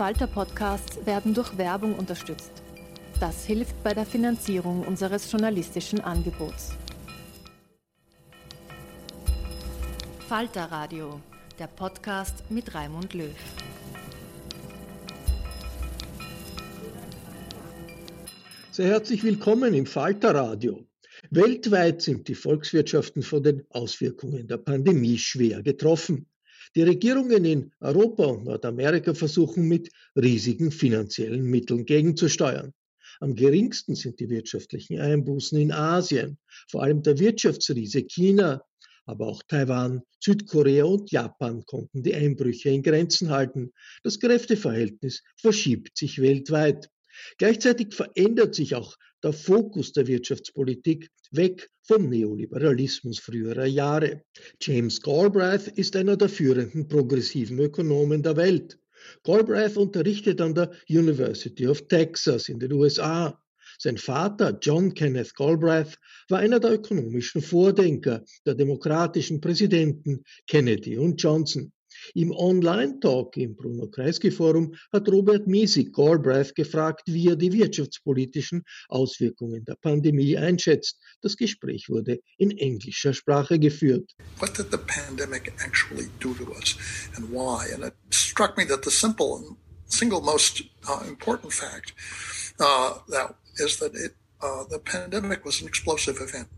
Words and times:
Falter-Podcasts 0.00 1.04
werden 1.04 1.34
durch 1.34 1.58
Werbung 1.58 1.94
unterstützt. 1.94 2.52
Das 3.20 3.44
hilft 3.44 3.82
bei 3.82 3.92
der 3.92 4.06
Finanzierung 4.06 4.80
unseres 4.86 5.30
journalistischen 5.30 6.00
Angebots. 6.00 6.70
Falter 10.26 10.64
Radio, 10.72 11.20
der 11.58 11.66
Podcast 11.66 12.50
mit 12.50 12.74
Raimund 12.74 13.12
Löw. 13.12 13.28
Sehr 18.70 18.86
herzlich 18.86 19.22
willkommen 19.22 19.74
im 19.74 19.84
Falter 19.84 20.34
Radio. 20.34 20.82
Weltweit 21.28 22.00
sind 22.00 22.26
die 22.26 22.34
Volkswirtschaften 22.34 23.22
von 23.22 23.42
den 23.42 23.66
Auswirkungen 23.68 24.48
der 24.48 24.56
Pandemie 24.56 25.18
schwer 25.18 25.62
getroffen. 25.62 26.29
Die 26.76 26.82
Regierungen 26.82 27.44
in 27.44 27.72
Europa 27.80 28.24
und 28.26 28.44
Nordamerika 28.44 29.12
versuchen 29.12 29.66
mit 29.66 29.90
riesigen 30.14 30.70
finanziellen 30.70 31.42
Mitteln 31.42 31.84
gegenzusteuern. 31.84 32.72
Am 33.18 33.34
geringsten 33.34 33.96
sind 33.96 34.20
die 34.20 34.30
wirtschaftlichen 34.30 35.00
Einbußen 35.00 35.58
in 35.58 35.72
Asien, 35.72 36.38
vor 36.68 36.84
allem 36.84 37.02
der 37.02 37.18
Wirtschaftsriese 37.18 38.04
China, 38.04 38.62
aber 39.04 39.26
auch 39.26 39.42
Taiwan, 39.42 40.02
Südkorea 40.20 40.84
und 40.84 41.10
Japan 41.10 41.64
konnten 41.66 42.04
die 42.04 42.14
Einbrüche 42.14 42.70
in 42.70 42.84
Grenzen 42.84 43.30
halten. 43.30 43.72
Das 44.04 44.20
Kräfteverhältnis 44.20 45.24
verschiebt 45.36 45.98
sich 45.98 46.22
weltweit. 46.22 46.88
Gleichzeitig 47.38 47.94
verändert 47.94 48.54
sich 48.54 48.74
auch 48.74 48.96
der 49.22 49.32
Fokus 49.32 49.92
der 49.92 50.06
Wirtschaftspolitik 50.06 51.10
weg 51.30 51.68
vom 51.82 52.08
Neoliberalismus 52.08 53.18
früherer 53.18 53.66
Jahre. 53.66 54.22
James 54.60 55.00
Galbraith 55.00 55.68
ist 55.68 55.96
einer 55.96 56.16
der 56.16 56.28
führenden 56.28 56.88
progressiven 56.88 57.58
Ökonomen 57.58 58.22
der 58.22 58.36
Welt. 58.36 58.78
Galbraith 59.24 59.76
unterrichtet 59.76 60.40
an 60.40 60.54
der 60.54 60.70
University 60.88 61.66
of 61.66 61.86
Texas 61.88 62.48
in 62.48 62.58
den 62.58 62.72
USA. 62.72 63.40
Sein 63.78 63.96
Vater, 63.96 64.58
John 64.60 64.92
Kenneth 64.92 65.34
Galbraith, 65.34 65.96
war 66.28 66.40
einer 66.40 66.60
der 66.60 66.74
ökonomischen 66.74 67.40
Vordenker 67.40 68.22
der 68.44 68.54
demokratischen 68.54 69.40
Präsidenten 69.40 70.22
Kennedy 70.46 70.98
und 70.98 71.22
Johnson. 71.22 71.72
Im 72.14 72.32
Online-Talk 72.32 73.36
im 73.36 73.56
Bruno 73.56 73.86
Kreisky 73.86 74.30
Forum 74.30 74.74
hat 74.92 75.08
Robert 75.08 75.46
Miesig 75.46 75.92
Galbraith 75.92 76.54
gefragt, 76.54 77.02
wie 77.06 77.28
er 77.28 77.36
die 77.36 77.52
wirtschaftspolitischen 77.52 78.62
Auswirkungen 78.88 79.64
der 79.64 79.76
Pandemie 79.76 80.36
einschätzt. 80.36 80.98
Das 81.22 81.36
Gespräch 81.36 81.88
wurde 81.88 82.20
in 82.38 82.56
englischer 82.58 83.14
Sprache 83.14 83.58
geführt. 83.58 84.10
What 84.38 84.56
did 84.56 84.70
the 84.70 84.78
pandemic 84.78 85.52
actually 85.64 86.08
do 86.20 86.34
to 86.34 86.50
us 86.52 86.76
and 87.16 87.30
why? 87.30 87.72
And 87.74 87.84
it 87.84 87.94
struck 88.10 88.56
me 88.56 88.64
that 88.66 88.84
the 88.84 88.90
simple 88.90 89.56
single 89.86 90.20
most 90.20 90.62
uh, 90.88 91.02
important 91.08 91.52
fact 91.52 91.92
uh, 92.60 92.94
that 93.08 93.34
is 93.56 93.78
that 93.78 93.94
it, 93.94 94.14
uh, 94.42 94.64
the 94.70 94.78
pandemic 94.78 95.44
was 95.44 95.60
an 95.60 95.68
explosive 95.68 96.20
event. 96.20 96.48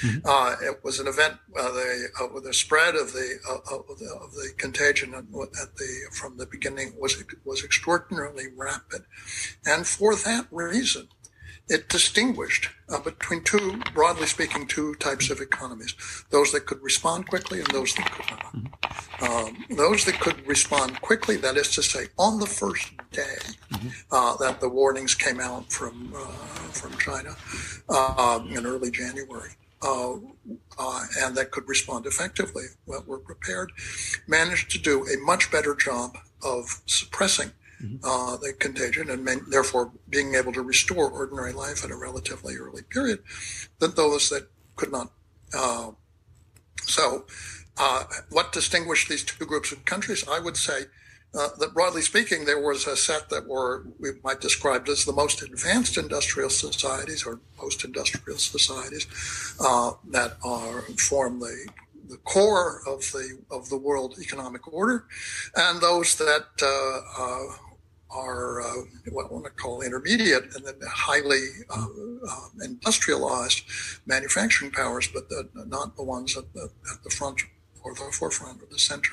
Mm-hmm. 0.00 0.18
Uh, 0.24 0.56
it 0.68 0.82
was 0.82 0.98
an 1.00 1.06
event 1.06 1.34
uh, 1.58 1.70
the, 1.70 2.08
uh, 2.20 2.40
the 2.40 2.54
spread 2.54 2.94
of 2.94 3.12
the, 3.12 3.38
uh, 3.48 3.76
of 3.76 3.98
the, 3.98 4.10
of 4.22 4.32
the 4.32 4.52
contagion 4.56 5.14
at 5.14 5.30
the 5.30 6.10
from 6.12 6.36
the 6.36 6.46
beginning 6.46 6.94
was 6.98 7.22
was 7.44 7.64
extraordinarily 7.64 8.46
rapid, 8.56 9.02
and 9.66 9.86
for 9.86 10.14
that 10.14 10.46
reason, 10.50 11.08
it 11.68 11.88
distinguished 11.88 12.68
uh, 12.88 12.98
between 13.00 13.42
two, 13.44 13.80
broadly 13.94 14.26
speaking, 14.26 14.66
two 14.66 14.94
types 14.96 15.30
of 15.30 15.40
economies: 15.40 15.94
those 16.30 16.52
that 16.52 16.66
could 16.66 16.82
respond 16.82 17.28
quickly 17.28 17.60
and 17.60 17.68
those 17.68 17.94
that 17.94 18.10
could 18.10 18.30
not. 18.30 18.52
Mm-hmm. 18.52 19.24
Um, 19.24 19.64
those 19.76 20.04
that 20.04 20.18
could 20.20 20.46
respond 20.46 21.00
quickly, 21.00 21.36
that 21.36 21.56
is 21.56 21.72
to 21.76 21.82
say, 21.82 22.06
on 22.18 22.40
the 22.40 22.46
first 22.46 22.92
day 23.12 23.36
mm-hmm. 23.72 23.88
uh, 24.10 24.36
that 24.38 24.60
the 24.60 24.68
warnings 24.68 25.14
came 25.14 25.40
out 25.40 25.70
from 25.70 26.12
uh, 26.16 26.26
from 26.72 26.92
China 26.98 27.36
um, 27.88 28.48
in 28.48 28.66
early 28.66 28.90
January, 28.90 29.50
uh, 29.82 30.14
uh, 30.78 31.04
and 31.18 31.36
that 31.36 31.50
could 31.50 31.68
respond 31.68 32.06
effectively, 32.06 32.64
well, 32.86 33.04
were 33.06 33.18
prepared, 33.18 33.72
managed 34.26 34.70
to 34.70 34.78
do 34.78 35.06
a 35.06 35.16
much 35.24 35.50
better 35.50 35.74
job 35.74 36.16
of 36.42 36.80
suppressing 36.86 37.50
mm-hmm. 37.82 37.96
uh, 38.04 38.36
the 38.36 38.52
contagion 38.52 39.10
and 39.10 39.24
man- 39.24 39.44
therefore 39.48 39.92
being 40.08 40.34
able 40.34 40.52
to 40.52 40.62
restore 40.62 41.10
ordinary 41.10 41.52
life 41.52 41.84
at 41.84 41.90
a 41.90 41.96
relatively 41.96 42.56
early 42.56 42.82
period 42.82 43.22
than 43.78 43.94
those 43.94 44.28
that 44.30 44.48
could 44.76 44.92
not. 44.92 45.10
Uh, 45.56 45.90
so, 46.84 47.26
uh, 47.78 48.04
what 48.30 48.52
distinguished 48.52 49.08
these 49.08 49.24
two 49.24 49.44
groups 49.44 49.72
of 49.72 49.84
countries? 49.84 50.26
I 50.28 50.38
would 50.38 50.56
say 50.56 50.84
uh, 51.34 51.48
that 51.58 51.72
broadly 51.72 52.02
speaking, 52.02 52.44
there 52.44 52.60
was 52.60 52.86
a 52.86 52.96
set 52.96 53.30
that 53.30 53.46
were 53.46 53.84
we 53.98 54.10
might 54.22 54.40
describe 54.40 54.86
as 54.88 55.04
the 55.04 55.12
most 55.12 55.42
advanced 55.42 55.96
industrial 55.96 56.50
societies 56.50 57.24
or 57.24 57.40
post-industrial 57.56 58.38
societies 58.38 59.06
uh, 59.60 59.92
that 60.10 60.36
are 60.44 60.82
form 60.98 61.40
the 61.40 61.68
the 62.08 62.18
core 62.18 62.82
of 62.86 63.00
the 63.12 63.38
of 63.50 63.70
the 63.70 63.76
world 63.76 64.16
economic 64.20 64.70
order, 64.72 65.06
and 65.56 65.80
those 65.80 66.16
that 66.16 66.48
uh, 66.62 67.22
uh 67.22 67.56
are 68.14 68.60
uh, 68.60 68.82
what 69.10 69.30
I 69.30 69.32
want 69.32 69.44
to 69.46 69.50
call 69.50 69.80
intermediate 69.80 70.54
and 70.54 70.66
then 70.66 70.74
highly 70.86 71.46
uh, 71.70 71.86
industrialized 72.62 73.62
manufacturing 74.06 74.70
powers, 74.70 75.08
but 75.08 75.30
the, 75.30 75.48
not 75.66 75.96
the 75.96 76.02
ones 76.02 76.36
at 76.36 76.52
the, 76.52 76.68
at 76.92 77.02
the 77.02 77.08
front 77.08 77.40
or 77.82 77.94
the 77.94 78.12
forefront 78.12 78.62
or 78.62 78.66
the 78.70 78.78
center 78.78 79.12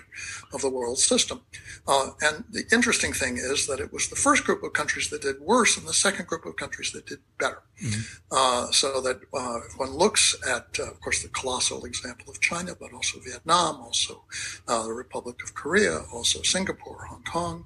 of 0.53 0.61
the 0.61 0.69
world 0.69 0.99
system. 0.99 1.41
Uh, 1.87 2.11
and 2.21 2.43
the 2.51 2.65
interesting 2.71 3.13
thing 3.13 3.37
is 3.37 3.67
that 3.67 3.79
it 3.79 3.91
was 3.91 4.09
the 4.09 4.15
first 4.15 4.43
group 4.43 4.63
of 4.63 4.73
countries 4.73 5.09
that 5.09 5.21
did 5.21 5.39
worse 5.39 5.77
and 5.77 5.87
the 5.87 5.93
second 5.93 6.27
group 6.27 6.45
of 6.45 6.55
countries 6.55 6.91
that 6.91 7.05
did 7.05 7.19
better. 7.39 7.61
Mm-hmm. 7.81 8.01
Uh, 8.31 8.71
so 8.71 9.01
that 9.01 9.21
uh, 9.33 9.59
if 9.65 9.79
one 9.79 9.91
looks 9.91 10.35
at, 10.47 10.77
uh, 10.79 10.91
of 10.91 10.99
course, 10.99 11.23
the 11.23 11.29
colossal 11.29 11.85
example 11.85 12.29
of 12.29 12.41
China, 12.41 12.75
but 12.79 12.93
also 12.93 13.19
Vietnam, 13.19 13.77
also 13.77 14.23
uh, 14.67 14.83
the 14.83 14.93
Republic 14.93 15.41
of 15.43 15.53
Korea, 15.53 15.99
also 16.13 16.41
Singapore, 16.41 17.05
Hong 17.05 17.23
Kong, 17.23 17.65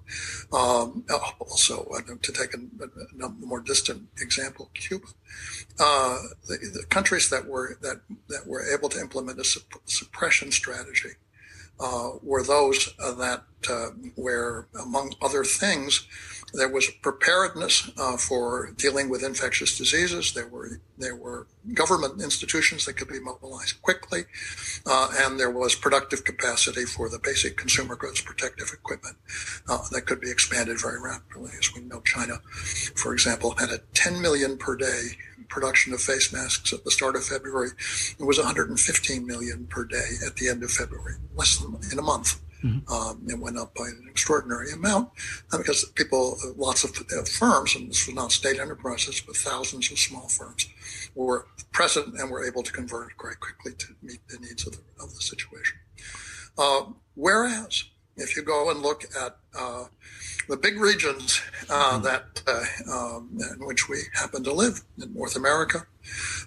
um, 0.54 1.04
uh, 1.10 1.20
also 1.40 1.88
to 2.22 2.32
take 2.32 2.54
a, 2.54 3.26
a, 3.26 3.30
more 3.30 3.62
distant 3.62 4.08
example, 4.22 4.70
Cuba. 4.74 5.08
The, 5.78 6.58
the, 6.58 6.86
countries 6.90 7.30
that 7.30 7.48
were 7.48 7.78
that 7.82 8.02
that 8.30 8.46
were 8.46 8.64
able 8.72 8.90
to 8.90 9.00
implement 9.00 9.40
a 9.40 9.44
supp- 9.44 9.82
suppression 9.86 10.52
strategy 10.52 11.14
were 12.22 12.44
those 12.44 12.94
uh, 13.00 13.14
that 13.14 13.44
uh, 13.70 13.88
where, 14.16 14.68
among 14.80 15.14
other 15.22 15.44
things, 15.44 16.08
there 16.54 16.70
was 16.70 16.90
preparedness 17.02 17.90
uh, 17.98 18.16
for 18.16 18.72
dealing 18.78 19.10
with 19.10 19.24
infectious 19.24 19.78
diseases. 19.78 20.34
There 20.34 20.48
were 20.48 20.80
there 20.98 21.16
were 21.16 21.48
government 21.74 22.22
institutions 22.22 22.86
that 22.86 22.94
could 22.94 23.08
be 23.08 23.20
mobilized 23.20 23.82
quickly, 23.82 24.26
uh, 24.86 25.10
and 25.20 25.40
there 25.40 25.50
was 25.50 25.76
productive 25.76 26.24
capacity 26.24 26.86
for 26.86 27.10
the 27.10 27.20
basic 27.20 27.58
consumer 27.58 27.96
goods 27.96 28.22
protective 28.22 28.70
equipment 28.72 29.18
uh, 29.68 29.80
that 29.92 30.06
could 30.06 30.22
be 30.22 30.30
expanded 30.30 30.80
very 30.80 31.02
rapidly. 31.02 31.52
As 31.58 31.74
we 31.74 31.82
know, 31.82 32.02
China, 32.02 32.40
for 32.96 33.14
example, 33.14 33.56
had 33.58 33.70
a 33.70 33.80
10 33.94 34.22
million 34.22 34.58
per 34.58 34.76
day 34.76 35.10
production 35.50 35.94
of 35.94 36.02
face 36.02 36.34
masks 36.34 36.74
at 36.74 36.84
the 36.84 36.92
start 36.92 37.16
of 37.16 37.24
February. 37.24 37.70
It 38.20 38.24
was 38.24 38.38
115 38.38 39.26
million 39.26 39.68
per 39.68 39.86
day 39.86 40.18
at 40.26 40.36
the 40.36 40.50
end 40.50 40.64
of 40.64 40.72
February, 40.72 41.16
less 41.36 41.58
than 41.58 41.78
in 41.92 42.00
a 42.00 42.02
month. 42.02 42.40
Mm-hmm. 42.64 42.94
Um, 42.94 43.28
it 43.28 43.38
went 43.40 43.58
up 43.58 43.76
by 43.76 43.86
an 43.86 44.08
extraordinary 44.10 44.72
amount 44.72 45.10
uh, 45.52 45.58
because 45.58 45.84
people, 45.96 46.38
uh, 46.44 46.54
lots 46.56 46.84
of 46.84 46.92
uh, 46.98 47.24
firms, 47.24 47.76
and 47.76 47.90
this 47.90 48.08
was 48.08 48.16
not 48.16 48.32
state 48.32 48.60
enterprises, 48.60 49.22
but 49.26 49.36
thousands 49.36 49.92
of 49.92 50.00
small 50.00 50.30
firms, 50.30 50.68
were 51.16 51.46
present 51.72 52.16
and 52.20 52.30
were 52.32 52.46
able 52.46 52.64
to 52.64 52.72
convert 52.72 53.18
quite 53.18 53.40
quickly 53.40 53.74
to 53.74 53.88
meet 54.02 54.26
the 54.30 54.38
needs 54.38 54.66
of 54.66 54.74
the, 54.74 55.04
of 55.04 55.14
the 55.14 55.22
situation. 55.22 55.78
Uh, 56.58 56.84
whereas, 57.16 57.86
if 58.16 58.36
you 58.36 58.44
go 58.44 58.70
and 58.70 58.82
look 58.82 59.04
at 59.20 59.38
uh, 59.58 59.86
the 60.48 60.58
big 60.58 60.80
regions 60.80 61.42
uh, 61.70 61.94
mm-hmm. 61.94 62.04
that 62.04 62.42
uh, 62.48 62.92
um, 62.92 63.38
in 63.60 63.66
which 63.66 63.90
we 63.90 63.98
happen 64.14 64.44
to 64.44 64.54
live 64.54 64.84
in 65.02 65.14
North 65.14 65.36
America 65.36 65.86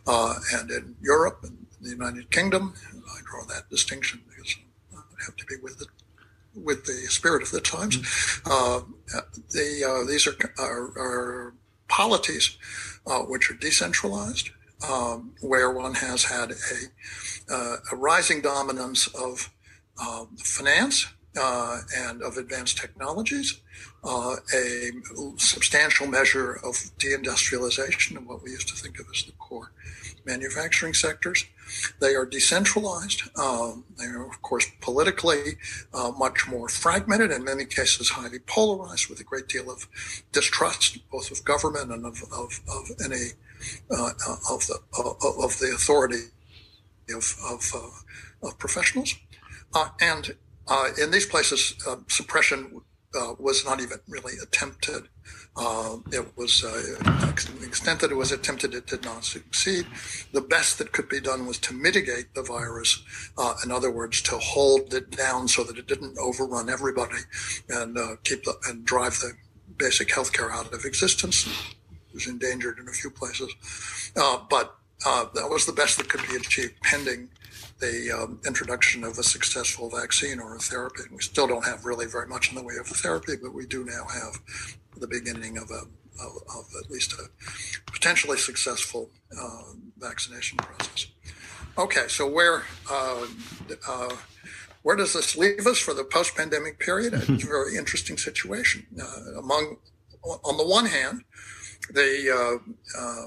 uh, 0.07 0.35
and 0.55 0.71
in 0.71 0.97
Europe 1.01 1.41
and 1.43 1.67
the 1.81 1.91
United 1.91 2.31
Kingdom. 2.31 2.75
I 2.95 3.21
draw 3.25 3.45
that 3.47 3.69
distinction 3.71 4.23
because 4.29 4.57
I 4.95 5.25
have 5.25 5.37
to 5.37 5.47
be 5.47 5.57
with 5.63 5.81
it 5.81 5.89
with 6.57 6.85
the 6.87 7.07
spirit 7.09 7.43
of 7.43 7.51
the 7.51 7.61
times. 7.61 7.99
Mm-hmm. 7.99 8.51
Uh, 8.51 9.21
the 9.51 9.85
uh, 9.85 10.05
these 10.11 10.27
are, 10.27 10.37
are, 10.59 10.99
are 10.99 11.55
polities 11.89 12.57
uh, 13.07 13.21
which 13.21 13.51
are 13.51 13.55
decentralized, 13.55 14.51
um, 14.89 15.33
where 15.41 15.71
one 15.71 15.95
has 15.95 16.25
had 16.25 16.53
a, 16.53 17.77
a 17.93 17.97
rising 17.97 18.41
dominance 18.41 19.07
of 19.09 19.51
finance 20.39 21.07
uh, 21.39 21.81
and 21.97 22.23
of 22.23 22.37
advanced 22.37 22.79
technologies, 22.79 23.61
uh, 24.05 24.37
a 24.55 24.91
substantial 25.37 26.07
measure 26.07 26.55
of 26.65 26.75
deindustrialization 26.99 28.17
and 28.17 28.27
what 28.27 28.43
we 28.43 28.51
used 28.51 28.69
to 28.69 28.75
think 28.75 28.99
of 28.99 29.07
as 29.15 29.25
the 29.25 29.33
core 29.33 29.73
manufacturing 30.25 30.95
sectors. 30.95 31.45
They 32.01 32.15
are 32.15 32.27
decentralized. 32.27 33.23
Um, 33.39 33.85
they 33.99 34.07
are, 34.07 34.27
of 34.27 34.41
course, 34.43 34.67
politically 34.81 35.59
uh, 35.93 36.13
much 36.17 36.47
more 36.49 36.69
fragmented, 36.69 37.31
in 37.31 37.45
many 37.45 37.65
cases, 37.65 38.11
highly 38.11 38.39
polarized, 38.41 39.09
with 39.09 39.21
a 39.21 39.25
great 39.25 39.49
deal 39.49 39.71
of 39.71 39.89
distrust, 40.33 40.99
both 41.11 41.31
of 41.31 41.45
government 41.45 41.91
and 41.91 42.07
of, 42.07 42.23
of, 42.33 42.61
of 42.69 42.91
any 43.05 43.31
uh, 43.91 44.11
of 44.51 44.67
the 44.67 44.79
of 44.93 45.59
the 45.59 45.73
authority 45.75 46.25
of 47.15 47.37
of, 47.51 47.73
uh, 47.75 48.47
of 48.49 48.59
professionals. 48.59 49.15
Uh, 49.75 49.89
and 50.01 50.37
uh, 50.69 50.89
in 51.01 51.11
these 51.11 51.27
places, 51.27 51.75
suppression 52.09 52.83
was 53.39 53.65
not 53.65 53.81
even 53.81 53.99
really 54.09 54.35
attempted. 54.43 55.09
Uh, 55.57 55.97
it 56.13 56.37
was, 56.37 56.63
uh, 56.63 56.83
the 57.59 57.67
extent 57.67 58.01
that 58.01 58.11
it 58.11 58.15
was 58.15 58.31
attempted, 58.31 58.75
it 58.75 58.87
did 58.87 59.05
not 59.05 59.25
succeed. 59.25 59.87
The 60.33 60.43
best 60.43 60.79
that 60.79 60.93
could 60.93 61.09
be 61.09 61.21
done 61.21 61.47
was 61.47 61.59
to 61.61 61.75
mitigate 61.75 62.35
the 62.35 62.43
virus. 62.43 63.03
Uh, 63.39 63.55
in 63.65 63.71
other 63.73 63.91
words, 63.91 64.21
to 64.23 64.37
hold 64.37 64.93
it 64.93 65.11
down 65.11 65.49
so 65.49 65.65
that 65.65 65.79
it 65.79 65.87
didn't 65.87 66.19
overrun 66.19 66.69
everybody 66.69 67.17
and 67.71 67.97
uh, 67.97 68.17
keep 68.25 68.45
the, 68.45 68.55
and 68.69 68.85
drive 68.85 69.19
the 69.21 69.33
basic 69.79 70.09
healthcare 70.09 70.51
out 70.51 70.73
of 70.73 70.85
existence. 70.85 71.47
It 71.47 72.15
was 72.15 72.27
endangered 72.27 72.79
in 72.79 72.89
a 72.89 72.93
few 72.93 73.11
places, 73.11 73.55
uh, 74.17 74.41
but 74.51 74.77
uh, 75.07 75.27
that 75.35 75.49
was 75.49 75.67
the 75.67 75.73
best 75.73 75.99
that 75.99 76.09
could 76.09 76.27
be 76.29 76.37
achieved 76.37 76.75
pending 76.83 77.29
the 77.79 78.11
um, 78.11 78.41
introduction 78.47 79.05
of 79.05 79.19
a 79.19 79.23
successful 79.23 79.91
vaccine 79.91 80.41
or 80.41 80.57
a 80.57 80.59
therapy. 80.59 81.03
We 81.11 81.21
still 81.21 81.47
don't 81.47 81.65
have 81.65 81.85
really 81.85 82.07
very 82.07 82.27
much 82.27 82.51
in 82.51 82.57
the 82.57 82.63
way 82.63 82.77
of 82.81 82.87
therapy, 82.87 83.35
but 83.41 83.53
we 83.53 83.67
do 83.67 83.85
now 83.85 84.05
have 84.07 84.39
the 84.97 85.07
beginning 85.07 85.59
of 85.59 85.71
a 85.71 85.83
of, 86.19 86.33
of 86.57 86.65
at 86.83 86.91
least 86.91 87.13
a 87.13 87.29
potentially 87.93 88.39
successful 88.39 89.11
uh, 89.39 89.73
vaccination 89.99 90.57
process. 90.59 91.09
Okay, 91.77 92.07
so 92.09 92.27
where 92.27 92.63
uh, 92.91 93.27
uh, 93.87 94.17
where 94.83 94.97
does 94.97 95.13
this 95.13 95.37
leave 95.37 95.67
us 95.67 95.79
for 95.79 95.93
the 95.93 96.05
post-pandemic 96.05 96.79
period? 96.79 97.13
It's 97.29 97.45
a 97.45 97.47
very 97.47 97.77
interesting 97.77 98.17
situation. 98.17 98.87
Uh, 98.99 99.39
among 99.39 99.77
on 100.23 100.57
the 100.57 100.67
one 100.67 100.87
hand, 100.87 101.23
the 101.91 102.31
uh, 102.31 102.99
uh, 102.99 103.27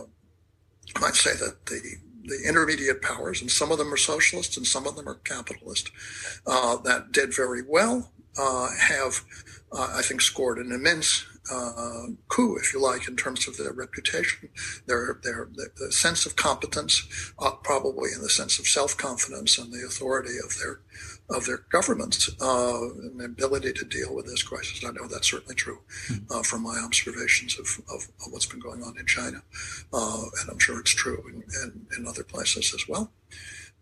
I 0.96 1.00
might 1.00 1.16
say 1.16 1.34
that 1.36 1.66
the 1.68 1.98
the 2.24 2.42
intermediate 2.48 3.02
powers, 3.02 3.42
and 3.42 3.50
some 3.50 3.72
of 3.72 3.78
them 3.78 3.94
are 3.94 3.98
socialist 3.98 4.58
and 4.58 4.68
some 4.68 4.86
of 4.88 4.96
them 4.96 5.08
are 5.08 5.16
capitalist, 5.16 5.92
uh, 6.46 6.78
that 6.78 7.12
did 7.12 7.34
very 7.34 7.62
well, 7.68 8.12
uh, 8.38 8.70
have, 8.78 9.22
uh, 9.72 9.94
I 9.96 10.02
think, 10.02 10.22
scored 10.22 10.58
an 10.58 10.72
immense 10.72 11.26
uh, 11.52 12.08
coup, 12.28 12.58
if 12.58 12.74
you 12.74 12.82
like, 12.82 13.08
in 13.08 13.16
terms 13.16 13.48
of 13.48 13.58
their 13.58 13.74
reputation, 13.74 14.50
their 14.88 15.20
their, 15.24 15.50
the 15.54 15.92
sense 15.92 16.26
of 16.26 16.36
competence, 16.36 17.34
uh, 17.40 17.52
probably 17.64 18.12
in 18.14 18.22
the 18.22 18.30
sense 18.30 18.60
of 18.60 18.68
self 18.68 18.96
confidence 18.98 19.58
and 19.58 19.72
the 19.72 19.86
authority 19.86 20.38
of 20.44 20.58
their 20.60 20.82
of 21.30 21.46
their 21.46 21.60
governments 21.72 22.30
uh, 22.42 22.82
and 23.02 23.20
the 23.20 23.26
ability 23.26 23.74
to 23.74 23.86
deal 23.86 24.16
with 24.16 24.26
this 24.26 24.44
crisis. 24.44 24.84
I 24.84 24.92
know 24.92 25.08
that's 25.08 25.30
certainly 25.30 25.56
true 25.56 25.80
hmm. 26.08 26.18
uh, 26.32 26.44
from 26.44 26.64
my 26.64 26.78
observations 26.80 27.60
of, 27.60 27.68
of, 27.94 28.08
of, 28.26 28.32
what's 28.32 28.48
been 28.48 28.60
going 28.60 28.82
on 28.84 28.98
in 28.98 29.06
China, 29.06 29.42
uh, 29.94 30.24
and 30.42 30.50
I'm 30.50 30.60
sure 30.60 30.80
it's 30.80 30.92
true 30.92 31.24
in, 31.30 31.44
in, 31.64 31.88
in 31.98 32.08
other 32.08 32.24
places 32.24 32.74
as 32.74 32.88
well. 32.88 33.12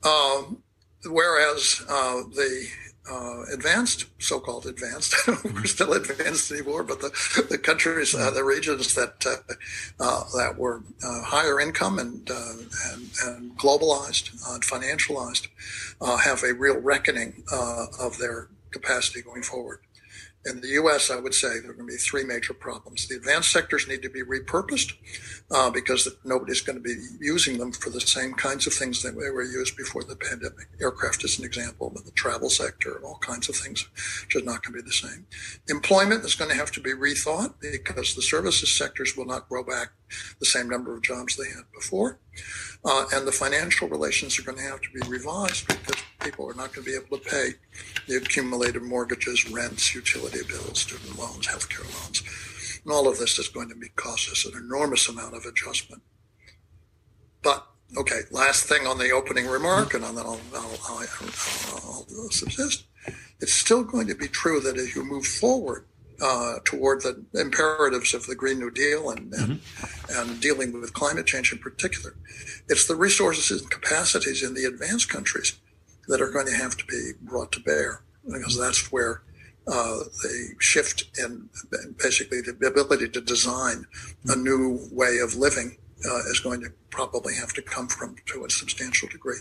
Um, 0.04 0.64
whereas 1.06 1.84
uh, 1.90 2.24
the 2.34 2.68
uh, 3.10 3.44
advanced, 3.54 4.06
so-called 4.20 4.66
advanced. 4.66 5.16
We're 5.44 5.66
still 5.66 5.94
advanced 5.94 6.52
anymore, 6.52 6.84
but 6.84 7.00
the 7.02 7.46
the 7.50 7.58
countries, 7.58 8.14
uh, 8.14 8.32
the 8.32 8.44
regions 8.44 8.96
that 8.96 9.26
uh, 9.26 10.04
uh 10.04 10.24
that 10.36 10.58
were 10.58 10.84
uh, 11.04 11.22
higher 11.24 11.60
income 11.60 12.00
and 12.00 12.30
uh, 12.30 12.54
and, 12.92 13.10
and, 13.26 13.58
globalized 13.58 14.32
and 14.54 14.64
financialized 14.64 15.48
have 16.24 16.44
a 16.44 16.54
real 16.54 16.78
reckoning 16.80 17.44
of 17.52 18.18
their 18.18 18.50
capacity 18.72 19.22
going 19.22 19.42
forward 19.42 19.80
in 20.46 20.62
the 20.62 20.70
U.S., 20.70 21.12
I 21.12 21.20
would 21.20 21.34
say 21.34 21.60
there 21.60 21.72
are 21.72 21.74
going 21.74 21.88
to 21.88 21.94
be 21.94 21.98
three 21.98 22.24
major 22.24 22.54
problems. 22.54 23.08
The 23.08 23.16
advanced 23.16 23.52
sectors 23.52 23.88
need 23.88 24.02
to 24.04 24.10
be 24.10 24.24
repurposed 24.24 24.94
uh, 25.52 25.70
because 25.70 26.08
nobody's 26.24 26.62
going 26.62 26.78
to 26.78 26.84
be 26.84 26.96
using 27.20 27.58
them 27.58 27.72
for 27.72 27.90
the 27.90 28.02
same 28.02 28.34
kinds 28.34 28.66
of 28.68 28.74
things 28.74 29.04
that 29.04 29.12
they 29.12 29.30
were 29.30 29.44
used 29.44 29.76
before 29.76 30.04
the 30.04 30.16
pandemic. 30.16 30.70
Aircraft 30.82 31.24
is 31.26 31.40
an 31.40 31.46
example, 31.46 31.92
but 31.94 32.06
the 32.06 32.12
travel 32.12 32.50
sector 32.50 32.96
and 32.96 33.04
all 33.04 33.18
kinds 33.20 33.50
of 33.50 33.56
things 33.56 33.88
are 34.36 34.42
not 34.42 34.64
going 34.64 34.78
to 34.78 34.84
be 34.84 34.88
the 34.88 34.92
same. 34.92 35.26
Employment 35.70 36.24
is 36.24 36.36
going 36.36 36.52
to 36.52 36.58
have 36.58 36.72
to 36.72 36.82
be 36.82 36.94
rethought 36.94 37.56
because 37.60 38.16
the 38.16 38.22
services 38.22 38.72
sectors 38.72 39.18
will 39.18 39.26
not 39.26 39.50
grow 39.50 39.64
back 39.64 39.90
the 40.40 40.46
same 40.46 40.70
number 40.70 40.96
of 40.96 41.02
jobs 41.02 41.36
they 41.36 41.48
had 41.48 41.64
before. 41.74 42.20
Uh, 42.86 43.06
and 43.14 43.28
the 43.28 43.32
financial 43.32 43.88
relations 43.88 44.38
are 44.40 44.44
going 44.44 44.58
to 44.58 44.64
have 44.64 44.82
to 44.82 44.90
be 44.92 45.02
revised 45.08 45.68
because 45.68 46.02
people 46.20 46.50
are 46.50 46.54
not 46.54 46.74
going 46.74 46.86
to 46.86 46.92
be 46.92 46.96
able 46.96 47.18
to 47.18 47.30
pay 47.30 47.50
the 48.08 48.18
accumulated 48.18 48.82
mortgages, 48.82 49.50
rents, 49.50 49.94
utility 49.94 50.40
bills, 50.48 50.80
student 50.80 51.18
loans, 51.18 51.48
healthcare 51.48 51.86
loans. 52.02 52.24
And 52.84 52.94
all 52.94 53.08
of 53.08 53.18
this 53.18 53.40
is 53.40 53.48
going 53.48 53.70
to 53.70 53.76
be 53.76 53.90
cost 53.90 54.30
us 54.30 54.46
an 54.46 54.58
enormous 54.58 55.10
amount 55.10 55.36
of 55.36 55.46
adjustment. 55.46 56.02
But 57.42 57.66
okay, 57.98 58.22
last 58.32 58.66
thing 58.66 58.88
on 58.88 58.98
the 58.98 59.12
opening 59.12 59.48
remark, 59.48 59.94
and 59.94 60.04
then 60.04 60.18
I'll, 60.18 60.40
I'll, 60.54 60.80
I'll, 60.88 62.06
I'll 62.20 62.30
subsist. 62.30 62.86
It's 63.40 63.54
still 63.54 63.84
going 63.84 64.08
to 64.08 64.16
be 64.16 64.28
true 64.28 64.60
that 64.62 64.78
as 64.78 64.96
you 64.96 65.04
move 65.04 65.26
forward 65.26 65.86
uh, 66.22 66.56
toward 66.64 67.02
the 67.02 67.24
imperatives 67.34 68.14
of 68.14 68.26
the 68.26 68.36
Green 68.36 68.60
New 68.60 68.72
Deal 68.72 69.10
and, 69.10 69.34
and, 69.34 69.60
mm-hmm. 69.62 70.30
and, 70.30 70.42
dealing 70.42 70.74
with 70.74 70.94
climate 70.94 71.26
change 71.26 71.52
in 71.52 71.60
particular. 71.60 72.16
It's 72.70 72.88
the 72.88 72.96
resources 72.96 73.62
and 73.62 73.70
capacities 73.70 74.44
in 74.44 74.54
the 74.54 74.66
advanced 74.66 75.10
countries 75.10 75.60
that 76.08 76.22
are 76.22 76.32
going 76.32 76.48
to 76.48 76.56
have 76.56 76.76
to 76.78 76.86
be 76.86 77.12
brought 77.22 77.52
to 77.52 77.60
bear 77.60 78.02
because 78.26 78.58
that's 78.58 78.92
where 78.92 79.22
uh, 79.68 80.00
the 80.24 80.56
shift 80.60 81.06
in 81.20 81.50
basically 81.98 82.42
the 82.42 82.68
ability 82.68 83.10
to 83.10 83.22
design 83.22 83.86
a 84.28 84.36
new 84.36 84.80
way 84.92 85.20
of 85.20 85.36
living 85.36 85.78
uh, 86.06 86.20
is 86.30 86.40
going 86.40 86.62
to 86.62 86.72
probably 86.90 87.36
have 87.36 87.54
to 87.54 87.62
come 87.62 87.88
from 87.88 88.16
to 88.26 88.46
a 88.46 88.50
substantial 88.50 89.08
degree. 89.10 89.40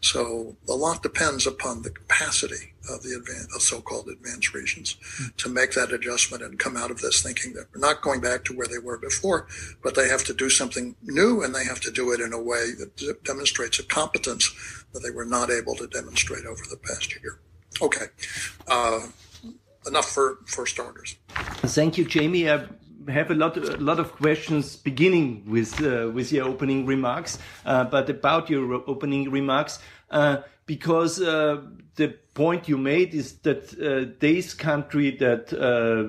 So 0.00 0.56
a 0.68 0.72
lot 0.72 1.02
depends 1.02 1.46
upon 1.46 1.82
the 1.82 1.90
capacity 1.90 2.74
of 2.90 3.02
the 3.02 3.16
advanced, 3.16 3.54
of 3.54 3.62
so-called 3.62 4.08
advanced 4.08 4.54
regions 4.54 4.96
mm. 5.20 5.36
to 5.36 5.48
make 5.48 5.72
that 5.72 5.92
adjustment 5.92 6.42
and 6.42 6.58
come 6.58 6.76
out 6.76 6.90
of 6.90 7.00
this 7.00 7.22
thinking 7.22 7.52
that 7.54 7.66
we're 7.72 7.80
not 7.80 8.02
going 8.02 8.20
back 8.20 8.44
to 8.44 8.56
where 8.56 8.66
they 8.66 8.78
were 8.78 8.98
before, 8.98 9.46
but 9.82 9.94
they 9.94 10.08
have 10.08 10.24
to 10.24 10.34
do 10.34 10.50
something 10.50 10.94
new 11.02 11.42
and 11.42 11.54
they 11.54 11.64
have 11.64 11.80
to 11.80 11.90
do 11.90 12.12
it 12.12 12.20
in 12.20 12.32
a 12.32 12.42
way 12.42 12.72
that 12.78 13.24
demonstrates 13.24 13.78
a 13.78 13.84
competence 13.84 14.84
that 14.92 15.00
they 15.00 15.10
were 15.10 15.24
not 15.24 15.50
able 15.50 15.74
to 15.74 15.86
demonstrate 15.86 16.44
over 16.44 16.62
the 16.70 16.76
past 16.76 17.14
year. 17.22 17.40
Okay. 17.80 18.06
Uh, 18.68 19.00
enough 19.86 20.10
for, 20.10 20.38
for 20.46 20.66
starters. 20.66 21.16
Thank 21.28 21.98
you, 21.98 22.04
Jamie. 22.04 22.50
I 22.50 22.66
have 23.08 23.30
a 23.30 23.34
lot, 23.34 23.56
a 23.56 23.76
lot 23.76 23.98
of 23.98 24.12
questions 24.12 24.76
beginning 24.76 25.44
with 25.46 25.80
uh, 25.82 26.10
with 26.12 26.32
your 26.32 26.46
opening 26.46 26.86
remarks, 26.86 27.38
uh, 27.64 27.84
but 27.84 28.08
about 28.10 28.50
your 28.50 28.82
opening 28.86 29.30
remarks, 29.30 29.78
uh, 30.10 30.38
because 30.66 31.20
uh, 31.20 31.60
the 31.96 32.08
point 32.34 32.68
you 32.68 32.78
made 32.78 33.14
is 33.14 33.34
that 33.38 33.72
uh, 33.80 34.12
this 34.20 34.54
country 34.54 35.10
that 35.16 35.52
uh, 35.52 36.02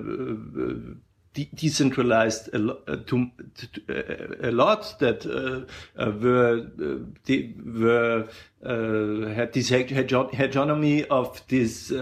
de 1.34 1.48
decentralized 1.54 2.48
a, 2.54 2.58
lo 2.58 2.74
to, 3.06 3.30
to, 3.54 4.48
a 4.48 4.50
lot 4.50 4.98
that 4.98 5.24
were 5.96 6.66
were 7.64 8.28
had 9.34 9.52
this 9.52 9.68
hegemony 9.68 11.04
of 11.04 11.42
this 11.48 11.92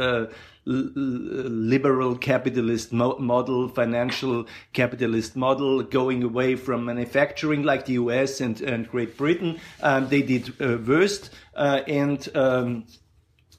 liberal 0.66 2.16
capitalist 2.16 2.92
mo 2.92 3.16
model, 3.18 3.68
financial 3.68 4.46
capitalist 4.72 5.36
model, 5.36 5.82
going 5.82 6.22
away 6.22 6.56
from 6.56 6.84
manufacturing 6.84 7.62
like 7.62 7.84
the 7.86 7.94
US 7.94 8.40
and, 8.40 8.60
and 8.60 8.88
Great 8.88 9.16
Britain. 9.16 9.58
Um, 9.82 10.08
they 10.08 10.22
did 10.22 10.54
uh, 10.60 10.78
worst, 10.78 11.30
uh, 11.54 11.82
and 11.86 12.28
um, 12.34 12.86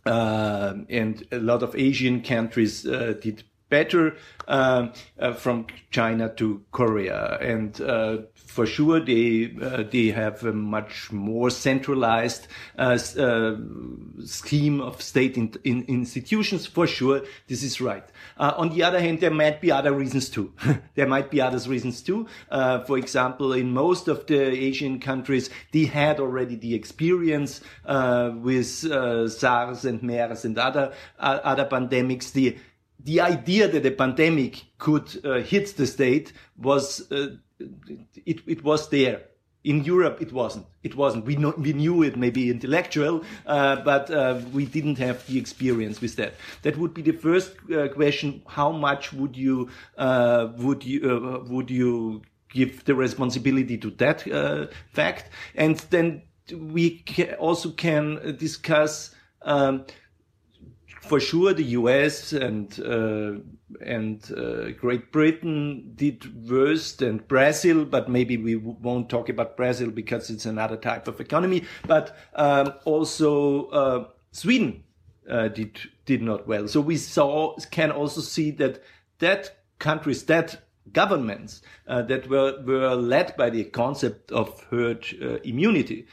uh, 0.06 0.74
and 0.90 1.28
a 1.32 1.40
lot 1.40 1.64
of 1.64 1.76
Asian 1.76 2.22
countries 2.22 2.86
uh, 2.86 3.14
did 3.22 3.44
better 3.70 4.16
uh, 4.48 4.88
uh, 5.20 5.34
from 5.34 5.66
China 5.90 6.30
to 6.36 6.62
Korea. 6.72 7.38
And 7.42 7.80
uh, 7.82 8.18
for 8.36 8.66
sure, 8.66 9.00
they 9.00 9.56
uh, 9.62 9.84
they 9.84 10.08
have 10.08 10.44
a 10.44 10.54
much 10.54 11.12
more 11.12 11.50
centralized 11.50 12.48
uh, 12.78 12.98
uh, 13.18 13.56
scheme 14.24 14.82
of 14.82 15.02
state 15.02 15.38
in, 15.38 15.54
in 15.64 15.84
institutions. 15.88 16.66
For 16.66 16.88
sure, 16.88 17.22
this 17.48 17.64
is 17.64 17.82
right. 17.82 18.06
on 18.38 18.70
the 18.70 18.84
other 18.84 19.00
hand, 19.00 19.20
there 19.20 19.32
might 19.32 19.62
be 19.62 19.72
other 19.72 19.92
reasons 19.92 20.30
too. 20.30 20.54
there 20.96 21.08
might 21.08 21.32
be 21.32 21.42
other 21.42 21.58
reasons 21.70 22.02
too. 22.02 22.28
for 22.50 22.98
example, 22.98 23.54
in 23.54 23.74
most 23.74 24.08
of 24.08 24.26
the 24.28 24.40
Asian 24.70 25.00
countries, 25.00 25.50
they 25.72 25.86
had 25.86 26.20
already 26.20 26.56
the 26.56 26.76
experience 26.76 27.62
with 27.86 28.68
SARS 28.68 29.86
and 29.86 30.04
MERS 30.04 30.46
and 30.46 30.58
other 30.58 30.94
other 31.20 31.66
pandemics. 31.66 32.32
The 32.32 32.58
the 33.00 33.22
idea 33.22 33.68
that 33.68 33.86
a 33.86 33.92
pandemic 33.92 34.64
could 34.78 35.20
uh, 35.24 35.40
hit 35.42 35.76
the 35.78 35.88
state 35.88 36.34
was 36.58 37.12
uh, 37.12 37.28
it, 38.26 38.42
it 38.48 38.64
was 38.64 38.90
there 38.90 39.22
in 39.66 39.84
Europe, 39.84 40.22
it 40.22 40.32
wasn't. 40.32 40.68
It 40.84 40.96
wasn't. 40.96 41.26
We, 41.26 41.36
know, 41.36 41.54
we 41.58 41.74
knew 41.74 42.04
it, 42.04 42.16
maybe 42.16 42.52
intellectual, 42.52 43.24
uh, 43.48 43.78
but 43.78 44.12
uh, 44.12 44.40
we 44.54 44.66
didn't 44.66 45.00
have 45.00 45.26
the 45.26 45.40
experience 45.40 46.00
with 46.00 46.16
that. 46.18 46.36
That 46.62 46.78
would 46.78 46.94
be 46.94 47.02
the 47.02 47.14
first 47.14 47.56
uh, 47.74 47.88
question. 47.90 48.44
How 48.48 48.72
much 48.72 49.12
would 49.12 49.36
you 49.36 49.70
uh, 49.98 50.50
would 50.58 50.86
you 50.86 51.44
would 51.50 51.72
you 51.72 52.22
give 52.50 52.86
the 52.86 52.94
responsibility 52.94 53.78
to 53.80 53.90
that 53.92 54.70
fact? 54.94 55.32
And 55.56 55.78
then 55.90 56.22
we 56.54 57.04
ca 57.08 57.34
also 57.34 57.72
can 57.72 58.38
discuss. 58.38 59.16
Um, 59.42 59.86
for 61.08 61.20
sure 61.20 61.54
the 61.54 61.64
US 61.64 62.34
and 62.34 62.80
uh, 62.80 63.40
and 63.82 64.32
uh, 64.32 64.72
Great 64.72 65.12
Britain 65.12 65.92
did 65.96 66.50
worse 66.50 66.94
than 66.94 67.18
Brazil, 67.18 67.86
but 67.86 68.10
maybe 68.10 68.38
we 68.38 68.56
won't 68.56 69.10
talk 69.10 69.30
about 69.30 69.58
Brazil 69.58 69.92
because 69.92 70.30
it's 70.30 70.46
another 70.46 70.78
type 70.78 71.08
of 71.08 71.20
economy. 71.20 71.64
But 71.88 72.18
um, 72.36 72.74
also 72.86 73.68
uh, 73.68 74.08
Sweden 74.32 74.84
uh, 75.30 75.50
did 75.50 75.80
did 76.06 76.22
not 76.22 76.48
well. 76.48 76.68
So 76.68 76.82
we 76.82 76.98
saw 76.98 77.56
can 77.72 77.92
also 77.92 78.22
see 78.22 78.52
that 78.52 78.84
that 79.20 79.58
countries 79.80 80.24
that 80.24 80.62
governments 80.92 81.62
uh, 81.88 82.02
that 82.04 82.30
were 82.30 82.62
were 82.64 82.96
led 82.96 83.36
by 83.38 83.50
the 83.50 83.64
concept 83.66 84.32
of 84.32 84.64
herd 84.72 85.06
uh, 85.22 85.40
immunity 85.44 86.08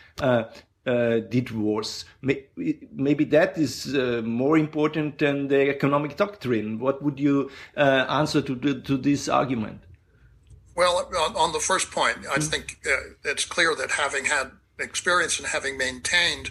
uh, 0.86 1.20
did 1.28 1.50
worse. 1.50 2.04
Maybe 2.22 3.24
that 3.26 3.56
is 3.58 3.94
uh, 3.94 4.22
more 4.24 4.58
important 4.58 5.18
than 5.18 5.48
the 5.48 5.68
economic 5.68 6.16
doctrine. 6.16 6.78
What 6.78 7.02
would 7.02 7.20
you 7.20 7.50
uh, 7.76 8.06
answer 8.08 8.42
to, 8.42 8.56
to, 8.56 8.80
to 8.80 8.96
this 8.96 9.28
argument? 9.28 9.80
Well, 10.74 11.10
on 11.36 11.52
the 11.52 11.60
first 11.60 11.90
point, 11.90 12.18
I 12.18 12.20
mm-hmm. 12.20 12.40
think 12.40 12.78
uh, 12.86 13.30
it's 13.30 13.44
clear 13.44 13.74
that 13.74 13.90
having 13.90 14.24
had 14.24 14.52
experience 14.78 15.38
and 15.38 15.46
having 15.46 15.76
maintained 15.76 16.50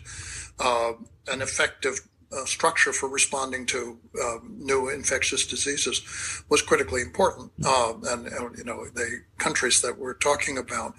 uh, 0.60 0.94
an 1.28 1.42
effective 1.42 2.02
uh, 2.32 2.46
structure 2.46 2.94
for 2.94 3.10
responding 3.10 3.66
to 3.66 4.00
um, 4.24 4.56
new 4.58 4.90
infectious 4.90 5.46
diseases 5.46 6.44
was 6.50 6.62
critically 6.62 7.02
important. 7.02 7.52
Mm-hmm. 7.60 8.08
and, 8.08 8.58
you 8.58 8.64
know, 8.64 8.86
the 8.94 9.22
countries 9.38 9.82
that 9.82 9.98
we're 9.98 10.14
talking 10.14 10.58
about 10.58 10.96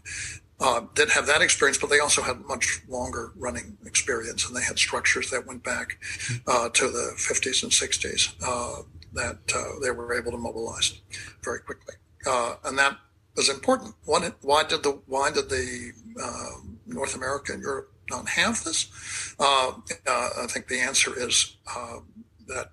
uh, 0.61 0.83
did 0.95 1.11
have 1.11 1.27
that 1.27 1.43
experience, 1.43 1.79
but 1.79 1.91
they 1.91 1.99
also 1.99 2.23
had 2.23 2.41
much 2.43 2.83
longer 2.89 3.33
running 3.37 3.77
experience, 3.85 4.47
and 4.47 4.57
they 4.57 4.63
had 4.63 4.79
structures 4.79 5.31
that 5.31 5.47
went 5.47 5.63
back 5.65 5.99
uh, 6.47 6.69
to 6.69 6.89
the 6.89 7.13
50s 7.17 7.63
and 7.63 7.73
60s 7.73 8.35
uh, 8.47 8.83
that 9.13 9.39
uh, 9.55 9.81
they 9.83 9.91
were 9.91 10.15
able 10.15 10.31
to 10.31 10.39
mobilize 10.39 11.01
very 11.43 11.61
quickly, 11.61 11.95
uh, 12.27 12.55
and 12.65 12.79
that 12.79 12.97
was 13.37 13.49
important. 13.49 13.95
One, 14.05 14.23
why 14.43 14.65
did 14.65 14.83
the 14.83 15.01
why 15.07 15.31
did 15.31 15.49
the 15.49 15.93
um, 16.23 16.79
North 16.87 17.17
America 17.17 17.53
and 17.53 17.63
Europe 17.63 17.93
not 18.11 18.29
have 18.29 18.63
this? 18.63 19.35
Uh, 19.41 19.73
I 20.07 20.47
think 20.49 20.69
the 20.69 20.81
answer 20.81 21.13
is 21.19 21.57
that 22.47 22.71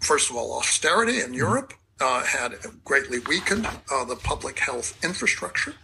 first 0.00 0.30
of 0.30 0.36
all, 0.36 0.58
austerity 0.58 1.20
in 1.20 1.34
Europe. 1.34 1.74
had 2.00 2.52
greatly 2.84 3.20
weakened 3.20 3.68
the 4.08 4.18
public 4.24 4.58
health 4.58 4.98
infrastructure. 5.04 5.74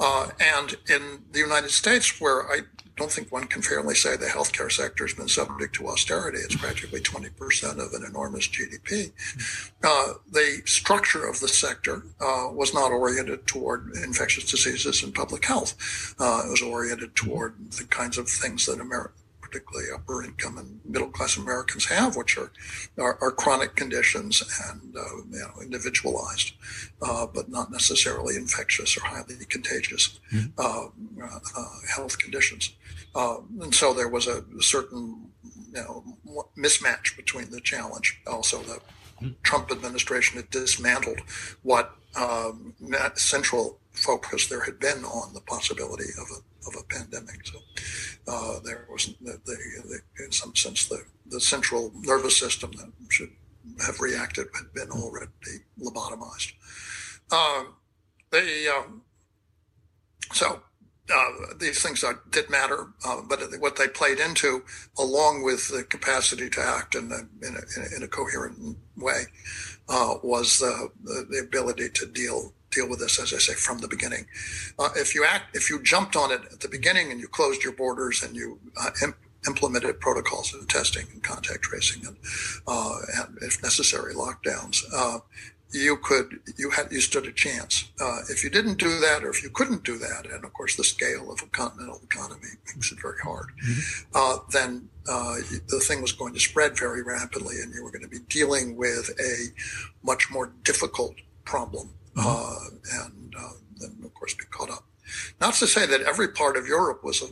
Uh, 0.00 0.28
and 0.40 0.76
in 0.88 1.22
the 1.32 1.38
United 1.38 1.70
States, 1.70 2.20
where 2.20 2.50
I 2.50 2.60
don't 2.96 3.10
think 3.10 3.30
one 3.30 3.46
can 3.46 3.62
fairly 3.62 3.94
say 3.94 4.16
the 4.16 4.26
healthcare 4.26 4.70
sector 4.70 5.06
has 5.06 5.14
been 5.14 5.28
subject 5.28 5.74
to 5.76 5.88
austerity, 5.88 6.38
it's 6.38 6.56
practically 6.56 7.00
20% 7.00 7.78
of 7.78 7.92
an 7.92 8.04
enormous 8.04 8.48
GDP. 8.48 9.12
Uh, 9.82 10.14
the 10.30 10.62
structure 10.64 11.26
of 11.26 11.38
the 11.40 11.48
sector 11.48 12.02
uh, 12.20 12.48
was 12.50 12.74
not 12.74 12.90
oriented 12.90 13.46
toward 13.46 13.92
infectious 14.02 14.50
diseases 14.50 15.02
and 15.02 15.14
public 15.14 15.44
health. 15.44 16.14
Uh, 16.18 16.42
it 16.44 16.50
was 16.50 16.62
oriented 16.62 17.14
toward 17.14 17.54
the 17.72 17.84
kinds 17.84 18.18
of 18.18 18.28
things 18.28 18.66
that 18.66 18.80
America 18.80 19.12
particularly 19.48 19.88
upper 19.94 20.22
income 20.22 20.58
and 20.58 20.80
middle 20.84 21.08
class 21.08 21.36
Americans 21.36 21.86
have, 21.86 22.16
which 22.16 22.36
are 22.36 22.50
are, 22.98 23.18
are 23.20 23.30
chronic 23.30 23.74
conditions 23.76 24.42
and 24.70 24.96
uh, 24.96 25.16
you 25.30 25.38
know, 25.38 25.62
individualized, 25.62 26.52
uh, 27.02 27.26
but 27.26 27.48
not 27.48 27.70
necessarily 27.70 28.36
infectious 28.36 28.96
or 28.96 29.00
highly 29.04 29.36
contagious 29.48 30.20
mm-hmm. 30.32 30.48
uh, 30.58 30.88
uh 31.56 31.68
health 31.94 32.18
conditions. 32.18 32.74
Uh, 33.14 33.38
and 33.60 33.74
so 33.74 33.92
there 33.94 34.08
was 34.08 34.26
a 34.26 34.44
certain 34.60 35.30
you 35.72 35.82
know, 35.82 36.04
mismatch 36.56 37.16
between 37.16 37.50
the 37.50 37.60
challenge. 37.60 38.20
Also, 38.26 38.58
the 38.62 38.80
mm-hmm. 39.20 39.30
Trump 39.42 39.70
administration 39.70 40.36
had 40.36 40.50
dismantled 40.50 41.20
what 41.62 41.96
um, 42.16 42.74
central 43.14 43.78
focus 43.98 44.46
there 44.46 44.64
had 44.64 44.78
been 44.78 45.04
on 45.04 45.34
the 45.34 45.40
possibility 45.42 46.10
of 46.22 46.26
a 46.36 46.40
of 46.68 46.74
a 46.78 46.84
pandemic. 46.94 47.46
So 47.46 47.58
uh, 48.26 48.60
there 48.64 48.86
was, 48.90 49.14
the, 49.20 49.40
the, 49.44 50.24
in 50.24 50.32
some 50.32 50.54
sense, 50.54 50.86
the, 50.86 51.02
the 51.26 51.40
central 51.40 51.92
nervous 52.00 52.36
system 52.38 52.72
that 52.72 52.90
should 53.08 53.30
have 53.86 54.00
reacted 54.00 54.46
had 54.54 54.72
been 54.74 54.90
already 54.90 55.30
lobotomized. 55.80 56.52
Um, 57.32 57.74
they, 58.30 58.68
um, 58.68 59.02
so 60.32 60.60
uh, 61.14 61.30
these 61.58 61.82
things 61.82 62.04
are, 62.04 62.20
did 62.30 62.50
matter, 62.50 62.88
uh, 63.06 63.22
but 63.26 63.40
what 63.60 63.76
they 63.76 63.88
played 63.88 64.18
into, 64.18 64.62
along 64.98 65.42
with 65.42 65.68
the 65.68 65.84
capacity 65.84 66.50
to 66.50 66.60
act 66.60 66.94
in 66.94 67.10
a, 67.12 67.46
in 67.46 67.56
a, 67.56 67.96
in 67.96 68.02
a 68.02 68.08
coherent 68.08 68.76
way, 68.96 69.22
uh, 69.88 70.16
was 70.22 70.58
the, 70.58 70.90
the 71.04 71.38
ability 71.38 71.88
to 71.90 72.06
deal 72.06 72.52
deal 72.78 72.88
with 72.88 73.00
this, 73.00 73.20
as 73.20 73.32
I 73.34 73.38
say, 73.38 73.54
from 73.54 73.78
the 73.78 73.88
beginning. 73.88 74.26
Uh, 74.78 74.90
if 74.96 75.14
you 75.14 75.24
act, 75.24 75.56
if 75.56 75.70
you 75.70 75.82
jumped 75.82 76.16
on 76.16 76.30
it 76.30 76.42
at 76.52 76.60
the 76.60 76.68
beginning 76.68 77.10
and 77.10 77.20
you 77.20 77.28
closed 77.28 77.62
your 77.64 77.72
borders 77.72 78.22
and 78.22 78.36
you 78.36 78.58
uh, 78.80 78.90
imp- 79.02 79.16
implemented 79.46 80.00
protocols 80.00 80.54
of 80.54 80.66
testing 80.68 81.06
and 81.12 81.22
contact 81.22 81.62
tracing 81.62 82.06
and, 82.06 82.16
uh, 82.66 82.96
and 83.16 83.38
if 83.42 83.62
necessary, 83.62 84.14
lockdowns, 84.14 84.82
uh, 84.94 85.18
you 85.70 85.98
could 85.98 86.40
you 86.56 86.70
had 86.70 86.90
you 86.90 87.00
stood 87.00 87.26
a 87.26 87.32
chance. 87.32 87.90
Uh, 88.00 88.20
if 88.30 88.42
you 88.42 88.48
didn't 88.48 88.78
do 88.78 89.00
that, 89.00 89.22
or 89.22 89.28
if 89.28 89.42
you 89.42 89.50
couldn't 89.50 89.84
do 89.84 89.98
that, 89.98 90.24
and 90.32 90.42
of 90.42 90.52
course 90.54 90.76
the 90.76 90.84
scale 90.84 91.30
of 91.30 91.42
a 91.42 91.46
continental 91.46 92.00
economy 92.02 92.48
makes 92.74 92.90
it 92.90 92.98
very 93.02 93.20
hard, 93.22 93.48
mm-hmm. 93.62 94.06
uh, 94.14 94.38
then 94.50 94.88
uh, 95.06 95.36
the 95.68 95.80
thing 95.80 96.00
was 96.00 96.12
going 96.12 96.32
to 96.32 96.40
spread 96.40 96.78
very 96.78 97.02
rapidly, 97.02 97.56
and 97.62 97.74
you 97.74 97.84
were 97.84 97.90
going 97.90 98.02
to 98.02 98.08
be 98.08 98.24
dealing 98.30 98.76
with 98.76 99.10
a 99.20 99.34
much 100.02 100.30
more 100.30 100.52
difficult 100.64 101.16
problem 101.44 101.90
mm-hmm. 102.18 103.02
and 103.02 103.34
uh, 103.38 103.52
then 103.78 103.96
of 104.04 104.14
course 104.14 104.34
be 104.34 104.44
caught 104.50 104.70
up. 104.70 104.84
Not 105.40 105.54
to 105.54 105.66
say 105.66 105.86
that 105.86 106.02
every 106.02 106.28
part 106.28 106.56
of 106.56 106.66
Europe 106.66 107.02
was 107.02 107.22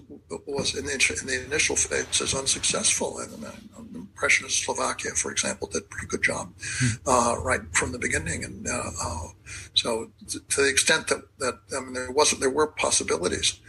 was 0.47 0.75
in 0.75 0.87
the, 0.87 1.19
in 1.21 1.27
the 1.27 1.45
initial 1.45 1.77
phases 1.77 2.35
unsuccessful. 2.35 3.19
And 3.19 3.43
the 3.43 3.99
impression 3.99 4.47
of 4.47 4.53
Slovakia, 4.53 5.11
for 5.13 5.31
example, 5.31 5.69
did 5.69 5.83
a 5.83 5.87
pretty 5.87 6.07
good 6.07 6.23
job 6.23 6.55
mm-hmm. 6.57 7.09
uh, 7.09 7.43
right 7.43 7.61
from 7.73 7.93
the 7.93 7.99
beginning. 7.99 8.45
And 8.45 8.67
uh, 8.67 8.91
uh, 9.03 9.29
so, 9.75 10.11
to 10.29 10.61
the 10.63 10.69
extent 10.69 11.09
that, 11.09 11.23
that 11.39 11.59
I 11.77 11.81
mean, 11.81 11.95
there 11.95 12.11
wasn't 12.11 12.41
there 12.41 12.51
were 12.51 12.69
possibilities 12.69 13.61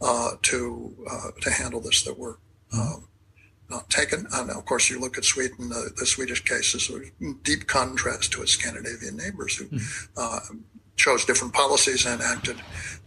uh, 0.00 0.32
to 0.42 0.94
uh, 1.10 1.30
to 1.40 1.50
handle 1.50 1.80
this 1.80 2.02
that 2.04 2.18
were. 2.18 2.38
Um, 2.72 3.08
not 3.70 3.88
taken. 3.90 4.26
And 4.32 4.50
of 4.50 4.64
course, 4.64 4.90
you 4.90 5.00
look 5.00 5.18
at 5.18 5.24
Sweden, 5.24 5.68
the, 5.68 5.90
the 5.96 6.06
Swedish 6.06 6.44
case 6.44 6.74
is 6.74 6.90
a 6.90 7.32
deep 7.42 7.66
contrast 7.66 8.32
to 8.32 8.42
its 8.42 8.52
Scandinavian 8.52 9.16
neighbors 9.16 9.56
who 9.56 9.66
mm-hmm. 9.66 10.04
uh, 10.16 10.40
chose 10.96 11.24
different 11.24 11.54
policies 11.54 12.06
and 12.06 12.22
acted 12.22 12.56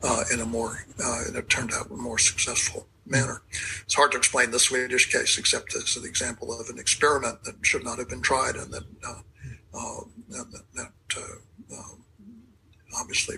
uh, 0.04 0.24
in 0.34 0.42
a 0.42 0.46
more, 0.46 0.86
uh, 1.04 1.22
it 1.34 1.50
turned 1.50 1.72
out, 1.74 1.90
a 1.90 1.96
more 1.96 2.18
successful 2.18 2.88
manner. 3.06 3.42
It's 3.84 3.96
hard 3.96 4.12
to 4.12 4.18
explain 4.18 4.52
the 4.52 4.60
Swedish 4.60 5.12
case 5.12 5.38
except 5.38 5.76
as 5.76 5.96
an 5.96 6.06
example 6.06 6.60
of 6.60 6.70
an 6.70 6.78
experiment 6.78 7.44
that 7.44 7.56
should 7.62 7.86
not 7.86 8.00
have 8.00 8.10
been 8.10 8.22
tried 8.22 8.56
and 8.56 8.74
that, 8.74 8.84
uh, 9.08 9.22
uh, 9.74 10.02
that, 10.30 10.64
that 10.76 10.92
obviously 13.00 13.38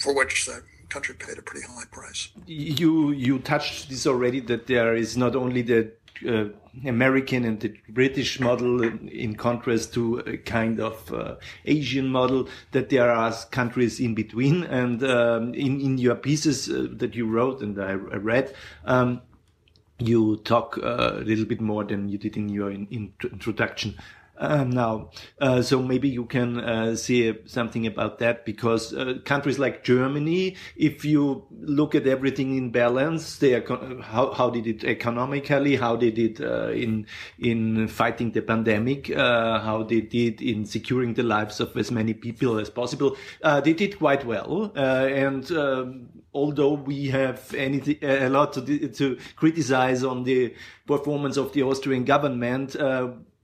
for 0.00 0.14
which 0.14 0.46
the 0.46 0.62
country 0.90 1.14
paid 1.14 1.38
a 1.38 1.42
pretty 1.42 1.66
high 1.66 1.84
price. 1.90 2.28
You 2.46 3.12
you 3.12 3.38
touched 3.38 3.88
this 3.88 4.06
already 4.06 4.40
that 4.40 4.66
there 4.66 4.94
is 4.94 5.16
not 5.16 5.34
only 5.36 5.62
the 5.62 5.92
uh, 6.26 6.48
American 6.84 7.44
and 7.44 7.60
the 7.60 7.74
British 7.88 8.40
model 8.40 8.82
in 8.82 9.34
contrast 9.34 9.94
to 9.94 10.18
a 10.18 10.36
kind 10.36 10.80
of 10.80 11.12
uh, 11.12 11.36
Asian 11.64 12.08
model, 12.08 12.48
that 12.72 12.90
there 12.90 13.10
are 13.10 13.32
countries 13.50 14.00
in 14.00 14.14
between. 14.14 14.64
And 14.64 15.02
um, 15.02 15.54
in, 15.54 15.80
in 15.80 15.98
your 15.98 16.14
pieces 16.14 16.68
uh, 16.68 16.88
that 16.92 17.14
you 17.14 17.26
wrote 17.26 17.62
and 17.62 17.80
I, 17.80 17.92
I 17.92 18.16
read, 18.16 18.54
um, 18.84 19.22
you 19.98 20.36
talk 20.44 20.78
uh, 20.78 21.12
a 21.14 21.24
little 21.24 21.44
bit 21.44 21.60
more 21.60 21.84
than 21.84 22.08
you 22.08 22.18
did 22.18 22.36
in 22.36 22.48
your 22.48 22.70
in, 22.70 22.86
in 22.90 23.12
introduction 23.22 23.96
um, 24.40 24.70
now. 24.70 25.10
Uh, 25.40 25.62
so 25.62 25.80
maybe 25.82 26.08
you 26.08 26.24
can 26.24 26.58
uh, 26.58 26.96
say 26.96 27.38
something 27.46 27.86
about 27.86 28.18
that 28.18 28.44
because 28.44 28.92
uh, 28.94 29.18
countries 29.24 29.58
like 29.58 29.84
Germany, 29.84 30.56
if 30.76 31.04
you 31.04 31.46
look 31.60 31.94
at 31.94 32.06
everything 32.06 32.56
in 32.56 32.70
balance, 32.70 33.38
they 33.38 33.60
how, 34.02 34.32
how 34.32 34.50
did 34.50 34.66
it 34.66 34.84
economically, 34.84 35.76
how 35.76 35.96
they 35.96 36.10
did 36.10 36.40
uh, 36.40 36.70
in 36.70 37.06
in 37.38 37.86
fighting 37.86 38.32
the 38.32 38.42
pandemic, 38.42 39.10
uh, 39.10 39.60
how 39.60 39.82
they 39.82 40.00
did 40.00 40.40
in 40.40 40.64
securing 40.64 41.14
the 41.14 41.22
lives 41.22 41.60
of 41.60 41.76
as 41.76 41.90
many 41.90 42.14
people 42.14 42.58
as 42.58 42.70
possible, 42.70 43.16
they 43.62 43.74
did 43.74 43.98
quite 43.98 44.24
well. 44.24 44.72
and 44.74 45.50
um, 45.52 46.08
although 46.32 46.74
we 46.74 47.08
have 47.08 47.54
anything 47.54 47.96
a 48.02 48.28
lot 48.28 48.52
to, 48.52 48.88
to 48.88 49.18
criticize 49.36 50.04
on 50.04 50.24
the 50.24 50.54
performance 50.86 51.36
of 51.36 51.52
the 51.52 51.62
Austrian 51.62 52.04
government 52.04 52.76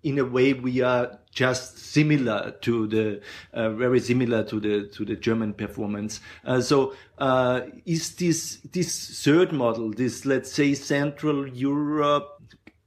in 0.07 0.19
a 0.21 0.25
way 0.25 0.53
we 0.53 0.81
are 0.83 1.19
just 1.33 1.79
similar 1.79 2.53
to 2.63 2.87
the 2.87 3.21
uh, 3.53 3.71
very 3.71 3.99
similar 3.99 4.45
to 4.45 4.61
the 4.61 4.87
to 4.95 5.05
the 5.05 5.17
German 5.17 5.53
performance. 5.53 6.21
Uh, 6.45 6.61
so 6.61 6.95
uh, 7.19 7.63
is 7.85 8.15
this 8.15 8.59
this 8.73 9.23
third 9.25 9.53
model, 9.53 9.91
this 9.91 10.25
let's 10.25 10.53
say 10.53 10.75
Central 10.75 11.49
Europe 11.49 12.37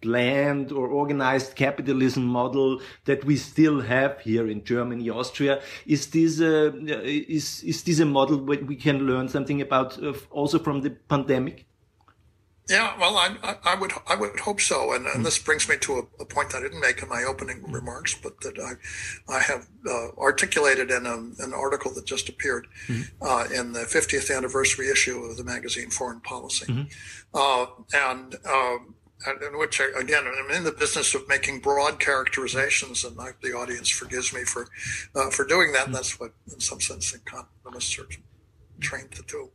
planned 0.02 0.72
or 0.72 0.88
organized 0.88 1.56
capitalism 1.56 2.24
model 2.24 2.82
that 3.04 3.26
we 3.26 3.36
still 3.36 3.82
have 3.82 4.18
here 4.22 4.48
in 4.48 4.64
Germany, 4.64 5.10
Austria, 5.10 5.62
is 5.86 6.08
this 6.08 6.40
a, 6.40 6.74
is 6.88 7.64
is 7.64 7.84
this 7.84 8.00
a 8.00 8.06
model 8.06 8.38
where 8.38 8.64
we 8.64 8.78
can 8.78 9.00
learn 9.06 9.28
something 9.28 9.62
about 9.62 10.02
uh, 10.02 10.14
also 10.32 10.58
from 10.58 10.82
the 10.82 10.92
pandemic? 11.10 11.66
Yeah, 12.70 12.96
well, 13.00 13.18
I, 13.18 13.56
I, 13.64 13.74
would 13.74 13.92
I 14.08 14.16
would 14.16 14.40
hope 14.40 14.62
so, 14.62 14.94
and, 14.94 15.08
and 15.08 15.26
this 15.26 15.40
brings 15.40 15.68
me 15.68 15.76
to 15.78 15.94
a, 15.94 16.22
a, 16.22 16.26
point 16.26 16.54
I 16.54 16.62
didn't 16.62 16.80
make 16.80 17.02
in 17.02 17.10
my 17.10 17.24
opening 17.24 17.64
remarks, 17.72 18.16
but 18.22 18.40
that 18.42 18.60
I 18.60 19.34
I 19.34 19.40
have 19.40 19.68
uh, 19.90 20.10
articulated 20.20 20.92
in 20.92 21.08
a, 21.08 21.16
an 21.44 21.52
article 21.56 21.92
that 21.96 22.06
just 22.06 22.30
appeared 22.30 22.68
mm-hmm. 22.88 23.24
uh, 23.26 23.46
in 23.60 23.74
the 23.74 23.82
50th 23.82 24.36
anniversary 24.36 24.88
issue 24.88 25.18
of 25.24 25.38
the 25.38 25.44
magazine 25.44 25.90
Foreign 25.90 26.22
Policy, 26.22 26.66
mm-hmm. 26.68 26.84
uh, 27.34 27.66
and. 27.94 28.36
Um, 28.46 28.96
in 29.28 29.58
which 29.58 29.82
again 29.82 30.24
I'm 30.26 30.50
in 30.56 30.64
the 30.64 30.72
business 30.72 31.14
of 31.14 31.28
making 31.28 31.60
broad 31.60 32.00
characterizations, 32.00 33.04
and 33.04 33.20
I, 33.20 33.32
the 33.44 33.52
audience 33.52 33.90
forgives 33.90 34.34
me 34.34 34.46
for 34.46 34.70
uh, 35.14 35.30
for 35.30 35.44
doing 35.44 35.74
that. 35.74 35.84
Mm-hmm. 35.84 35.92
That's 35.92 36.18
what, 36.22 36.32
in 36.54 36.62
some 36.62 36.80
sense, 36.80 37.14
economists 37.14 38.00
are 38.00 38.08
trained 38.80 39.12
to 39.12 39.24
do. 39.24 39.50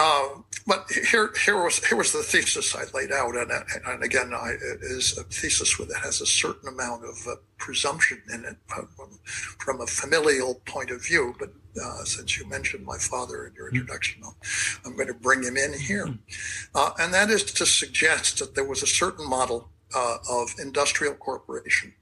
Um, 0.00 0.44
but 0.66 0.90
here, 0.90 1.32
here 1.44 1.62
was 1.62 1.84
here 1.84 1.98
was 1.98 2.12
the 2.12 2.22
thesis 2.22 2.74
I 2.74 2.84
laid 2.94 3.12
out, 3.12 3.36
and, 3.36 3.50
and 3.86 4.02
again, 4.02 4.32
I, 4.34 4.50
it 4.50 4.82
is 4.82 5.16
a 5.18 5.24
thesis 5.24 5.78
with 5.78 5.88
that 5.88 6.00
has 6.00 6.20
a 6.20 6.26
certain 6.26 6.68
amount 6.68 7.04
of 7.04 7.26
uh, 7.26 7.36
presumption 7.58 8.22
in 8.32 8.44
it 8.44 8.56
from, 8.66 8.88
from, 9.58 9.80
a 9.80 9.86
familial 9.86 10.62
point 10.66 10.90
of 10.90 11.04
view. 11.04 11.34
But 11.38 11.52
uh, 11.82 12.04
since 12.04 12.38
you 12.38 12.48
mentioned 12.48 12.84
my 12.84 12.98
father 12.98 13.46
in 13.46 13.54
your 13.54 13.68
mm-hmm. 13.68 13.76
introduction, 13.76 14.22
I'm 14.84 14.96
going 14.96 15.08
to 15.08 15.14
bring 15.14 15.42
him 15.42 15.56
in 15.56 15.72
here, 15.72 16.06
mm-hmm. 16.06 16.74
uh, 16.74 16.90
and 16.98 17.12
that 17.14 17.30
is 17.30 17.44
to 17.44 17.66
suggest 17.66 18.38
that 18.38 18.54
there 18.54 18.64
was 18.64 18.82
a 18.82 18.86
certain 18.86 19.28
model 19.28 19.70
uh, 19.94 20.18
of 20.30 20.54
industrial 20.60 21.14
corporation 21.14 21.92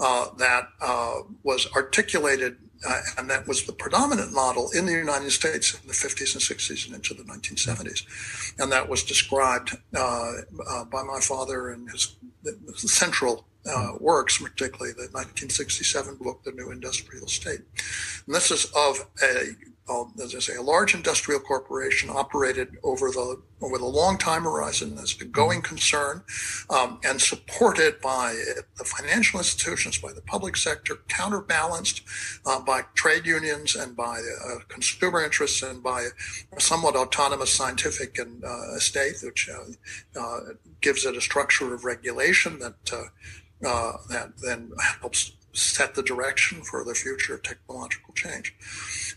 uh, 0.00 0.26
that 0.38 0.68
uh, 0.80 1.20
was 1.42 1.66
articulated 1.74 2.56
uh, 2.86 3.00
and 3.18 3.30
that 3.30 3.46
was 3.46 3.64
the 3.64 3.72
predominant 3.72 4.32
model 4.32 4.70
in 4.74 4.86
the 4.86 4.92
United 4.92 5.30
States 5.30 5.74
in 5.74 5.86
the 5.86 5.94
50s 5.94 6.34
and 6.34 6.42
60s 6.42 6.86
and 6.86 6.94
into 6.94 7.14
the 7.14 7.22
1970s. 7.24 8.04
And 8.58 8.72
that 8.72 8.88
was 8.88 9.04
described 9.04 9.76
uh, 9.96 10.32
uh, 10.68 10.84
by 10.84 11.02
my 11.02 11.20
father 11.20 11.72
in 11.72 11.86
his 11.88 12.16
central 12.76 13.46
uh, 13.66 13.92
works, 14.00 14.38
particularly 14.38 14.92
the 14.92 15.08
1967 15.12 16.16
book, 16.16 16.42
The 16.44 16.52
New 16.52 16.70
Industrial 16.70 17.26
State. 17.28 17.60
And 18.26 18.34
this 18.34 18.50
is 18.50 18.66
of 18.76 19.06
a 19.22 19.54
as 20.22 20.34
I 20.34 20.38
say, 20.38 20.56
a 20.56 20.62
large 20.62 20.94
industrial 20.94 21.40
corporation 21.40 22.10
operated 22.10 22.76
over 22.82 23.10
the 23.10 23.40
over 23.60 23.78
the 23.78 23.86
long 23.86 24.18
time 24.18 24.42
horizon 24.42 24.98
as 24.98 25.16
a 25.20 25.24
going 25.24 25.60
mm-hmm. 25.60 25.68
concern 25.68 26.22
um, 26.68 26.98
and 27.04 27.20
supported 27.20 28.00
by 28.00 28.34
the 28.76 28.84
financial 28.84 29.38
institutions, 29.38 29.98
by 29.98 30.12
the 30.12 30.20
public 30.22 30.56
sector, 30.56 30.96
counterbalanced 31.08 32.02
uh, 32.44 32.60
by 32.60 32.82
trade 32.94 33.24
unions 33.24 33.76
and 33.76 33.96
by 33.96 34.18
uh, 34.18 34.58
consumer 34.68 35.22
interests 35.22 35.62
and 35.62 35.82
by 35.82 36.08
a 36.56 36.60
somewhat 36.60 36.96
autonomous 36.96 37.52
scientific 37.52 38.18
and 38.18 38.44
uh, 38.44 38.78
state, 38.78 39.16
which 39.22 39.48
uh, 39.48 40.20
uh, 40.20 40.40
gives 40.80 41.04
it 41.04 41.16
a 41.16 41.20
structure 41.20 41.72
of 41.72 41.84
regulation 41.84 42.58
that 42.58 42.92
uh, 42.92 43.92
that 44.08 44.32
then 44.42 44.72
helps 45.00 45.32
set 45.52 45.94
the 45.94 46.02
direction 46.02 46.62
for 46.62 46.84
the 46.84 46.94
future 46.94 47.38
technological 47.38 48.14
change. 48.14 48.54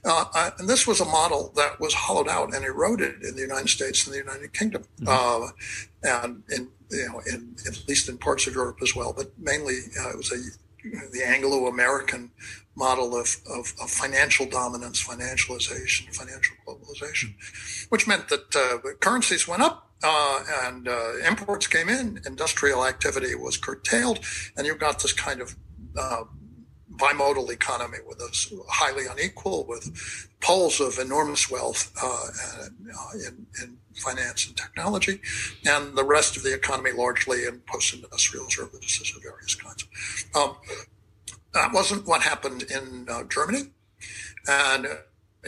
Uh, 0.04 0.52
and 0.60 0.70
this 0.70 0.86
was 0.86 1.00
a 1.00 1.06
model 1.06 1.52
that 1.56 1.80
was 1.80 1.94
hollowed 1.94 2.28
out 2.28 2.54
and 2.54 2.66
eroded 2.66 3.24
in 3.24 3.36
the 3.36 3.42
United 3.42 3.70
States 3.70 4.06
and 4.06 4.14
the 4.14 4.20
United 4.20 4.54
Kingdom, 4.54 4.84
mm-hmm. 5.00 5.08
uh, 5.08 5.50
and 6.04 6.44
in 6.50 6.70
you 6.92 7.08
know, 7.08 7.22
in, 7.32 7.56
at 7.68 7.88
least 7.88 8.10
in 8.10 8.18
parts 8.18 8.48
of 8.48 8.54
Europe 8.54 8.78
as 8.82 8.96
well, 8.96 9.14
but 9.14 9.32
mainly 9.40 9.80
uh, 10.00 10.10
it 10.10 10.18
was 10.18 10.32
a 10.32 10.38
the 11.12 11.24
Anglo-American 11.26 12.32
model 12.76 13.20
of, 13.20 13.38
of, 13.50 13.74
of, 13.82 13.90
financial 13.90 14.46
dominance, 14.46 15.04
financialization, 15.04 16.14
financial 16.14 16.56
globalization, 16.68 17.34
which 17.90 18.08
meant 18.08 18.30
that 18.30 18.56
uh, 18.56 18.94
currencies 19.00 19.48
went 19.48 19.64
up 19.64 19.90
uh, 20.04 20.44
and 20.66 20.88
uh, 20.88 21.18
imports 21.28 21.68
came 21.68 21.90
in, 21.90 22.20
industrial 22.26 22.86
activity 22.86 23.34
was 23.34 23.58
curtailed, 23.58 24.20
and 24.56 24.68
you 24.68 24.76
got 24.76 25.02
this 25.02 25.14
kind 25.14 25.42
of 25.42 25.56
uh, 25.98 26.24
bimodal 26.96 27.52
economy 27.52 27.98
with 28.08 28.22
us 28.22 28.52
highly 28.70 29.06
unequal, 29.08 29.66
with 29.66 30.30
poles 30.42 30.80
of 30.80 30.98
enormous 31.00 31.50
wealth 31.50 31.92
uh, 32.02 32.28
in, 33.16 33.46
in, 33.62 33.78
finance 33.96 34.48
and 34.48 34.58
technology, 34.58 35.22
and 35.66 35.96
the 35.96 36.04
rest 36.04 36.36
of 36.36 36.44
the 36.44 36.54
economy 36.54 36.92
largely 36.92 37.46
in 37.46 37.62
post-industrial 37.66 38.50
services 38.50 39.14
of 39.16 39.24
various 39.24 39.56
kinds. 39.56 39.86
Um, 40.36 40.58
that 41.54 41.72
wasn't 41.72 42.06
what 42.06 42.22
happened 42.22 42.64
in 42.64 43.08
uh, 43.10 43.24
Germany, 43.24 43.70
and 44.50 44.86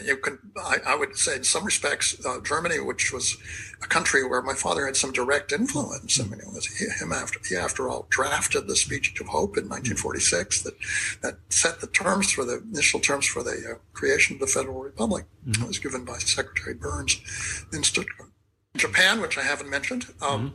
you 0.04 0.16
can, 0.16 0.38
I, 0.56 0.78
I, 0.86 0.96
would 0.96 1.16
say, 1.16 1.36
in 1.36 1.44
some 1.44 1.64
respects, 1.64 2.24
uh, 2.24 2.40
Germany, 2.40 2.80
which 2.80 3.12
was 3.12 3.36
a 3.82 3.86
country 3.86 4.26
where 4.26 4.42
my 4.42 4.54
father 4.54 4.86
had 4.86 4.96
some 4.96 5.12
direct 5.12 5.52
influence. 5.52 6.20
I 6.20 6.24
mean, 6.24 6.40
it 6.40 6.46
was 6.52 6.66
him 7.00 7.12
after 7.12 7.40
he, 7.48 7.56
after 7.56 7.88
all, 7.88 8.06
drafted 8.08 8.66
the 8.66 8.76
Speech 8.76 9.20
of 9.20 9.26
Hope 9.28 9.56
in 9.56 9.68
1946 9.68 10.62
that 10.62 10.74
that 11.22 11.38
set 11.48 11.80
the 11.80 11.86
terms 11.88 12.30
for 12.30 12.44
the 12.44 12.62
initial 12.72 13.00
terms 13.00 13.26
for 13.26 13.42
the 13.42 13.74
uh, 13.74 13.78
creation 13.92 14.34
of 14.36 14.40
the 14.40 14.46
Federal 14.46 14.80
Republic. 14.80 15.26
Mm-hmm. 15.46 15.62
It 15.62 15.68
was 15.68 15.78
given 15.78 16.04
by 16.04 16.18
Secretary 16.18 16.74
Byrnes 16.74 17.20
in 17.72 17.82
Stuttgart. 17.82 18.30
Japan, 18.76 19.20
which 19.20 19.36
I 19.38 19.42
haven't 19.42 19.70
mentioned. 19.70 20.06
Um, 20.22 20.54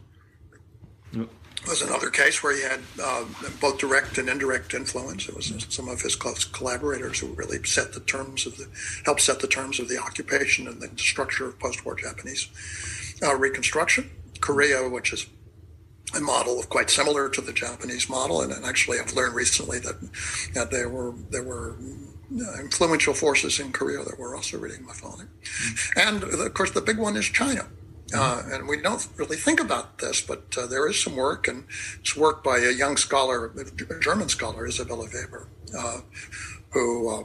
mm-hmm. 1.12 1.24
Was 1.68 1.82
another 1.82 2.10
case 2.10 2.44
where 2.44 2.56
he 2.56 2.64
had 2.64 2.82
uh, 3.02 3.26
both 3.62 3.78
direct 3.78 4.18
and 4.18 4.30
indirect 4.30 4.74
influence. 4.74 5.28
It 5.28 5.36
was 5.36 5.54
some 5.70 5.88
of 5.88 6.02
his 6.02 6.16
close 6.16 6.44
collaborators 6.44 7.20
who 7.20 7.28
really 7.28 7.64
set 7.64 7.94
the 7.94 8.00
terms 8.02 8.46
of 8.46 8.58
the 8.58 8.68
helped 9.06 9.22
set 9.22 9.40
the 9.40 9.48
terms 9.48 9.80
of 9.80 9.88
the 9.88 9.98
occupation 9.98 10.68
and 10.68 10.82
the 10.82 10.90
structure 10.98 11.48
of 11.48 11.60
post-war 11.60 11.96
Japanese 11.96 12.50
uh, 13.24 13.36
reconstruction. 13.36 14.10
Korea, 14.42 14.90
which 14.90 15.14
is 15.14 15.26
a 16.16 16.20
model 16.20 16.60
of 16.60 16.70
quite 16.70 16.90
similar 16.90 17.30
to 17.30 17.40
the 17.40 17.54
Japanese 17.54 18.10
model, 18.10 18.42
and, 18.42 18.52
and 18.52 18.66
actually 18.66 19.00
I've 19.00 19.14
learned 19.14 19.36
recently 19.36 19.80
that, 19.80 19.96
that 20.54 20.70
there 20.70 20.90
were 20.90 21.14
there 21.30 21.44
were 21.44 21.78
uh, 22.34 22.60
influential 22.60 23.14
forces 23.14 23.60
in 23.60 23.72
Korea 23.72 24.04
that 24.04 24.20
were 24.20 24.36
also 24.36 24.58
reading 24.58 24.86
my 24.86 24.94
father, 24.94 25.30
mm-hmm. 25.44 26.00
and 26.00 26.24
of 26.24 26.54
course 26.54 26.72
the 26.72 26.82
big 26.82 26.98
one 26.98 27.16
is 27.16 27.26
China. 27.26 27.68
Uh, 28.14 28.44
and 28.52 28.68
we 28.68 28.80
don't 28.80 29.08
really 29.18 29.38
think 29.38 29.60
about 29.60 29.98
this, 29.98 30.22
but 30.22 30.56
uh, 30.58 30.68
there 30.68 30.88
is 30.88 31.02
some 31.02 31.16
work, 31.16 31.48
and 31.48 31.66
it's 32.00 32.16
work 32.16 32.44
by 32.44 32.58
a 32.60 32.72
young 32.72 32.98
scholar, 32.98 33.48
a 33.48 34.00
German 34.00 34.30
scholar, 34.30 34.68
Isabella 34.68 35.08
Weber, 35.12 35.48
uh, 35.78 36.02
who 36.72 37.10
uh, 37.10 37.24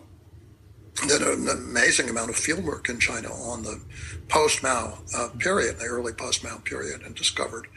did 1.07 1.22
an 1.22 1.48
amazing 1.48 2.09
amount 2.09 2.31
of 2.31 2.37
fieldwork 2.37 2.88
in 2.88 2.98
China 2.98 3.29
on 3.29 3.62
the 3.62 3.81
post 4.29 4.62
Mao 4.62 4.98
uh, 5.16 5.29
period, 5.38 5.79
the 5.79 5.85
early 5.85 6.12
post 6.12 6.42
Mao 6.42 6.59
period, 6.59 7.03
and 7.03 7.14
discovered 7.14 7.68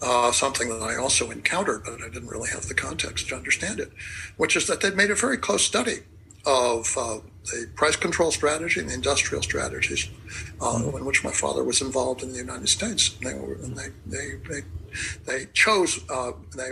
uh, 0.00 0.32
something 0.32 0.68
that 0.68 0.82
I 0.82 0.96
also 0.96 1.30
encountered, 1.30 1.84
but 1.84 2.02
I 2.02 2.08
didn't 2.08 2.28
really 2.28 2.50
have 2.50 2.66
the 2.66 2.74
context 2.74 3.28
to 3.28 3.36
understand 3.36 3.80
it, 3.80 3.92
which 4.36 4.56
is 4.56 4.66
that 4.68 4.80
they'd 4.80 4.96
made 4.96 5.10
a 5.10 5.16
very 5.16 5.36
close 5.36 5.64
study 5.64 6.00
of 6.44 6.96
uh, 6.96 7.18
the 7.44 7.68
price 7.74 7.96
control 7.96 8.30
strategy 8.30 8.80
and 8.80 8.88
the 8.88 8.94
industrial 8.94 9.42
strategies 9.42 10.08
uh, 10.60 10.78
mm-hmm. 10.78 10.96
in 10.96 11.04
which 11.04 11.24
my 11.24 11.30
father 11.30 11.64
was 11.64 11.80
involved 11.80 12.22
in 12.22 12.32
the 12.32 12.38
United 12.38 12.68
States. 12.68 13.16
And 13.16 13.26
they, 13.26 13.34
were, 13.34 13.54
and 13.54 13.76
they, 13.76 13.88
they, 14.06 14.34
they, 14.48 14.60
they 15.24 15.46
chose 15.52 16.00
uh, 16.10 16.32
they, 16.56 16.70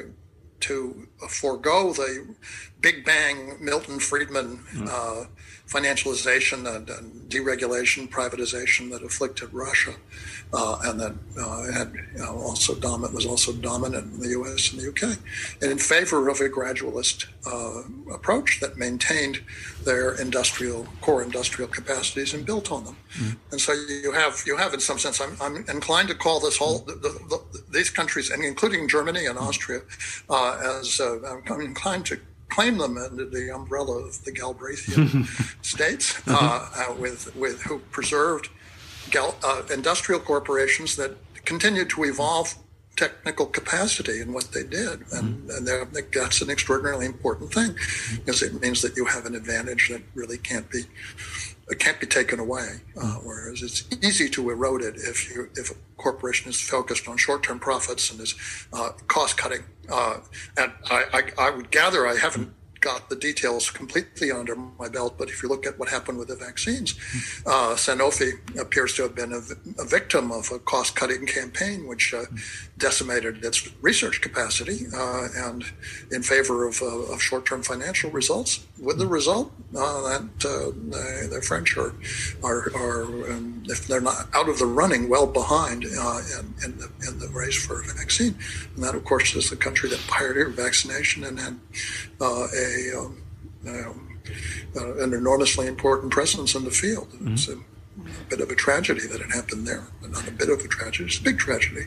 to 0.61 1.09
forego 1.29 1.93
the 1.93 2.35
Big 2.81 3.05
Bang 3.05 3.57
Milton 3.61 3.99
Friedman 3.99 4.59
mm-hmm 4.73 5.25
financialization 5.71 6.67
and, 6.67 6.91
and, 6.91 7.31
deregulation, 7.31 8.11
privatization 8.11 8.91
that 8.91 9.05
afflicted 9.05 9.55
Russia, 9.55 9.95
uh, 10.53 10.77
and 10.83 10.99
that 10.99 11.15
uh, 11.39 11.71
had 11.71 11.93
you 11.95 12.19
know, 12.19 12.41
also 12.41 12.75
dominant 12.75 13.15
was 13.15 13.25
also 13.25 13.53
dominant 13.53 14.13
in 14.15 14.19
the 14.19 14.31
U.S. 14.31 14.73
and 14.73 14.81
the 14.81 14.85
U.K. 14.87 15.13
and 15.63 15.71
in 15.71 15.79
favor 15.79 16.29
of 16.29 16.41
a 16.41 16.49
gradualist 16.49 17.27
uh, 17.47 18.13
approach 18.13 18.59
that 18.59 18.77
maintained 18.79 19.43
their 19.85 20.21
industrial 20.21 20.89
core 21.01 21.23
industrial 21.23 21.71
capacities 21.71 22.35
and 22.35 22.45
built 22.45 22.73
on 22.73 22.85
them. 22.85 22.97
Mm-hmm. 23.13 23.53
And 23.53 23.61
so 23.61 23.73
you 23.73 24.11
have 24.11 24.43
you 24.45 24.57
have 24.57 24.75
in 24.75 24.81
some 24.81 24.99
sense 24.99 25.21
I'm, 25.21 25.37
I'm 25.41 25.65
inclined 25.69 26.09
to 26.09 26.17
call 26.17 26.41
this 26.41 26.57
whole 26.57 26.81
the, 26.81 26.95
the, 26.95 27.11
the, 27.29 27.65
these 27.71 27.91
countries 27.91 28.31
and 28.31 28.45
including 28.45 28.89
Germany 28.89 29.27
and 29.27 29.39
Austria 29.39 29.83
uh, 30.29 30.79
as 30.81 31.01
uh, 31.01 31.19
I'm 31.49 31.61
inclined 31.61 32.07
to 32.07 32.19
claim 32.51 32.79
them 32.79 32.97
under 32.99 33.25
the 33.25 33.55
umbrella 33.55 34.05
of 34.07 34.25
the 34.25 34.33
Galbraithian 34.33 35.25
states, 35.65 36.21
uh-huh. 36.29 36.69
uh, 36.77 36.93
uh, 36.93 36.95
with 36.95 37.35
with 37.37 37.63
who 37.63 37.79
preserved 37.91 38.49
gal, 39.11 39.37
uh, 39.43 39.63
industrial 39.73 40.21
corporations 40.21 40.97
that 40.97 41.17
continued 41.45 41.91
to 41.91 42.05
evolve 42.05 42.55
technical 42.97 43.47
capacity 43.47 44.21
in 44.21 44.33
what 44.33 44.53
they 44.53 44.63
did, 44.63 45.01
and, 45.13 45.49
mm-hmm. 45.49 45.69
and 45.69 45.93
think 45.95 46.13
that's 46.13 46.43
an 46.43 46.51
extraordinarily 46.51 47.07
important 47.07 47.53
thing, 47.53 47.75
because 48.17 48.43
it 48.43 48.61
means 48.61 48.83
that 48.83 48.95
you 48.97 49.07
have 49.07 49.25
an 49.25 49.35
advantage 49.35 49.89
that 49.89 50.03
really 50.15 50.37
can't 50.37 50.71
be 50.71 50.83
it 51.71 51.79
can't 51.79 52.01
be 52.01 52.07
taken 52.07 52.39
away. 52.41 52.81
Uh, 53.01 53.15
whereas 53.23 53.63
it's 53.63 53.85
easy 54.03 54.29
to 54.29 54.51
erode 54.51 54.83
it 54.83 54.97
if 54.97 55.31
you 55.31 55.49
if 55.55 55.71
a 55.71 55.75
corporation 55.97 56.51
is 56.51 56.61
focused 56.61 57.09
on 57.09 57.17
short 57.17 57.43
term 57.43 57.59
profits 57.59 58.11
and 58.11 58.21
is 58.21 58.35
uh, 58.73 58.91
cost 59.07 59.37
cutting. 59.37 59.63
Uh, 59.91 60.19
and 60.57 60.73
I, 60.91 61.05
I, 61.39 61.47
I 61.47 61.51
would 61.51 61.71
gather 61.71 62.07
I 62.07 62.17
haven't 62.17 62.53
got 62.81 63.11
the 63.11 63.17
details 63.17 63.71
completely 63.71 64.31
under 64.31 64.57
my 64.57 64.89
belt, 64.89 65.17
but 65.19 65.29
if 65.29 65.43
you 65.43 65.49
look 65.49 65.67
at 65.67 65.79
what 65.79 65.89
happened 65.89 66.19
with 66.19 66.29
the 66.29 66.37
vaccines, 66.37 66.95
uh, 67.47 67.75
Sanofi 67.75 68.33
appears 68.59 68.95
to 68.95 69.03
have 69.03 69.15
been 69.15 69.33
a, 69.33 69.43
a 69.81 69.85
victim 69.85 70.33
of 70.33 70.51
a 70.51 70.59
cost 70.59 70.97
cutting 70.97 71.27
campaign 71.27 71.87
which 71.87 72.15
uh, 72.15 72.25
decimated 72.79 73.45
its 73.45 73.69
research 73.83 74.21
capacity 74.21 74.87
uh, 74.97 75.29
and 75.37 75.65
in 76.11 76.23
favor 76.23 76.67
of, 76.67 76.81
uh, 76.83 77.13
of 77.13 77.21
short 77.21 77.45
term 77.45 77.63
financial 77.63 78.11
results. 78.11 78.67
With 78.81 78.99
the 78.99 79.07
result 79.07 79.53
uh, 79.77 80.01
that 80.09 80.23
uh, 80.45 80.73
the, 80.89 81.29
the, 81.31 81.43
French 81.43 81.77
are, 81.77 81.95
are, 82.43 82.71
are 82.75 83.31
um, 83.31 83.63
if 83.67 83.87
they're 83.87 84.01
not 84.01 84.29
out 84.35 84.49
of 84.49 84.59
the 84.59 84.67
running, 84.67 85.09
well 85.09 85.27
behind 85.27 85.85
in, 85.85 85.91
in, 86.65 86.79
the, 86.79 86.91
in 87.07 87.19
the 87.19 87.29
race 87.33 87.67
for 87.67 87.81
a 87.81 87.85
vaccine. 87.85 88.35
And 88.75 88.85
that, 88.85 88.95
of 88.95 89.05
course, 89.05 89.35
is 89.37 89.51
the 89.51 89.57
country 89.57 89.91
that 89.91 90.01
pioneered 90.09 90.55
vaccination 90.55 91.25
and 91.25 91.39
had 91.39 91.61
a 92.21 92.47
um, 92.97 93.23
um, 93.67 94.19
uh, 94.77 94.97
an 94.99 95.13
enormously 95.15 95.67
important 95.67 96.13
presence 96.13 96.55
in 96.55 96.65
the 96.65 96.71
field. 96.71 97.09
Mm-hmm. 97.13 97.35
It's 97.35 97.49
a, 97.49 97.55
a, 97.55 98.25
bit 98.29 98.41
of 98.41 98.51
a 98.51 98.55
tragedy 98.55 99.07
that 99.07 99.21
it 99.21 99.31
happened 99.31 99.67
there, 99.67 99.87
not 100.09 100.27
a 100.29 100.31
bit 100.31 100.49
of 100.49 100.61
a 100.61 100.69
tragedy. 100.69 101.05
It's 101.09 101.19
a 101.19 101.23
big 101.23 101.39
tragedy 101.39 101.87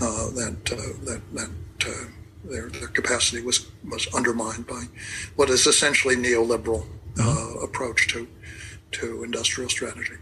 uh, 0.00 0.30
that 0.30 0.72
uh, 0.72 1.04
that 1.04 1.20
that 1.34 1.50
uh, 1.86 2.04
their 2.44 2.68
their 2.70 2.88
capacity 2.88 3.42
was 3.42 3.66
was 3.88 4.06
undermined 4.14 4.66
by 4.66 4.84
what 5.36 5.50
is 5.50 5.66
essentially 5.66 6.16
neoliberal 6.16 6.82
uh, 7.18 7.22
mm-hmm. 7.22 7.64
approach 7.64 8.08
to 8.08 8.26
to 8.92 9.24
industrial 9.24 9.70
strategy. 9.70 10.14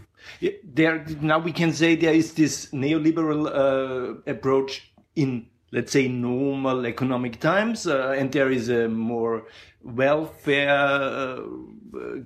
There 0.63 1.05
now 1.21 1.39
we 1.39 1.51
can 1.51 1.73
say 1.73 1.95
there 1.95 2.13
is 2.13 2.33
this 2.33 2.67
neoliberal 2.71 3.47
uh, 3.47 4.31
approach 4.31 4.91
in 5.15 5.47
let's 5.73 5.91
say 5.91 6.07
normal 6.07 6.85
economic 6.85 7.39
times 7.39 7.87
uh, 7.87 8.15
and 8.15 8.31
there 8.31 8.51
is 8.51 8.69
a 8.69 8.87
more 8.87 9.47
welfare 9.81 10.69
uh, 10.69 11.41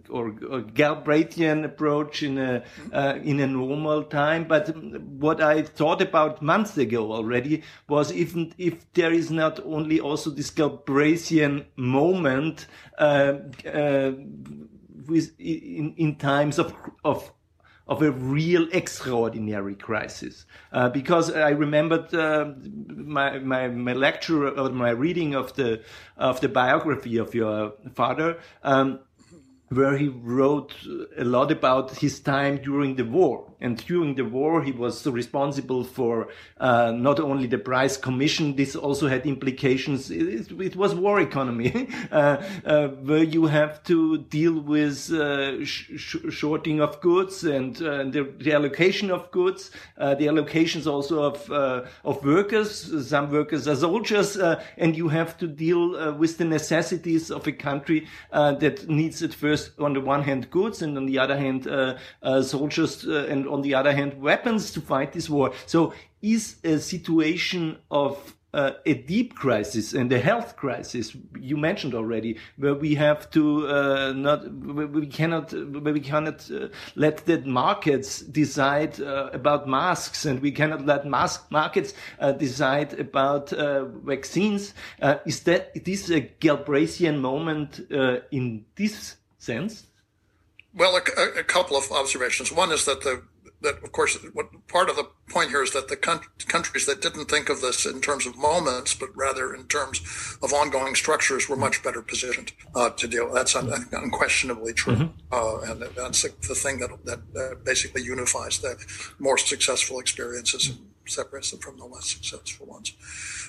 or, 0.09 0.35
or 0.49 0.61
Galbraithian 0.61 1.63
approach 1.63 2.23
in 2.23 2.37
a 2.37 2.63
uh, 2.93 3.17
in 3.23 3.39
a 3.39 3.47
normal 3.47 4.03
time. 4.03 4.47
But 4.47 4.75
what 4.77 5.41
I 5.41 5.63
thought 5.63 6.01
about 6.01 6.41
months 6.41 6.77
ago 6.77 7.11
already 7.11 7.63
was 7.87 8.11
even 8.11 8.53
if 8.57 8.91
there 8.93 9.11
is 9.13 9.31
not 9.31 9.59
only 9.65 9.99
also 9.99 10.29
this 10.29 10.51
Galbraithian 10.51 11.65
moment 11.77 12.67
uh, 12.97 13.33
uh 13.73 14.11
with 15.07 15.31
in, 15.39 15.93
in 15.97 16.15
times 16.17 16.59
of 16.59 16.73
of 17.03 17.31
of 17.87 18.01
a 18.01 18.11
real 18.11 18.67
extraordinary 18.71 19.75
crisis. 19.75 20.45
Uh, 20.71 20.89
because 20.89 21.31
I 21.31 21.49
remembered 21.49 22.13
uh, 22.13 22.53
my, 22.87 23.39
my, 23.39 23.67
my 23.67 23.93
lecture 23.93 24.49
or 24.49 24.69
my 24.69 24.89
reading 24.89 25.35
of 25.35 25.53
the, 25.55 25.81
of 26.17 26.41
the 26.41 26.49
biography 26.49 27.17
of 27.17 27.33
your 27.33 27.73
father. 27.95 28.39
Um, 28.63 28.99
where 29.69 29.97
he 29.97 30.07
wrote 30.07 30.73
a 31.17 31.25
lot 31.25 31.51
about 31.51 31.97
his 31.97 32.21
time 32.21 32.57
during 32.57 32.95
the 32.95 33.03
war. 33.03 33.46
And 33.59 33.77
during 33.85 34.13
the 34.13 34.25
war, 34.25 34.61
he 34.61 34.71
was 34.71 35.05
responsible 35.07 35.83
for 35.83 36.27
uh, 36.59 36.91
not 36.91 37.19
only 37.19 37.47
the 37.47 37.57
price 37.57 37.97
commission, 37.97 38.55
this 38.55 38.75
also 38.75 39.07
had 39.07 39.25
implications. 39.25 40.11
It, 40.11 40.51
it 40.51 40.75
was 40.75 40.93
war 40.93 41.19
economy, 41.19 41.89
uh, 42.11 42.43
uh, 42.65 42.87
where 42.89 43.23
you 43.23 43.47
have 43.47 43.83
to 43.85 44.19
deal 44.19 44.59
with 44.59 45.11
uh, 45.11 45.65
sh 45.65 46.17
shorting 46.29 46.81
of 46.81 47.01
goods 47.01 47.43
and 47.43 47.81
uh, 47.81 48.03
the, 48.03 48.31
the, 48.37 48.53
allocation 48.53 49.09
of 49.09 49.29
goods, 49.31 49.71
the 49.97 50.27
allocations 50.27 50.85
also 50.85 51.23
of, 51.23 51.49
of 51.51 52.23
workers. 52.23 53.07
Some 53.07 53.31
workers 53.31 53.67
are 53.67 53.75
soldiers, 53.75 54.37
and 54.77 54.95
you 54.95 55.07
have 55.07 55.37
to 55.39 55.47
deal 55.47 56.13
with 56.15 56.37
the 56.37 56.45
necessities 56.45 57.31
of 57.31 57.47
a 57.47 57.51
country 57.51 58.07
that 58.31 58.87
needs 58.87 59.23
at 59.23 59.33
first 59.33 59.71
on 59.79 59.93
the 59.93 60.01
one 60.01 60.23
hand 60.23 60.49
goods 60.51 60.81
and 60.81 60.97
on 60.97 61.05
the 61.05 61.17
other 61.19 61.37
hand 61.37 61.67
soldiers 62.43 63.07
uh, 63.07 63.25
on 63.47 63.61
the 63.61 63.73
other 63.73 63.93
hand 63.93 64.21
weapons 64.21 64.71
to 64.71 64.81
fight 64.81 65.13
this 65.13 65.29
war. 65.29 65.53
So 65.65 65.93
is 66.21 66.57
a 66.63 66.79
situation 66.79 67.77
of 67.89 68.37
uh, 68.53 68.71
a 68.85 68.93
deep 68.93 69.35
crisis 69.35 69.93
and 69.93 70.11
a 70.11 70.19
health 70.19 70.55
crisis 70.55 71.15
you 71.39 71.57
mentioned 71.57 71.93
already, 71.93 72.37
where 72.57 72.73
we 72.73 72.95
have 72.95 73.29
to 73.29 73.67
uh, 73.67 74.13
not, 74.15 74.51
we 74.51 75.05
cannot, 75.05 75.51
we 75.53 75.99
cannot 75.99 76.49
uh, 76.49 76.67
let 76.95 77.25
the 77.25 77.39
markets 77.41 78.21
decide 78.21 78.99
uh, 78.99 79.29
about 79.33 79.67
masks, 79.67 80.25
and 80.25 80.41
we 80.41 80.51
cannot 80.51 80.85
let 80.85 81.05
mask 81.05 81.51
markets 81.51 81.93
uh, 82.19 82.31
decide 82.31 82.99
about 82.99 83.53
uh, 83.53 83.85
vaccines. 83.85 84.73
is 85.25 85.43
that 85.43 85.73
this 85.85 86.09
a 86.09 86.21
Galbraithian 86.21 87.19
moment 87.19 87.79
in 88.31 88.65
this 88.75 89.17
sense? 89.37 89.83
Well, 90.73 90.95
a, 90.95 91.39
a, 91.39 91.43
couple 91.43 91.75
of 91.75 91.91
observations. 91.91 92.51
One 92.51 92.71
is 92.71 92.85
that 92.85 93.01
the 93.01 93.23
that 93.61 93.83
of 93.83 93.91
course 93.91 94.17
what 94.33 94.47
part 94.67 94.89
of 94.89 94.95
the 94.95 95.07
point 95.29 95.49
here 95.49 95.63
is 95.63 95.71
that 95.71 95.87
the 95.87 95.95
countries 95.95 96.85
that 96.85 97.01
didn't 97.01 97.25
think 97.25 97.49
of 97.49 97.61
this 97.61 97.85
in 97.85 98.01
terms 98.01 98.25
of 98.25 98.37
moments, 98.37 98.93
but 98.93 99.09
rather 99.15 99.53
in 99.53 99.65
terms 99.65 99.99
of 100.41 100.53
ongoing 100.53 100.95
structures, 100.95 101.49
were 101.49 101.55
much 101.55 101.83
better 101.83 102.01
positioned 102.01 102.51
uh, 102.75 102.89
to 102.91 103.07
deal. 103.07 103.31
That's 103.31 103.55
un- 103.55 103.87
unquestionably 103.91 104.73
true, 104.73 104.95
mm-hmm. 104.95 105.33
uh, 105.33 105.71
and 105.71 105.81
that's 105.95 106.21
the 106.21 106.55
thing 106.55 106.79
that 106.79 106.91
that 107.05 107.19
uh, 107.35 107.55
basically 107.63 108.03
unifies 108.03 108.59
the 108.59 108.77
more 109.19 109.37
successful 109.37 109.99
experiences 109.99 110.69
and 110.69 110.79
separates 111.05 111.51
them 111.51 111.59
from 111.59 111.77
the 111.77 111.85
less 111.85 112.05
successful 112.05 112.67
ones. 112.67 112.93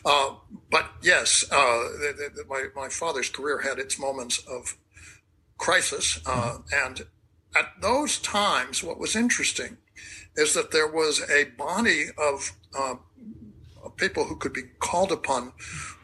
Uh, 0.05 0.35
but 0.71 0.91
yes, 1.03 1.45
uh, 1.51 1.57
the, 1.57 2.31
the, 2.35 2.45
my 2.49 2.67
my 2.75 2.89
father's 2.89 3.29
career 3.29 3.61
had 3.61 3.79
its 3.79 3.99
moments 3.99 4.43
of 4.49 4.77
crisis. 5.59 6.21
Uh, 6.25 6.59
and 6.73 7.07
at 7.57 7.67
those 7.81 8.19
times, 8.19 8.83
what 8.83 8.99
was 8.99 9.17
interesting 9.17 9.77
is 10.39 10.55
that 10.55 10.71
there 10.71 10.89
was 10.89 11.21
a 11.31 11.45
body 11.57 12.07
of 12.17 12.53
uh, 12.79 12.95
people 13.97 14.25
who 14.25 14.37
could 14.37 14.53
be 14.53 14.63
called 14.79 15.13
upon 15.13 15.53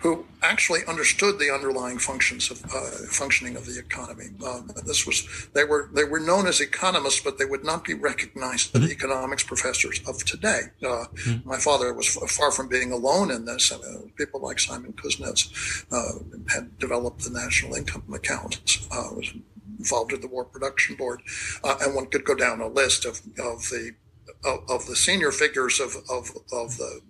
who 0.01 0.27
actually 0.43 0.81
understood 0.87 1.39
the 1.39 1.51
underlying 1.51 1.99
functions 1.99 2.51
of 2.51 2.63
uh, 2.67 2.91
functioning 3.09 3.57
of 3.57 3.65
the 3.65 3.79
economy. 3.79 4.27
Uh, 4.45 4.61
this 4.85 5.07
was 5.07 5.49
they 5.55 5.65
were 5.65 5.89
they 5.95 6.05
were 6.05 6.21
known 6.21 6.47
as 6.47 6.61
economists, 6.61 7.21
but 7.21 7.39
they 7.39 7.47
would 7.47 7.65
not 7.65 7.85
be 7.85 7.95
recognized 7.95 8.77
as 8.77 8.83
mm-hmm. 8.83 8.93
economics 8.93 9.43
professors 9.43 10.01
of 10.07 10.23
today. 10.25 10.63
Uh, 10.83 11.07
mm-hmm. 11.15 11.49
My 11.49 11.59
father 11.59 11.95
was 11.95 12.09
far 12.29 12.51
from 12.51 12.69
being 12.69 12.93
alone 12.93 13.31
in 13.31 13.47
this. 13.47 13.73
Uh, 13.73 14.03
people 14.17 14.41
like 14.41 14.59
Simon 14.61 14.93
Kuznets 14.93 15.87
uh, 15.91 16.19
had 16.53 16.79
developed 16.79 17.25
the 17.25 17.31
national 17.31 17.75
income 17.75 18.05
accounts. 18.13 18.87
Uh, 18.91 19.09
was 19.17 19.33
involved 19.79 20.13
in 20.13 20.21
the 20.21 20.29
War 20.29 20.45
Production 20.45 20.97
Board, 20.97 21.23
uh, 21.63 21.77
and 21.81 21.95
one 21.95 22.07
could 22.07 22.25
go 22.25 22.35
down 22.35 22.61
a 22.61 22.69
list 22.69 23.07
of, 23.07 23.23
of 23.39 23.63
the 23.71 23.95
of, 24.45 24.69
of 24.69 24.87
the 24.87 24.97
senior 24.97 25.31
figures 25.31 25.81
of, 25.81 25.97
of, 26.11 26.31
of 26.53 26.77
the 26.77 27.01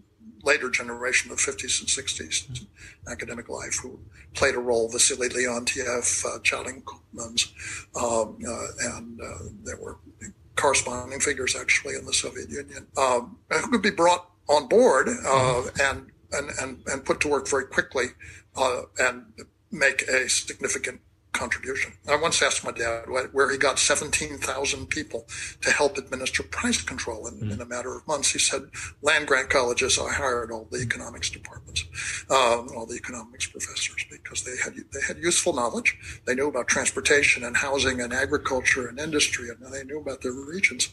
later 0.45 0.71
generation 0.71 1.31
of 1.31 1.39
50s 1.39 1.81
and 1.81 1.89
60s 1.89 2.67
academic 3.11 3.49
life 3.49 3.79
who 3.83 3.99
played 4.35 4.55
a 4.55 4.59
role. 4.59 4.89
Wassily 4.93 5.29
Leontief, 5.29 6.25
uh, 6.25 6.39
um, 7.97 8.39
uh, 8.47 8.97
and 8.97 9.21
uh, 9.21 9.39
there 9.63 9.77
were 9.77 9.99
corresponding 10.57 11.21
figures 11.21 11.57
actually 11.57 11.97
in 11.97 12.05
the 12.05 12.13
Soviet 12.13 12.49
Union 12.49 12.87
um, 12.97 13.37
who 13.51 13.71
could 13.71 13.83
be 13.83 13.91
brought 13.91 14.31
on 14.49 14.69
board 14.69 15.09
uh, 15.27 15.63
and, 15.83 16.11
and, 16.33 16.51
and, 16.61 16.83
and 16.87 17.05
put 17.05 17.21
to 17.21 17.29
work 17.29 17.49
very 17.49 17.67
quickly 17.67 18.07
uh, 18.57 18.83
and 18.99 19.25
make 19.73 20.03
a 20.03 20.29
significant 20.29 21.01
contribution. 21.35 21.93
I 22.09 22.17
once 22.17 22.41
asked 22.41 22.65
my 22.65 22.71
dad 22.71 23.05
where 23.33 23.51
he 23.51 23.59
got 23.59 23.79
17,000 23.79 24.87
people 24.87 25.27
to 25.61 25.71
help 25.71 25.99
administer 25.99 26.43
price 26.43 26.81
control 26.81 27.27
in, 27.27 27.35
mm. 27.35 27.53
in, 27.53 27.61
a 27.61 27.67
matter 27.67 27.95
of 27.95 28.07
months. 28.07 28.31
He 28.31 28.39
said, 28.39 28.71
land 29.03 29.27
grant 29.27 29.51
colleges, 29.51 29.99
I 29.99 30.13
hired 30.13 30.51
all 30.51 30.67
the 30.71 30.79
economics 30.79 31.29
departments, 31.29 31.85
um, 32.31 32.69
all 32.75 32.87
the 32.87 32.95
economics 32.95 33.47
professors 33.47 34.07
because 34.11 34.45
they 34.45 34.57
had, 34.63 34.75
they 34.93 35.01
had 35.07 35.19
useful 35.19 35.53
knowledge. 35.53 35.99
They 36.25 36.35
knew 36.35 36.49
about 36.49 36.69
transportation 36.69 37.45
and 37.45 37.57
housing 37.57 38.01
and 38.01 38.13
agriculture 38.13 38.87
and 38.89 38.99
industry 38.99 39.49
and 39.51 39.73
they 39.73 39.85
knew 39.85 40.01
about 40.01 40.23
their 40.23 40.33
regions. 40.33 40.91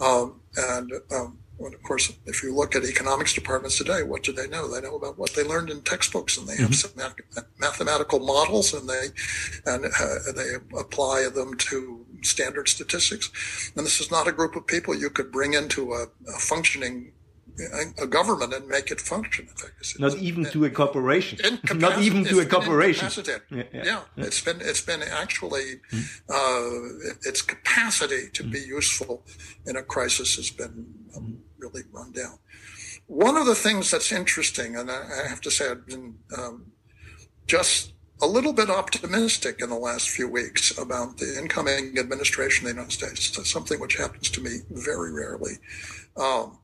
Um, 0.00 0.40
and, 0.56 0.92
um, 1.14 1.38
when, 1.60 1.74
of 1.74 1.82
course, 1.82 2.10
if 2.24 2.42
you 2.42 2.54
look 2.54 2.74
at 2.74 2.84
economics 2.84 3.34
departments 3.34 3.76
today, 3.76 4.02
what 4.02 4.22
do 4.22 4.32
they 4.32 4.48
know? 4.48 4.66
They 4.66 4.80
know 4.80 4.96
about 4.96 5.18
what 5.18 5.34
they 5.34 5.44
learned 5.44 5.68
in 5.68 5.82
textbooks, 5.82 6.38
and 6.38 6.48
they 6.48 6.56
have 6.56 6.70
mm-hmm. 6.70 7.02
some 7.02 7.44
mathematical 7.58 8.18
models, 8.18 8.72
and 8.72 8.88
they 8.88 9.08
and 9.66 9.84
uh, 9.84 10.32
they 10.34 10.54
apply 10.78 11.28
them 11.28 11.56
to 11.68 12.06
standard 12.22 12.68
statistics. 12.68 13.30
And 13.76 13.84
this 13.84 14.00
is 14.00 14.10
not 14.10 14.26
a 14.26 14.32
group 14.32 14.56
of 14.56 14.66
people 14.66 14.94
you 14.94 15.10
could 15.10 15.30
bring 15.30 15.52
into 15.52 15.92
a, 15.92 16.04
a 16.28 16.38
functioning 16.38 17.12
a 17.98 18.06
government 18.06 18.54
and 18.54 18.66
make 18.66 18.90
it 18.90 19.00
function. 19.02 19.46
Not 19.98 20.16
even 20.16 20.44
to 20.46 20.64
a 20.64 20.70
corporation. 20.70 21.38
Not 21.74 22.00
even 22.00 22.24
to 22.24 22.40
a 22.40 22.46
corporation. 22.46 23.10
Yeah, 23.50 23.64
yeah. 23.72 23.84
yeah, 23.84 24.02
it's 24.16 24.40
been 24.40 24.60
it's 24.62 24.80
been 24.80 25.02
actually 25.02 25.80
mm. 25.92 26.20
uh, 26.30 27.10
its 27.28 27.42
capacity 27.42 28.30
to 28.32 28.44
mm. 28.44 28.52
be 28.52 28.60
useful 28.60 29.26
in 29.66 29.76
a 29.76 29.82
crisis 29.82 30.36
has 30.36 30.50
been 30.50 30.86
um, 31.14 31.38
really 31.60 31.82
run 31.92 32.12
down. 32.12 32.38
One 33.06 33.36
of 33.36 33.46
the 33.46 33.54
things 33.54 33.90
that's 33.90 34.12
interesting, 34.12 34.76
and 34.76 34.90
I 34.90 35.28
have 35.28 35.40
to 35.42 35.50
say, 35.50 35.70
I've 35.70 35.86
been 35.86 36.14
um, 36.36 36.72
just 37.46 37.92
a 38.22 38.26
little 38.26 38.52
bit 38.52 38.70
optimistic 38.70 39.60
in 39.60 39.70
the 39.70 39.76
last 39.76 40.10
few 40.10 40.28
weeks 40.28 40.76
about 40.78 41.18
the 41.18 41.38
incoming 41.38 41.98
administration 41.98 42.66
of 42.66 42.74
the 42.74 42.80
United 42.80 42.92
States. 42.92 43.50
Something 43.50 43.80
which 43.80 43.96
happens 43.96 44.30
to 44.30 44.40
me 44.40 44.58
very 44.70 45.12
rarely. 45.12 45.54
Um, 46.16 46.58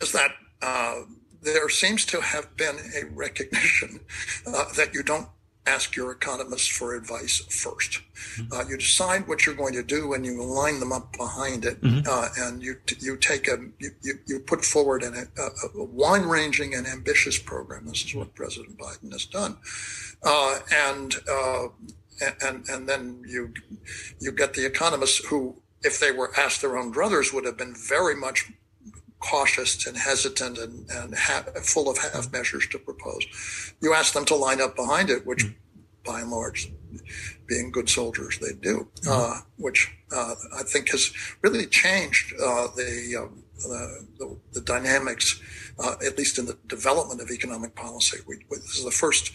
is 0.00 0.12
that 0.12 0.30
uh, 0.62 1.02
there 1.42 1.68
seems 1.68 2.04
to 2.06 2.20
have 2.20 2.56
been 2.56 2.76
a 2.96 3.04
recognition 3.12 4.00
uh, 4.46 4.64
that 4.76 4.94
you 4.94 5.02
don't 5.02 5.28
ask 5.66 5.94
your 5.94 6.10
economists 6.10 6.66
for 6.66 6.94
advice 6.96 7.40
1st 7.48 8.00
mm-hmm. 8.00 8.52
uh, 8.52 8.64
you 8.68 8.76
decide 8.76 9.26
what 9.28 9.46
you're 9.46 9.54
going 9.54 9.72
to 9.72 9.82
do 9.82 10.12
and 10.12 10.26
you 10.26 10.42
line 10.42 10.80
them 10.80 10.92
up 10.92 11.16
behind 11.16 11.64
it, 11.64 11.80
mm-hmm. 11.80 12.00
uh, 12.08 12.28
and 12.44 12.62
you 12.62 12.74
you 12.98 13.16
take 13.16 13.48
a 13.48 13.58
you, 13.78 13.90
you, 14.02 14.14
you 14.26 14.40
put 14.40 14.64
forward 14.64 15.02
an, 15.02 15.14
a, 15.14 15.78
a 15.78 15.84
wide 15.84 16.22
ranging 16.22 16.74
and 16.74 16.86
ambitious 16.86 17.38
program. 17.38 17.86
This 17.86 18.04
is 18.04 18.14
what 18.14 18.34
President 18.34 18.78
Biden 18.78 19.12
has 19.12 19.26
done, 19.26 19.56
uh, 20.22 20.58
and 20.72 21.14
uh, 21.30 21.68
and 22.42 22.68
and 22.68 22.88
then 22.88 23.22
you 23.26 23.52
you 24.20 24.32
get 24.32 24.54
the 24.54 24.66
economists 24.66 25.24
who, 25.26 25.56
if 25.82 26.00
they 26.00 26.12
were 26.12 26.32
asked 26.38 26.60
their 26.60 26.76
own 26.76 26.92
druthers, 26.92 27.32
would 27.32 27.44
have 27.44 27.56
been 27.56 27.74
very 27.74 28.16
much 28.16 28.52
cautious 29.22 29.86
and 29.86 29.96
hesitant 29.96 30.58
and, 30.58 30.90
and 30.90 31.14
ha- 31.14 31.44
full 31.62 31.88
of 31.88 31.98
half 31.98 32.30
measures 32.32 32.66
to 32.68 32.78
propose. 32.78 33.24
You 33.80 33.94
ask 33.94 34.12
them 34.12 34.24
to 34.26 34.36
line 34.36 34.60
up 34.60 34.76
behind 34.76 35.10
it, 35.10 35.26
which 35.26 35.44
mm. 35.44 35.54
by 36.04 36.20
and 36.20 36.30
large, 36.30 36.70
being 37.46 37.70
good 37.70 37.88
soldiers, 37.88 38.38
they 38.38 38.52
do, 38.60 38.88
mm. 39.02 39.10
uh, 39.10 39.40
which 39.58 39.90
uh, 40.14 40.34
I 40.58 40.62
think 40.64 40.90
has 40.90 41.12
really 41.40 41.66
changed 41.66 42.34
uh, 42.34 42.68
the, 42.76 43.16
um, 43.22 43.42
the, 43.56 44.06
the, 44.18 44.36
the, 44.52 44.60
dynamics, 44.60 45.40
uh, 45.78 45.94
at 46.04 46.18
least 46.18 46.38
in 46.38 46.46
the 46.46 46.58
development 46.66 47.20
of 47.20 47.30
economic 47.30 47.74
policy. 47.74 48.18
We, 48.26 48.44
we, 48.50 48.58
this 48.58 48.78
is 48.78 48.84
the 48.84 48.90
first 48.90 49.32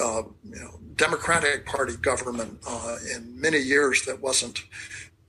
uh, 0.00 0.22
you 0.42 0.56
know, 0.56 0.80
Democratic 0.96 1.66
Party 1.66 1.96
government 1.96 2.58
uh, 2.66 2.96
in 3.14 3.40
many 3.40 3.58
years 3.58 4.04
that 4.06 4.20
wasn't 4.20 4.64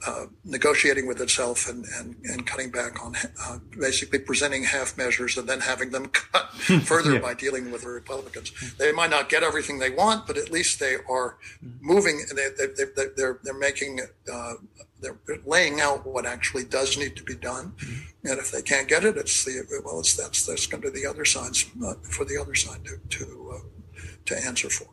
uh, 0.06 0.26
negotiating 0.44 1.08
with 1.08 1.22
itself 1.22 1.70
and, 1.70 1.86
and, 1.98 2.16
and 2.26 2.46
cutting 2.46 2.70
back 2.70 3.04
on 3.04 3.16
uh, 3.42 3.58
basically 3.80 4.20
presenting 4.20 4.64
half 4.64 4.98
measures 4.98 5.38
and 5.38 5.48
then 5.48 5.60
having 5.60 5.92
them 5.92 6.06
cut 6.14 6.52
further 6.84 7.14
yeah. 7.14 7.20
by 7.20 7.34
dealing 7.34 7.72
with 7.72 7.84
the 7.84 7.90
Republicans. 7.90 8.52
They 8.78 8.92
might 8.92 9.10
not 9.10 9.30
get 9.30 9.44
everything 9.44 9.80
they 9.80 9.90
want, 9.90 10.28
but 10.28 10.38
at 10.38 10.52
least 10.52 10.80
they 10.80 10.98
are 11.10 11.38
moving. 11.80 12.26
They, 12.36 12.50
they, 12.58 12.86
they, 12.96 13.06
they're, 13.16 13.40
they're 13.44 13.54
making, 13.54 14.02
uh, 14.32 14.54
they're 15.00 15.18
laying 15.46 15.80
out 15.80 16.06
what 16.06 16.26
actually 16.26 16.66
does 16.66 16.98
need 16.98 17.16
to 17.16 17.24
be 17.24 17.36
done. 17.36 17.74
Mm-hmm. 17.78 18.28
And 18.28 18.40
if 18.40 18.52
they 18.52 18.62
can't 18.62 18.88
get 18.88 19.04
it, 19.04 19.18
it's 19.18 19.44
the, 19.46 19.82
well, 19.86 20.00
it's, 20.00 20.16
that's, 20.16 20.46
that's 20.46 20.66
going 20.68 20.84
to 20.84 20.92
the 20.92 21.06
other 21.06 21.26
sides, 21.26 21.66
uh, 21.86 21.94
for 22.04 22.26
the 22.26 22.38
other 22.40 22.56
side 22.56 22.86
to, 22.86 22.98
to, 23.20 23.54
uh, 23.56 24.02
to 24.26 24.46
answer 24.46 24.70
for. 24.70 24.88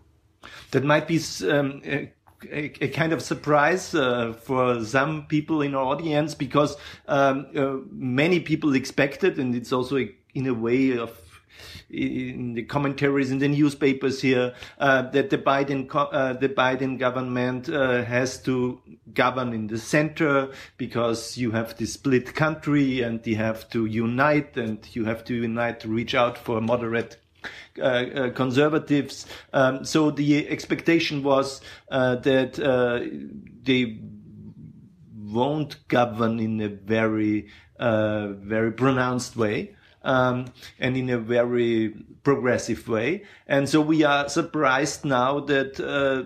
That 0.70 0.84
might 0.84 1.08
be 1.08 1.20
um, 1.48 1.82
a, 2.44 2.84
a, 2.84 2.88
kind 2.88 3.12
of 3.12 3.22
surprise 3.22 3.94
uh, 3.94 4.32
for 4.32 4.84
some 4.84 5.26
people 5.26 5.62
in 5.62 5.74
our 5.74 5.84
audience 5.84 6.34
because 6.34 6.76
um, 7.08 7.46
uh, 7.56 7.76
many 7.90 8.40
people 8.40 8.74
expected, 8.74 9.38
and 9.38 9.54
it's 9.54 9.72
also 9.72 9.98
a, 9.98 10.14
in 10.34 10.46
a 10.46 10.54
way 10.54 10.96
of 10.96 11.18
in 11.90 12.54
the 12.54 12.62
commentaries 12.62 13.30
in 13.30 13.38
the 13.38 13.48
newspapers 13.48 14.22
here 14.22 14.54
uh, 14.78 15.02
that 15.10 15.30
the 15.30 15.38
Biden 15.38 15.88
uh, 15.92 16.32
the 16.34 16.48
Biden 16.48 16.98
government 16.98 17.68
uh, 17.68 18.04
has 18.04 18.40
to 18.42 18.80
govern 19.12 19.52
in 19.52 19.66
the 19.66 19.78
center 19.78 20.50
because 20.76 21.36
you 21.36 21.50
have 21.50 21.76
this 21.76 21.94
split 21.94 22.34
country 22.34 23.02
and 23.02 23.26
you 23.26 23.36
have 23.36 23.68
to 23.70 23.86
unite 23.86 24.56
and 24.56 24.86
you 24.94 25.04
have 25.04 25.24
to 25.24 25.34
unite 25.34 25.80
to 25.80 25.88
reach 25.88 26.14
out 26.14 26.38
for 26.38 26.58
a 26.58 26.60
moderate 26.60 27.16
uh, 27.78 27.82
uh, 27.82 28.30
conservatives. 28.30 29.26
Um, 29.52 29.84
so 29.84 30.10
the 30.10 30.48
expectation 30.48 31.22
was 31.22 31.60
uh, 31.90 32.16
that 32.16 32.54
they 33.62 33.98
won't 35.16 35.88
govern 35.88 36.40
in 36.40 36.60
a 36.60 36.68
very, 36.68 37.48
very 37.78 38.72
pronounced 38.72 39.36
way. 39.36 39.76
Um, 40.02 40.46
and 40.78 40.96
in 40.96 41.10
a 41.10 41.18
very 41.18 41.94
progressive 42.22 42.88
way. 42.88 43.24
And 43.46 43.68
so 43.68 43.82
we 43.82 44.02
are 44.02 44.30
surprised 44.30 45.04
now 45.04 45.40
that 45.40 45.78
uh, 45.78 46.24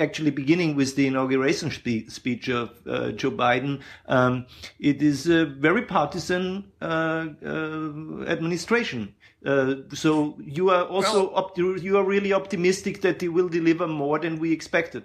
actually 0.00 0.30
beginning 0.30 0.74
with 0.74 0.96
the 0.96 1.06
inauguration 1.06 1.70
spe 1.70 2.10
speech 2.10 2.48
of 2.48 2.70
uh, 2.86 3.12
Joe 3.12 3.30
Biden, 3.30 3.80
um, 4.06 4.46
it 4.78 5.02
is 5.02 5.26
a 5.28 5.46
very 5.46 5.82
partisan 5.82 6.72
uh, 6.80 7.28
administration. 8.26 9.14
Uh, 9.44 9.74
so 9.92 10.38
you 10.42 10.70
are 10.70 10.84
also 10.84 11.32
well, 11.32 11.78
you 11.78 11.98
are 11.98 12.04
really 12.04 12.32
optimistic 12.32 13.02
that 13.02 13.20
he 13.20 13.28
will 13.28 13.48
deliver 13.48 13.86
more 13.86 14.18
than 14.18 14.38
we 14.38 14.52
expected. 14.52 15.04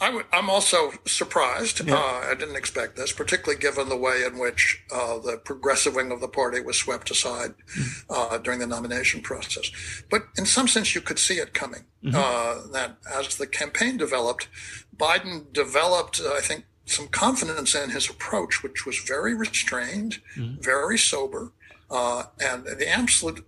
i 0.00 0.06
w- 0.06 0.26
I'm 0.32 0.48
also 0.48 0.92
surprised. 1.06 1.84
Yeah. 1.84 1.96
Uh, 1.96 2.30
I 2.30 2.34
didn't 2.38 2.56
expect 2.56 2.96
this, 2.96 3.12
particularly 3.12 3.58
given 3.60 3.88
the 3.88 3.96
way 3.96 4.24
in 4.24 4.38
which 4.38 4.84
uh, 4.94 5.18
the 5.18 5.38
progressive 5.38 5.96
wing 5.96 6.12
of 6.12 6.20
the 6.20 6.28
party 6.28 6.60
was 6.60 6.76
swept 6.76 7.10
aside 7.10 7.54
mm-hmm. 7.56 8.12
Uh, 8.12 8.38
during 8.38 8.60
the 8.60 8.66
nomination 8.66 9.20
process. 9.22 9.72
But 10.08 10.22
in 10.38 10.46
some 10.46 10.68
sense, 10.68 10.94
you 10.94 11.00
could 11.00 11.18
see 11.18 11.38
it 11.38 11.52
coming. 11.52 11.84
Mm-hmm. 12.04 12.14
Uh, 12.14 12.72
that 12.72 12.98
as 13.12 13.36
the 13.36 13.46
campaign 13.46 13.96
developed, 13.96 14.48
Biden 14.96 15.52
developed, 15.52 16.20
I 16.20 16.40
think, 16.40 16.64
some 16.84 17.08
confidence 17.08 17.74
in 17.74 17.90
his 17.90 18.08
approach, 18.08 18.62
which 18.62 18.86
was 18.86 18.98
very 18.98 19.34
restrained, 19.34 20.20
mm-hmm. 20.36 20.60
very 20.60 20.96
sober 20.96 21.52
uh, 21.90 22.24
and 22.40 22.64
the 22.64 22.88
absolute 22.88 23.46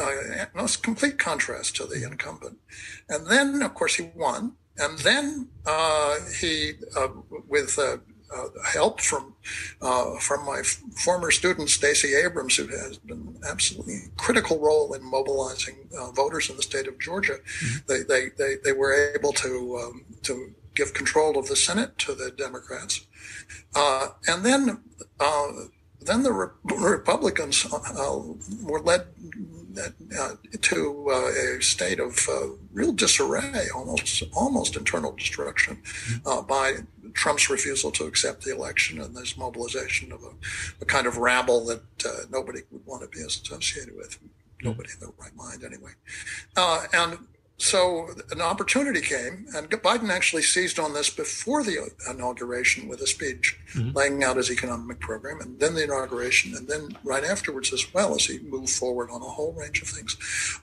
uh, 0.00 0.46
most 0.54 0.82
complete 0.82 1.18
contrast 1.18 1.76
to 1.76 1.84
the 1.84 2.04
incumbent. 2.04 2.58
And 3.08 3.26
then, 3.26 3.62
of 3.62 3.74
course, 3.74 3.96
he 3.96 4.10
won. 4.14 4.52
And 4.78 4.98
then 5.00 5.48
uh, 5.66 6.16
he, 6.40 6.72
uh, 6.96 7.08
with 7.48 7.78
uh, 7.78 7.98
uh, 8.34 8.48
help 8.64 9.00
from 9.00 9.34
from 10.20 10.46
my 10.46 10.60
f- 10.60 10.80
former 11.04 11.30
student 11.30 11.68
Stacey 11.68 12.14
Abrams, 12.14 12.56
who 12.56 12.68
has 12.68 12.96
been 12.98 13.36
absolutely 13.48 13.98
critical 14.16 14.58
role 14.58 14.94
in 14.94 15.02
mobilizing 15.02 15.88
voters 16.14 16.48
in 16.48 16.56
the 16.56 16.62
state 16.62 16.86
of 16.86 16.98
Georgia, 16.98 17.34
mm-hmm. 17.34 17.78
they, 17.88 18.02
they, 18.02 18.28
they 18.38 18.54
they 18.62 18.72
were 18.72 19.12
able 19.14 19.32
to 19.32 19.80
um, 19.82 20.04
to 20.22 20.54
give 20.76 20.94
control 20.94 21.36
of 21.38 21.48
the 21.48 21.56
Senate 21.56 21.98
to 21.98 22.14
the 22.14 22.30
Democrats, 22.30 23.06
and 24.28 24.44
then 24.44 24.82
then 26.02 26.22
the 26.22 26.32
Re- 26.32 26.48
Republicans 26.64 27.66
uh, 27.72 28.20
were 28.62 28.80
led 28.80 29.06
uh, 30.18 30.30
to 30.60 31.10
uh, 31.10 31.56
a 31.56 31.62
state 31.62 32.00
of 32.00 32.28
uh, 32.28 32.48
real 32.72 32.92
disarray, 32.92 33.68
almost 33.74 34.22
almost 34.34 34.76
internal 34.76 35.12
destruction, 35.12 35.82
uh, 36.26 36.42
by 36.42 36.74
Trump's 37.12 37.48
refusal 37.50 37.90
to 37.92 38.04
accept 38.04 38.44
the 38.44 38.54
election 38.54 39.00
and 39.00 39.16
this 39.16 39.36
mobilization 39.36 40.12
of 40.12 40.22
a, 40.22 40.32
a 40.80 40.84
kind 40.84 41.06
of 41.06 41.18
rabble 41.18 41.64
that 41.66 41.82
uh, 42.04 42.22
nobody 42.30 42.60
would 42.70 42.84
want 42.86 43.02
to 43.02 43.08
be 43.08 43.24
associated 43.24 43.96
with. 43.96 44.18
Nobody 44.62 44.90
in 44.92 45.00
their 45.00 45.14
right 45.18 45.34
mind, 45.34 45.64
anyway. 45.64 45.92
Uh, 46.56 46.86
and 46.92 47.18
so 47.60 48.08
an 48.30 48.40
opportunity 48.40 49.02
came, 49.02 49.44
and 49.54 49.68
Biden 49.68 50.08
actually 50.08 50.40
seized 50.40 50.78
on 50.78 50.94
this 50.94 51.10
before 51.10 51.62
the 51.62 51.90
inauguration 52.08 52.88
with 52.88 53.02
a 53.02 53.06
speech 53.06 53.58
mm-hmm. 53.74 53.94
laying 53.94 54.24
out 54.24 54.38
his 54.38 54.50
economic 54.50 54.98
program, 54.98 55.40
and 55.42 55.60
then 55.60 55.74
the 55.74 55.84
inauguration, 55.84 56.54
and 56.56 56.66
then 56.66 56.96
right 57.04 57.22
afterwards 57.22 57.70
as 57.74 57.92
well 57.92 58.14
as 58.14 58.24
he 58.24 58.38
moved 58.38 58.70
forward 58.70 59.10
on 59.10 59.20
a 59.20 59.26
whole 59.26 59.52
range 59.52 59.82
of 59.82 59.88
things. 59.88 60.16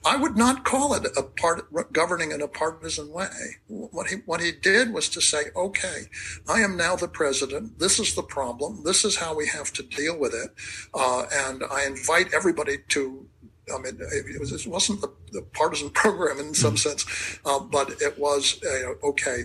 I 0.04 0.16
would 0.16 0.36
not 0.36 0.64
call 0.64 0.92
it 0.92 1.06
a 1.16 1.22
part 1.22 1.92
governing 1.92 2.32
in 2.32 2.42
a 2.42 2.48
partisan 2.48 3.12
way. 3.12 3.58
What 3.68 4.08
he 4.08 4.16
what 4.26 4.40
he 4.40 4.50
did 4.50 4.92
was 4.92 5.08
to 5.10 5.20
say, 5.20 5.44
"Okay, 5.54 6.06
I 6.48 6.62
am 6.62 6.76
now 6.76 6.96
the 6.96 7.06
president. 7.06 7.78
This 7.78 8.00
is 8.00 8.16
the 8.16 8.24
problem. 8.24 8.82
This 8.82 9.04
is 9.04 9.16
how 9.16 9.36
we 9.36 9.46
have 9.46 9.72
to 9.74 9.84
deal 9.84 10.18
with 10.18 10.34
it, 10.34 10.50
uh, 10.94 11.26
and 11.32 11.62
I 11.70 11.84
invite 11.84 12.34
everybody 12.34 12.78
to." 12.88 13.28
I 13.74 13.78
mean, 13.80 13.98
it, 14.00 14.40
was, 14.40 14.52
it 14.52 14.66
wasn't 14.66 15.00
the, 15.00 15.12
the, 15.32 15.42
partisan 15.42 15.90
program 15.90 16.38
in 16.38 16.54
some 16.54 16.74
mm-hmm. 16.74 16.88
sense, 16.88 17.38
uh, 17.44 17.60
but 17.60 18.00
it 18.00 18.18
was 18.18 18.60
uh, 18.64 19.06
okay. 19.08 19.44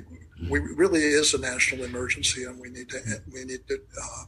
We 0.49 0.59
really 0.59 0.99
is 0.99 1.33
a 1.33 1.39
national 1.39 1.86
emergency, 1.86 2.43
and 2.43 2.59
we 2.59 2.69
need 2.69 2.89
to 2.89 2.99
we 3.33 3.45
need 3.45 3.65
to 3.69 3.75
uh, 3.75 4.23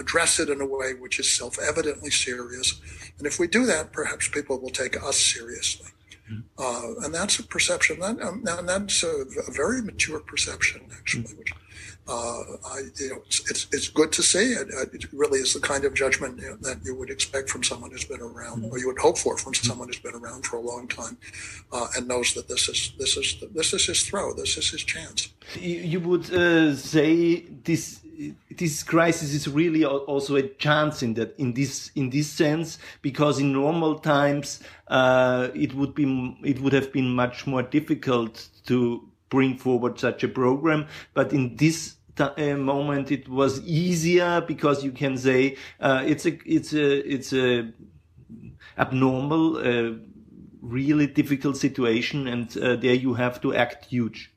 address 0.00 0.40
it 0.40 0.48
in 0.48 0.60
a 0.60 0.66
way 0.66 0.94
which 0.94 1.20
is 1.20 1.30
self-evidently 1.30 2.10
serious. 2.10 2.80
And 3.18 3.26
if 3.26 3.38
we 3.38 3.46
do 3.46 3.66
that, 3.66 3.92
perhaps 3.92 4.28
people 4.28 4.60
will 4.60 4.70
take 4.70 5.00
us 5.00 5.18
seriously. 5.18 5.90
Mm-hmm. 6.30 7.02
Uh, 7.02 7.04
and 7.04 7.14
that's 7.14 7.38
a 7.38 7.42
perception, 7.42 8.00
that, 8.00 8.20
um, 8.22 8.44
and 8.46 8.68
that's 8.68 9.02
a, 9.02 9.24
a, 9.48 9.52
very 9.52 9.82
mature 9.82 10.20
perception, 10.20 10.82
actually, 10.96 11.24
mm-hmm. 11.24 11.38
which 11.38 11.52
uh, 12.08 12.42
I, 12.66 12.80
you 12.98 13.10
know, 13.10 13.22
it's, 13.26 13.66
it's 13.72 13.88
good 13.88 14.12
to 14.12 14.22
see. 14.22 14.52
It, 14.52 14.68
it 14.92 15.12
really 15.12 15.38
is 15.38 15.54
the 15.54 15.60
kind 15.60 15.84
of 15.84 15.94
judgment 15.94 16.38
that 16.62 16.80
you 16.84 16.94
would 16.94 17.10
expect 17.10 17.48
from 17.48 17.62
someone 17.62 17.90
who's 17.90 18.04
been 18.04 18.20
around, 18.20 18.64
or 18.64 18.78
you 18.78 18.88
would 18.88 18.98
hope 18.98 19.18
for 19.18 19.36
from 19.36 19.54
someone 19.54 19.88
who's 19.88 19.98
been 19.98 20.14
around 20.14 20.44
for 20.46 20.56
a 20.56 20.60
long 20.60 20.88
time, 20.88 21.18
uh, 21.72 21.86
and 21.96 22.08
knows 22.08 22.34
that 22.34 22.48
this 22.48 22.68
is 22.68 22.92
this 22.98 23.16
is 23.16 23.42
this 23.54 23.72
is 23.72 23.86
his 23.86 24.02
throw, 24.02 24.34
this 24.34 24.56
is 24.56 24.70
his 24.70 24.82
chance. 24.82 25.28
You 25.58 26.00
would 26.00 26.32
uh, 26.32 26.74
say 26.74 27.40
this 27.64 28.00
this 28.50 28.82
crisis 28.82 29.32
is 29.32 29.48
really 29.48 29.84
also 29.84 30.36
a 30.36 30.42
chance 30.42 31.02
in 31.02 31.14
that 31.14 31.34
in 31.38 31.54
this 31.54 31.90
in 31.94 32.10
this 32.10 32.28
sense 32.28 32.78
because 33.02 33.38
in 33.38 33.52
normal 33.52 33.98
times 33.98 34.60
uh, 34.88 35.48
it 35.54 35.74
would 35.74 35.94
be 35.94 36.36
it 36.44 36.60
would 36.60 36.72
have 36.72 36.92
been 36.92 37.08
much 37.14 37.46
more 37.46 37.62
difficult 37.62 38.48
to 38.66 39.09
bring 39.30 39.56
forward 39.56 39.98
such 39.98 40.22
a 40.22 40.28
program. 40.28 40.86
But 41.14 41.32
in 41.32 41.56
this 41.56 41.96
uh, 42.18 42.56
moment 42.56 43.10
it 43.10 43.28
was 43.28 43.60
easier 43.62 44.42
because 44.46 44.84
you 44.84 44.92
can 44.92 45.16
say 45.16 45.56
uh, 45.80 46.02
it's 46.06 46.26
a 46.26 46.38
it's 46.44 46.74
a 46.74 47.14
it's 47.14 47.32
a 47.32 47.72
abnormal 48.76 49.56
uh, 49.56 49.94
really 50.60 51.06
difficult 51.06 51.56
situation 51.56 52.26
and 52.26 52.56
uh, 52.58 52.76
there 52.76 52.94
you 52.94 53.14
have 53.14 53.40
to 53.40 53.54
act 53.54 53.86
huge. 53.86 54.32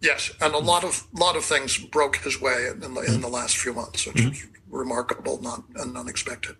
Yes 0.00 0.30
and 0.40 0.54
a 0.54 0.58
lot 0.58 0.84
of 0.84 1.06
lot 1.18 1.36
of 1.36 1.44
things 1.44 1.78
broke 1.78 2.16
his 2.16 2.40
way 2.40 2.68
in 2.70 2.80
the, 2.80 3.00
in 3.02 3.20
the 3.20 3.28
last 3.28 3.56
few 3.56 3.72
months 3.72 4.06
which 4.06 4.16
mm-hmm. 4.16 4.32
is 4.32 4.46
remarkable 4.68 5.40
not 5.42 5.64
and 5.76 5.96
unexpected. 5.96 6.56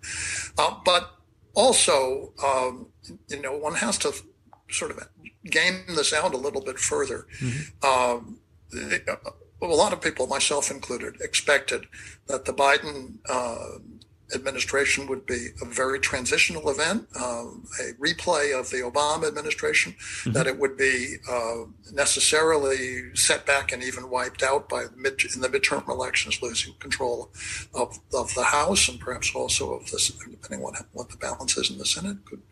Uh, 0.59 0.75
but 0.85 1.11
also 1.55 2.33
um, 2.45 2.89
you 3.29 3.41
know 3.41 3.57
one 3.57 3.75
has 3.75 3.99
to 3.99 4.13
sort 4.71 4.91
of 4.91 5.09
game 5.45 5.83
this 5.89 6.13
out 6.13 6.35
a 6.35 6.39
little 6.39 6.63
bit 6.63 6.79
further 6.79 7.27
mm-hmm. 7.41 7.87
um, 7.87 8.39
a 9.71 9.75
lot 9.75 9.93
of 9.93 10.01
people, 10.01 10.27
myself 10.27 10.71
included, 10.71 11.21
expected 11.21 11.87
that 12.27 12.45
the 12.45 12.53
Biden 12.53 13.15
uh, 13.29 13.79
administration 14.35 15.07
would 15.07 15.27
be 15.27 15.49
a 15.61 15.67
very 15.67 15.99
transitional 15.99 16.71
event, 16.71 17.07
um, 17.21 17.67
a 17.81 17.93
replay 17.95 18.59
of 18.59 18.71
the 18.71 18.79
Obama 18.79 19.27
administration, 19.29 19.93
mm-hmm. 19.93 20.33
that 20.33 20.47
it 20.47 20.59
would 20.59 20.77
be 20.77 21.17
uh, 21.31 21.65
necessarily 21.93 23.15
set 23.15 23.45
back 23.45 23.73
and 23.73 23.83
even 23.83 24.09
wiped 24.09 24.43
out 24.43 24.69
by 24.69 24.85
mid, 24.97 25.21
in 25.35 25.41
the 25.41 25.49
midterm 25.49 25.87
elections, 25.89 26.41
losing 26.43 26.75
control 26.75 27.31
of, 27.75 27.99
of 28.15 28.33
the 28.35 28.45
House 28.45 28.89
and 28.89 28.99
perhaps 28.99 29.35
also 29.35 29.75
of 29.75 29.91
this, 29.91 30.09
depending 30.09 30.65
on 30.65 30.75
what 30.93 31.11
the 31.11 31.17
balance 31.17 31.57
is 31.57 31.71
in 31.71 31.79
the 31.79 31.87
Senate, 31.87 32.17
could, 32.25 32.43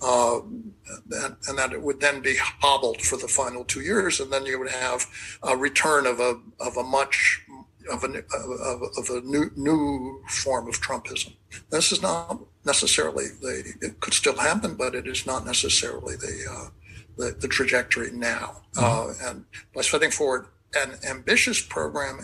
uh, 0.00 0.40
and, 0.40 1.36
and, 1.48 1.58
that 1.58 1.72
it 1.72 1.82
would 1.82 2.00
then 2.00 2.20
be 2.20 2.36
hobbled 2.36 3.02
for 3.02 3.16
the 3.16 3.28
final 3.28 3.64
two 3.64 3.80
years, 3.80 4.20
and 4.20 4.32
then 4.32 4.46
you 4.46 4.58
would 4.58 4.70
have 4.70 5.06
a 5.42 5.56
return 5.56 6.06
of 6.06 6.20
a 6.20 6.38
of 6.60 6.76
a 6.76 6.82
much 6.84 7.44
of 7.90 8.04
a, 8.04 8.08
of, 8.08 8.82
of 8.96 9.10
a 9.10 9.20
new, 9.22 9.50
new 9.56 10.22
form 10.28 10.68
of 10.68 10.80
Trumpism. 10.80 11.34
This 11.70 11.92
is 11.92 12.02
not 12.02 12.40
necessarily 12.64 13.26
the, 13.40 13.74
it 13.80 14.00
could 14.00 14.14
still 14.14 14.36
happen, 14.36 14.74
but 14.74 14.94
it 14.94 15.06
is 15.06 15.26
not 15.26 15.44
necessarily 15.44 16.16
the, 16.16 16.46
uh, 16.50 16.68
the, 17.16 17.36
the, 17.38 17.48
trajectory 17.48 18.10
now. 18.12 18.62
Mm-hmm. 18.74 19.26
Uh, 19.26 19.30
and 19.30 19.44
by 19.74 19.82
setting 19.82 20.10
forward 20.10 20.46
an 20.74 20.96
ambitious 21.08 21.60
program 21.60 22.20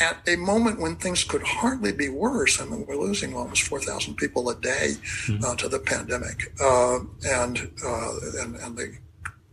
at 0.00 0.16
a 0.26 0.36
moment 0.36 0.80
when 0.80 0.96
things 0.96 1.24
could 1.24 1.42
hardly 1.42 1.92
be 1.92 2.08
worse. 2.08 2.60
I 2.60 2.64
mean, 2.64 2.86
we're 2.86 2.96
losing 2.96 3.34
almost 3.34 3.64
4,000 3.64 4.14
people 4.16 4.48
a 4.48 4.56
day 4.56 4.94
mm-hmm. 5.26 5.44
uh, 5.44 5.56
to 5.56 5.68
the 5.68 5.78
pandemic. 5.78 6.52
Uh, 6.60 7.00
and, 7.26 7.70
uh, 7.84 8.12
and, 8.40 8.56
and 8.56 8.76
the, 8.76 8.96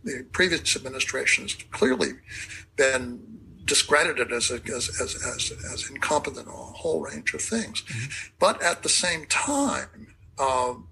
the 0.04 0.26
previous 0.32 0.76
administration 0.76 1.44
has 1.44 1.54
clearly 1.70 2.12
been 2.76 3.37
discredited 3.68 4.32
as, 4.32 4.50
a, 4.50 4.54
as, 4.74 4.88
as, 5.00 5.14
as, 5.24 5.52
as, 5.72 5.90
incompetent 5.90 6.48
on 6.48 6.54
a 6.54 6.72
whole 6.80 7.02
range 7.02 7.32
of 7.34 7.42
things. 7.42 7.82
Mm-hmm. 7.82 8.10
But 8.40 8.60
at 8.62 8.82
the 8.82 8.88
same 8.88 9.26
time, 9.26 10.08
um, 10.38 10.88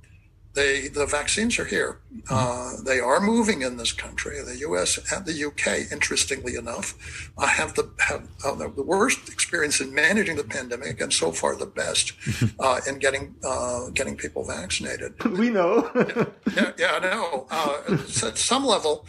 they, 0.57 0.89
the 0.89 1.05
vaccines 1.05 1.59
are 1.59 1.67
here. 1.67 2.01
Mm-hmm. 2.13 2.35
Uh, 2.35 2.83
they 2.83 2.99
are 2.99 3.21
moving 3.21 3.61
in 3.61 3.77
this 3.77 3.93
country. 3.93 4.43
The 4.43 4.57
U.S. 4.61 4.99
and 5.13 5.27
the 5.27 5.35
U.K., 5.35 5.85
interestingly 5.93 6.57
enough, 6.57 7.31
uh, 7.37 7.47
have 7.47 7.75
the 7.75 7.91
have 8.01 8.27
uh, 8.45 8.55
the 8.55 8.83
worst 8.83 9.29
experience 9.29 9.81
in 9.81 9.95
managing 9.95 10.37
the 10.37 10.45
pandemic, 10.45 11.01
and 11.03 11.13
so 11.13 11.31
far 11.31 11.55
the 11.57 11.67
best 11.67 12.15
uh, 12.59 12.81
in 12.89 12.99
getting 12.99 13.37
uh, 13.45 13.91
getting 13.91 14.17
people 14.17 14.45
vaccinated. 14.45 15.15
We 15.37 15.51
know. 15.51 15.91
yeah, 15.95 16.25
yeah, 16.57 16.73
yeah, 16.79 16.93
I 16.95 17.01
know. 17.01 17.47
Uh, 17.51 17.99
at 18.27 18.39
some 18.39 18.65
level, 18.65 19.05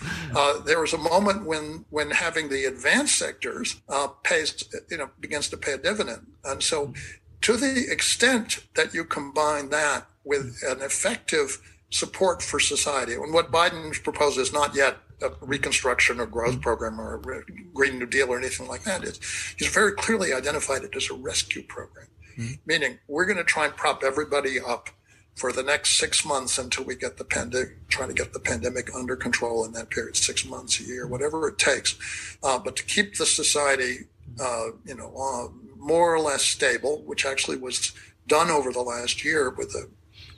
there 0.65 0.81
was 0.81 0.93
a 0.93 0.97
moment 0.97 1.45
when 1.45 1.86
when 1.89 2.12
having 2.12 2.49
the 2.49 2.65
advanced 2.65 3.17
sectors 3.17 3.81
pays 4.23 4.65
you 4.91 4.97
know 4.97 5.10
begins 5.21 5.47
to 5.49 5.57
pay 5.57 5.73
a 5.73 5.77
dividend, 5.77 6.27
and 6.43 6.62
so 6.62 6.93
to 7.41 7.55
the 7.55 7.89
extent 7.89 8.65
that 8.75 8.93
you 8.93 9.05
combine 9.05 9.69
that 9.69 10.07
with 10.27 10.61
an 10.67 10.81
effective 10.81 11.61
support 11.89 12.41
for 12.41 12.59
society. 12.59 13.13
And 13.13 13.33
what 13.33 13.51
Biden 13.51 13.91
proposed 14.03 14.37
is 14.37 14.51
not 14.51 14.75
yet 14.75 14.97
a 15.21 15.31
reconstruction 15.41 16.19
or 16.19 16.25
growth 16.25 16.61
program 16.61 16.99
or 16.99 17.15
a 17.15 17.51
Green 17.73 17.97
New 17.97 18.05
Deal 18.05 18.31
or 18.31 18.37
anything 18.37 18.67
like 18.67 18.83
that. 18.83 19.03
It's, 19.03 19.19
he's 19.57 19.69
very 19.69 19.93
clearly 19.93 20.33
identified 20.33 20.83
it 20.83 20.95
as 20.95 21.09
a 21.09 21.15
rescue 21.15 21.63
program, 21.63 22.07
mm-hmm. 22.37 22.53
meaning 22.65 22.99
we're 23.07 23.25
going 23.25 23.37
to 23.37 23.43
try 23.43 23.65
and 23.65 23.75
prop 23.75 24.03
everybody 24.03 24.59
up 24.59 24.89
for 25.35 25.51
the 25.51 25.63
next 25.63 25.97
six 25.97 26.25
months 26.25 26.57
until 26.57 26.83
we 26.83 26.95
get 26.95 27.17
the 27.17 27.23
pandemic, 27.23 27.87
try 27.87 28.07
to 28.07 28.13
get 28.13 28.33
the 28.33 28.39
pandemic 28.39 28.93
under 28.95 29.15
control 29.15 29.63
in 29.65 29.71
that 29.71 29.89
period, 29.89 30.15
six 30.15 30.45
months, 30.45 30.79
a 30.79 30.83
year, 30.83 31.07
whatever 31.07 31.47
it 31.47 31.57
takes. 31.59 31.95
Uh, 32.43 32.57
but 32.57 32.75
to 32.75 32.83
keep 32.83 33.15
the 33.17 33.25
society, 33.25 34.07
uh, 34.41 34.67
you 34.83 34.95
know, 34.95 35.13
uh, 35.15 35.47
more 35.77 36.13
or 36.13 36.19
less 36.19 36.41
stable, 36.41 37.03
which 37.05 37.25
actually 37.25 37.57
was 37.57 37.93
done 38.27 38.49
over 38.49 38.71
the 38.71 38.81
last 38.81 39.23
year 39.23 39.51
with 39.51 39.71
the 39.71 39.89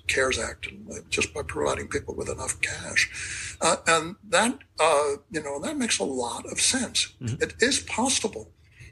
CARES 0.10 0.40
Act, 0.40 0.68
and 0.68 0.90
just 1.10 1.34
by 1.34 1.42
providing 1.44 1.88
people 1.88 2.16
with 2.16 2.30
enough 2.30 2.60
cash, 2.62 3.58
uh, 3.62 3.78
and 3.88 4.16
that 4.28 4.60
uh, 4.80 5.14
you 5.32 5.42
know 5.42 5.60
that 5.60 5.78
makes 5.78 6.00
a 6.00 6.04
lot 6.04 6.46
of 6.52 6.60
sense. 6.60 7.14
Mm-hmm. 7.22 7.42
It 7.42 7.54
is 7.62 7.80
possible 7.80 8.52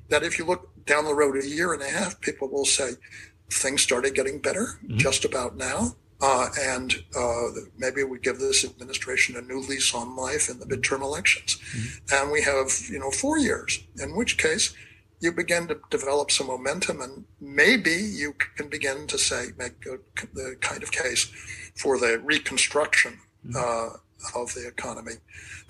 that 0.09 0.23
if 0.23 0.37
you 0.37 0.45
look 0.45 0.69
down 0.85 1.05
the 1.05 1.13
road 1.13 1.35
a 1.35 1.45
year 1.45 1.73
and 1.73 1.81
a 1.81 1.89
half, 1.89 2.21
people 2.21 2.47
will 2.49 2.65
say 2.65 2.91
things 3.49 3.81
started 3.81 4.15
getting 4.15 4.39
better 4.39 4.79
mm-hmm. 4.83 4.97
just 4.97 5.25
about 5.25 5.57
now. 5.57 5.95
Uh, 6.19 6.47
and 6.59 6.95
uh, 7.15 7.43
maybe 7.77 8.03
we 8.03 8.17
give 8.17 8.39
this 8.39 8.65
administration 8.65 9.35
a 9.35 9.41
new 9.41 9.59
lease 9.59 9.93
on 9.93 10.15
life 10.15 10.49
in 10.49 10.57
the 10.57 10.65
midterm 10.65 11.01
elections, 11.01 11.57
mm-hmm. 11.57 12.15
and 12.15 12.31
we 12.31 12.41
have 12.41 12.71
you 12.89 12.97
know 12.97 13.11
four 13.11 13.37
years. 13.37 13.83
In 14.01 14.15
which 14.15 14.37
case, 14.39 14.73
you 15.19 15.31
begin 15.31 15.67
to 15.67 15.79
develop 15.89 16.31
some 16.31 16.47
momentum, 16.47 17.01
and 17.01 17.25
maybe 17.41 17.91
you 17.91 18.33
can 18.55 18.69
begin 18.69 19.07
to 19.07 19.17
say, 19.17 19.47
make 19.57 19.85
a, 19.85 19.97
the 20.33 20.55
kind 20.61 20.83
of 20.83 20.91
case 20.91 21.25
for 21.75 21.97
the 21.97 22.19
reconstruction 22.19 23.19
mm-hmm. 23.45 23.55
uh, 23.57 23.97
of 24.35 24.53
the 24.53 24.67
economy 24.67 25.13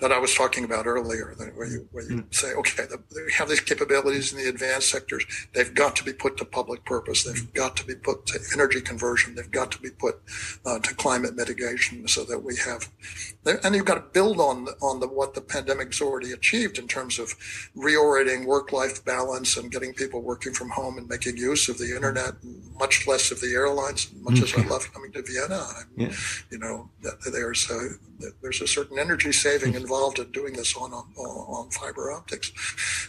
that 0.00 0.12
I 0.12 0.18
was 0.18 0.34
talking 0.34 0.64
about 0.64 0.86
earlier, 0.86 1.34
where 1.54 1.66
you, 1.66 1.88
where 1.92 2.04
you 2.04 2.22
mm. 2.22 2.34
say, 2.34 2.54
okay, 2.54 2.84
the, 2.86 3.02
we 3.14 3.32
have 3.32 3.48
these 3.48 3.60
capabilities 3.60 4.32
in 4.32 4.38
the 4.38 4.48
advanced 4.48 4.90
sectors. 4.90 5.24
They've 5.54 5.74
got 5.74 5.96
to 5.96 6.04
be 6.04 6.12
put 6.12 6.36
to 6.38 6.44
public 6.44 6.84
purpose. 6.84 7.24
They've 7.24 7.52
got 7.52 7.76
to 7.76 7.86
be 7.86 7.94
put 7.94 8.26
to 8.26 8.38
energy 8.52 8.80
conversion. 8.80 9.34
They've 9.34 9.50
got 9.50 9.70
to 9.72 9.80
be 9.80 9.90
put 9.90 10.20
uh, 10.64 10.78
to 10.78 10.94
climate 10.94 11.36
mitigation 11.36 12.06
so 12.08 12.24
that 12.24 12.42
we 12.42 12.56
have, 12.56 12.88
and 13.64 13.74
you've 13.74 13.84
got 13.84 13.94
to 13.94 14.12
build 14.12 14.40
on, 14.40 14.68
on 14.80 15.00
the, 15.00 15.08
what 15.08 15.34
the 15.34 15.40
pandemic's 15.40 16.00
already 16.00 16.32
achieved 16.32 16.78
in 16.78 16.88
terms 16.88 17.18
of 17.18 17.34
reorienting 17.76 18.46
work-life 18.46 19.04
balance 19.04 19.56
and 19.56 19.70
getting 19.70 19.92
people 19.92 20.22
working 20.22 20.52
from 20.52 20.70
home 20.70 20.98
and 20.98 21.08
making 21.08 21.36
use 21.36 21.68
of 21.68 21.78
the 21.78 21.94
internet, 21.94 22.34
much 22.78 23.06
less 23.06 23.30
of 23.30 23.40
the 23.40 23.52
airlines, 23.52 24.10
much 24.20 24.40
as 24.42 24.54
I 24.54 24.62
love 24.68 24.92
coming 24.92 25.12
to 25.12 25.22
Vienna. 25.22 25.66
Yeah. 25.96 26.12
You 26.50 26.58
know, 26.58 26.90
that 27.02 27.18
there's 27.32 27.68
a, 27.70 27.90
there's 28.42 28.60
a 28.60 28.66
certain 28.66 28.98
energy 28.98 29.32
saving 29.32 29.74
involved 29.74 30.18
in 30.18 30.30
doing 30.30 30.54
this 30.54 30.76
on 30.76 30.92
on, 30.92 31.06
on 31.16 31.70
fiber 31.70 32.12
optics, 32.12 32.52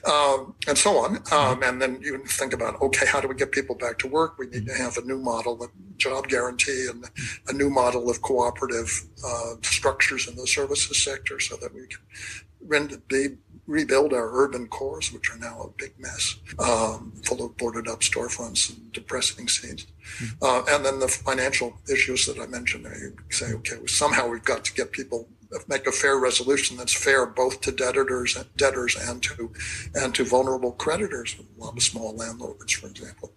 um, 0.05 0.55
and 0.67 0.77
so 0.77 0.97
on. 0.97 1.17
Um, 1.31 1.63
and 1.63 1.81
then 1.81 1.99
you 2.01 2.17
think 2.25 2.53
about 2.53 2.81
okay, 2.81 3.05
how 3.05 3.21
do 3.21 3.27
we 3.27 3.35
get 3.35 3.51
people 3.51 3.75
back 3.75 3.97
to 3.99 4.07
work? 4.07 4.37
We 4.37 4.47
need 4.47 4.65
to 4.67 4.73
have 4.73 4.97
a 4.97 5.01
new 5.01 5.17
model 5.17 5.63
of 5.63 5.69
job 5.97 6.27
guarantee 6.27 6.87
and 6.89 7.05
a 7.47 7.53
new 7.53 7.69
model 7.69 8.09
of 8.09 8.21
cooperative 8.21 8.89
uh, 9.25 9.55
structures 9.61 10.27
in 10.27 10.35
the 10.35 10.47
services 10.47 11.03
sector, 11.03 11.39
so 11.39 11.55
that 11.57 11.73
we 11.73 11.87
can 11.87 13.01
be 13.07 13.37
rebuild 13.69 14.13
our 14.13 14.29
urban 14.43 14.67
cores, 14.67 15.13
which 15.13 15.31
are 15.31 15.37
now 15.37 15.61
a 15.61 15.69
big 15.77 15.93
mess, 15.99 16.37
um, 16.57 17.13
full 17.23 17.45
of 17.45 17.55
boarded 17.55 17.87
up 17.87 17.99
storefronts 18.01 18.69
and 18.69 18.91
depressing 18.91 19.47
scenes. 19.47 19.85
Mm-hmm. 20.17 20.43
Uh, 20.43 20.63
and 20.75 20.83
then 20.83 20.99
the 20.99 21.07
financial 21.07 21.77
issues 21.91 22.25
that 22.25 22.39
I 22.39 22.47
mentioned 22.47 22.85
there. 22.85 22.97
You 22.97 23.13
say, 23.29 23.53
okay, 23.53 23.77
well, 23.77 23.87
somehow 23.87 24.27
we've 24.27 24.43
got 24.43 24.65
to 24.65 24.73
get 24.73 24.91
people 24.91 25.29
make 25.67 25.87
a 25.87 25.91
fair 25.91 26.17
resolution 26.17 26.77
that's 26.77 26.93
fair 26.93 27.25
both 27.25 27.61
to 27.61 27.71
debtors, 27.71 28.35
and 28.35 28.45
debtors 28.55 28.95
and 28.95 29.21
to 29.23 29.51
and 29.95 30.13
to 30.15 30.23
vulnerable 30.23 30.73
creditors, 30.73 31.35
a 31.39 31.63
lot 31.63 31.75
of 31.75 31.83
small 31.83 32.15
landlords, 32.15 32.73
for 32.73 32.87
example. 32.87 33.31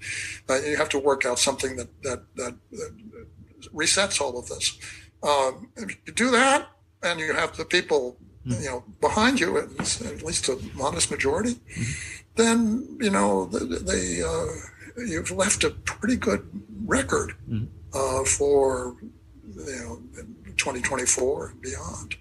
Uh, 0.49 0.61
you 0.61 0.77
have 0.77 0.91
to 0.91 0.99
work 0.99 1.25
out 1.25 1.39
something 1.39 1.77
that 1.77 1.89
that, 2.03 2.23
that, 2.37 2.55
that 2.71 2.93
resets 3.75 4.21
all 4.21 4.39
of 4.39 4.49
this. 4.49 4.79
Um, 5.23 5.69
if 5.77 5.97
you 6.07 6.13
do 6.13 6.31
that, 6.31 6.69
and 7.03 7.21
you 7.21 7.33
have 7.33 7.57
the 7.57 7.65
people 7.65 8.19
you 8.45 8.65
know, 8.65 8.85
behind 9.01 9.39
you, 9.41 9.57
at 9.59 10.23
least 10.23 10.49
a 10.49 10.59
modest 10.75 11.11
majority, 11.11 11.57
then 12.37 12.99
you 13.01 13.11
know 13.11 13.47
they, 13.47 14.23
uh, 14.23 14.47
you've 15.07 15.31
left 15.31 15.63
a 15.65 15.71
pretty 15.71 16.17
good 16.17 16.49
record 16.85 17.35
uh, 17.95 18.25
for 18.25 18.97
you 19.01 19.77
know 19.85 20.03
2024 20.57 21.49
and 21.49 21.61
beyond. 21.61 22.17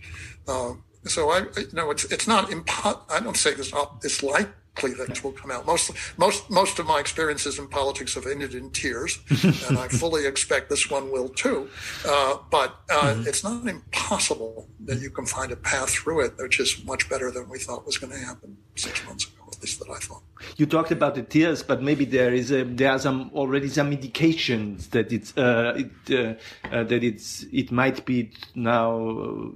Uh, 0.48 0.74
so 1.06 1.32
I, 1.32 1.40
you 1.58 1.68
know, 1.74 1.90
it's 1.92 2.06
it's 2.06 2.28
not 2.28 2.50
impo- 2.50 3.02
I 3.10 3.20
don't 3.20 3.38
say 3.38 3.52
it's 3.52 3.72
not, 3.74 4.02
it's 4.04 4.22
like 4.22 4.50
cleavage 4.76 5.24
will 5.24 5.32
come 5.32 5.52
out. 5.52 5.66
Most 5.66 5.92
most 6.18 6.50
most 6.50 6.80
of 6.80 6.86
my 6.86 7.00
experiences 7.00 7.60
in 7.60 7.68
politics 7.68 8.16
have 8.16 8.26
ended 8.26 8.54
in 8.56 8.72
tears, 8.72 9.20
and 9.68 9.78
I 9.78 9.88
fully 9.88 10.26
expect 10.26 10.70
this 10.70 10.90
one 10.90 11.12
will 11.12 11.30
too. 11.30 11.70
Uh, 12.08 12.38
but 12.50 12.76
uh, 12.90 13.02
mm-hmm. 13.02 13.28
it's 13.28 13.44
not 13.44 13.68
impossible 13.68 14.70
that 14.86 15.00
you 15.00 15.10
can 15.10 15.26
find 15.26 15.52
a 15.52 15.56
path 15.56 15.90
through 15.90 16.22
it, 16.22 16.34
which 16.38 16.60
is 16.60 16.84
much 16.86 17.10
better 17.10 17.32
than 17.32 17.50
we 17.50 17.60
thought 17.60 17.86
was 17.86 17.98
going 17.98 18.14
to 18.14 18.20
happen 18.20 18.58
six 18.76 19.06
months 19.06 19.26
ago. 19.26 19.36
At 19.52 19.62
least 19.62 19.80
that 19.80 19.90
I 19.90 20.00
thought. 20.00 20.24
You 20.58 20.66
talked 20.66 20.92
about 20.92 21.14
the 21.14 21.22
tears, 21.22 21.62
but 21.62 21.84
maybe 21.84 22.06
there 22.06 22.34
is 22.34 22.52
a, 22.52 22.64
there 22.64 22.92
are 22.92 23.00
some 23.00 23.30
already 23.34 23.68
some 23.68 23.92
indications 23.92 24.88
that 24.88 25.12
it's 25.12 25.38
uh, 25.38 25.74
it, 25.76 25.92
uh, 26.10 26.74
uh, 26.74 26.84
that 26.86 27.04
it's 27.04 27.44
it 27.52 27.72
might 27.72 28.06
be 28.06 28.32
now 28.56 29.52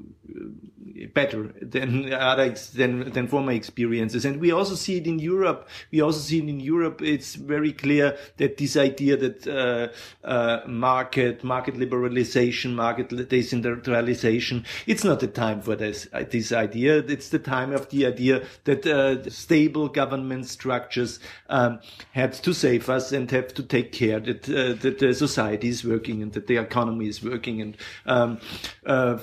better 1.14 1.54
than 1.62 2.14
other 2.32 2.50
than 2.74 3.12
than 3.12 3.28
former 3.28 3.52
experiences. 3.52 4.26
And 4.26 4.40
we 4.40 4.52
also 4.52 4.76
see 4.76 4.98
it 4.98 5.08
in 5.08 5.20
Europe. 5.20 5.68
We 5.92 6.02
also 6.02 6.20
see 6.20 6.40
it 6.40 6.50
in 6.50 6.60
Europe. 6.60 7.02
It's 7.02 7.36
very 7.36 7.74
clear 7.74 8.18
that 8.38 8.58
this 8.58 8.78
idea 8.78 9.18
that 9.18 9.48
uh, 9.48 10.28
uh, 10.28 10.62
market 10.68 11.44
market 11.44 11.76
liberalization, 11.76 12.74
market 12.76 13.10
decentralization, 13.30 14.66
it's 14.88 15.04
not 15.04 15.20
the 15.20 15.28
time 15.28 15.62
for 15.62 15.76
this 15.76 16.08
uh, 16.14 16.24
this 16.30 16.52
idea. 16.52 16.98
It's 16.98 17.30
the 17.30 17.40
time 17.40 17.74
of 17.74 17.90
the 17.90 18.06
idea 18.06 18.44
that 18.64 18.86
uh, 18.86 19.30
stable 19.30 19.90
government 19.90 20.48
structures 20.48 21.20
um, 21.50 21.80
had 22.12 22.34
to 22.34 22.54
save 22.54 22.90
us 22.90 23.12
and 23.12 23.30
have 23.32 23.54
to 23.56 23.64
take 23.64 23.92
care 23.92 24.20
that 24.20 24.50
uh, 24.50 24.74
that 24.82 25.00
the 25.00 25.14
society 25.14 25.68
is 25.68 25.84
working 25.84 26.22
and 26.22 26.34
that 26.34 26.48
the 26.48 26.58
economy 26.58 27.08
is 27.08 27.24
working 27.24 27.62
and 27.62 27.78
um, 28.06 28.40
uh, 28.86 29.18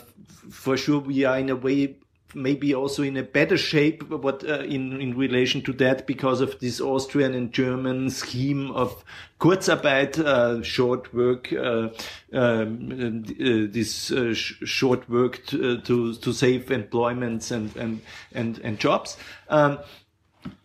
for 0.53 0.77
sure 0.77 1.01
we 1.01 1.25
are 1.25 1.39
in 1.39 1.51
a 1.51 1.57
way 1.57 1.97
maybe 2.35 2.75
also 2.75 3.03
in 3.03 3.17
a 3.17 3.23
better 3.23 3.57
shape 3.57 4.09
what 4.09 4.45
uh, 4.49 4.61
in 4.61 5.01
in 5.01 5.17
relation 5.17 5.63
to 5.63 5.73
that 5.73 6.07
because 6.07 6.41
of 6.41 6.59
this 6.61 6.81
Austrian 6.81 7.35
and 7.35 7.53
German 7.53 8.11
scheme 8.11 8.71
of 8.71 9.05
Kurzarbeit 9.41 10.19
uh, 10.19 10.63
short 10.63 11.13
work 11.13 11.53
uh, 11.53 11.89
um, 12.33 13.25
uh, 13.29 13.67
this 13.71 14.11
uh, 14.11 14.35
sh 14.35 14.55
short 14.65 15.09
work 15.09 15.45
to, 15.47 15.75
uh, 15.75 15.81
to, 15.83 16.15
to 16.15 16.33
save 16.33 16.71
employments 16.71 17.51
and 17.51 17.75
and 17.77 18.01
and 18.33 18.59
and 18.61 18.79
jobs. 18.79 19.17
Um, 19.49 19.79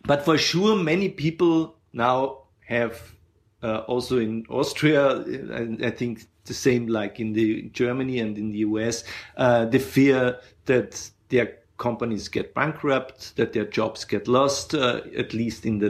but 0.02 0.24
for 0.24 0.38
sure 0.38 0.76
many 0.76 1.08
people 1.08 1.76
now 1.92 2.44
have 2.66 3.12
also 3.62 4.18
in 4.18 4.46
Austria 4.48 5.24
I, 5.52 5.86
I 5.86 5.90
think 5.90 6.26
the 6.48 6.54
same 6.54 6.88
like 6.88 7.20
in 7.20 7.32
the 7.32 7.62
Germany 7.72 8.18
and 8.18 8.36
in 8.36 8.50
the 8.50 8.58
US, 8.58 9.04
uh, 9.36 9.66
the 9.66 9.78
fear 9.78 10.38
that 10.64 11.10
their 11.28 11.58
companies 11.78 12.28
get 12.28 12.54
bankrupt, 12.54 13.36
that 13.36 13.52
their 13.52 13.64
jobs 13.64 14.04
get 14.04 14.28
lost, 14.28 14.74
uh, 14.74 15.00
at 15.16 15.32
least 15.32 15.64
in 15.64 15.78
the 15.78 15.86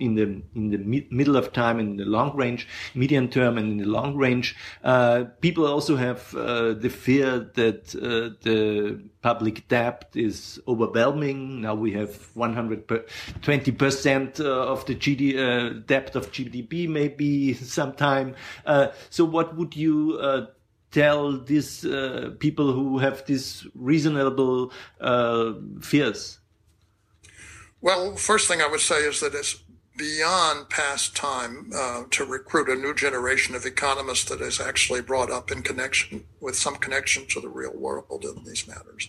in 0.00 0.14
the 0.14 0.42
in 0.54 0.70
the 0.70 0.78
mid 0.78 1.10
middle 1.10 1.36
of 1.36 1.52
time, 1.52 1.80
in 1.80 1.96
the 1.96 2.04
long 2.04 2.36
range, 2.36 2.68
medium 2.94 3.28
term, 3.28 3.58
and 3.58 3.72
in 3.72 3.78
the 3.78 3.86
long 3.86 4.16
range. 4.16 4.54
Uh, 4.84 5.24
people 5.40 5.66
also 5.66 5.96
have 5.96 6.34
uh, 6.36 6.74
the 6.74 6.88
fear 6.90 7.50
that 7.54 7.94
uh, 7.96 8.36
the 8.42 9.00
public 9.22 9.66
debt 9.68 10.10
is 10.14 10.60
overwhelming. 10.68 11.62
Now 11.62 11.74
we 11.74 11.92
have 11.92 12.14
120 12.34 13.72
percent 13.72 14.40
uh, 14.40 14.44
of 14.44 14.84
the 14.86 14.94
GD, 14.94 15.36
uh, 15.36 15.80
debt 15.86 16.14
of 16.14 16.30
GDP, 16.30 16.88
maybe 16.88 17.54
sometime. 17.78 18.34
so, 19.10 19.24
what 19.24 19.56
would 19.56 19.74
you 19.74 20.18
tell 20.92 21.38
these 21.38 21.84
uh, 21.84 22.30
people 22.38 22.72
who 22.72 22.98
have 22.98 23.24
these 23.26 23.66
reasonable 23.74 24.72
uh, 25.00 25.54
fears? 25.80 26.38
Well, 27.80 28.14
first 28.14 28.46
thing 28.46 28.60
I 28.60 28.68
would 28.68 28.80
say 28.80 29.00
is 29.00 29.20
that 29.20 29.34
it's 29.34 29.62
beyond 29.96 30.70
past 30.70 31.16
time 31.16 31.70
uh, 31.74 32.04
to 32.10 32.24
recruit 32.24 32.68
a 32.68 32.76
new 32.76 32.94
generation 32.94 33.54
of 33.54 33.66
economists 33.66 34.28
that 34.30 34.40
is 34.40 34.60
actually 34.60 35.02
brought 35.02 35.30
up 35.30 35.50
in 35.50 35.62
connection 35.62 36.24
with 36.42 36.56
some 36.56 36.74
connection 36.74 37.24
to 37.28 37.40
the 37.40 37.48
real 37.48 37.72
world 37.74 38.24
in 38.24 38.44
these 38.44 38.66
matters. 38.66 39.08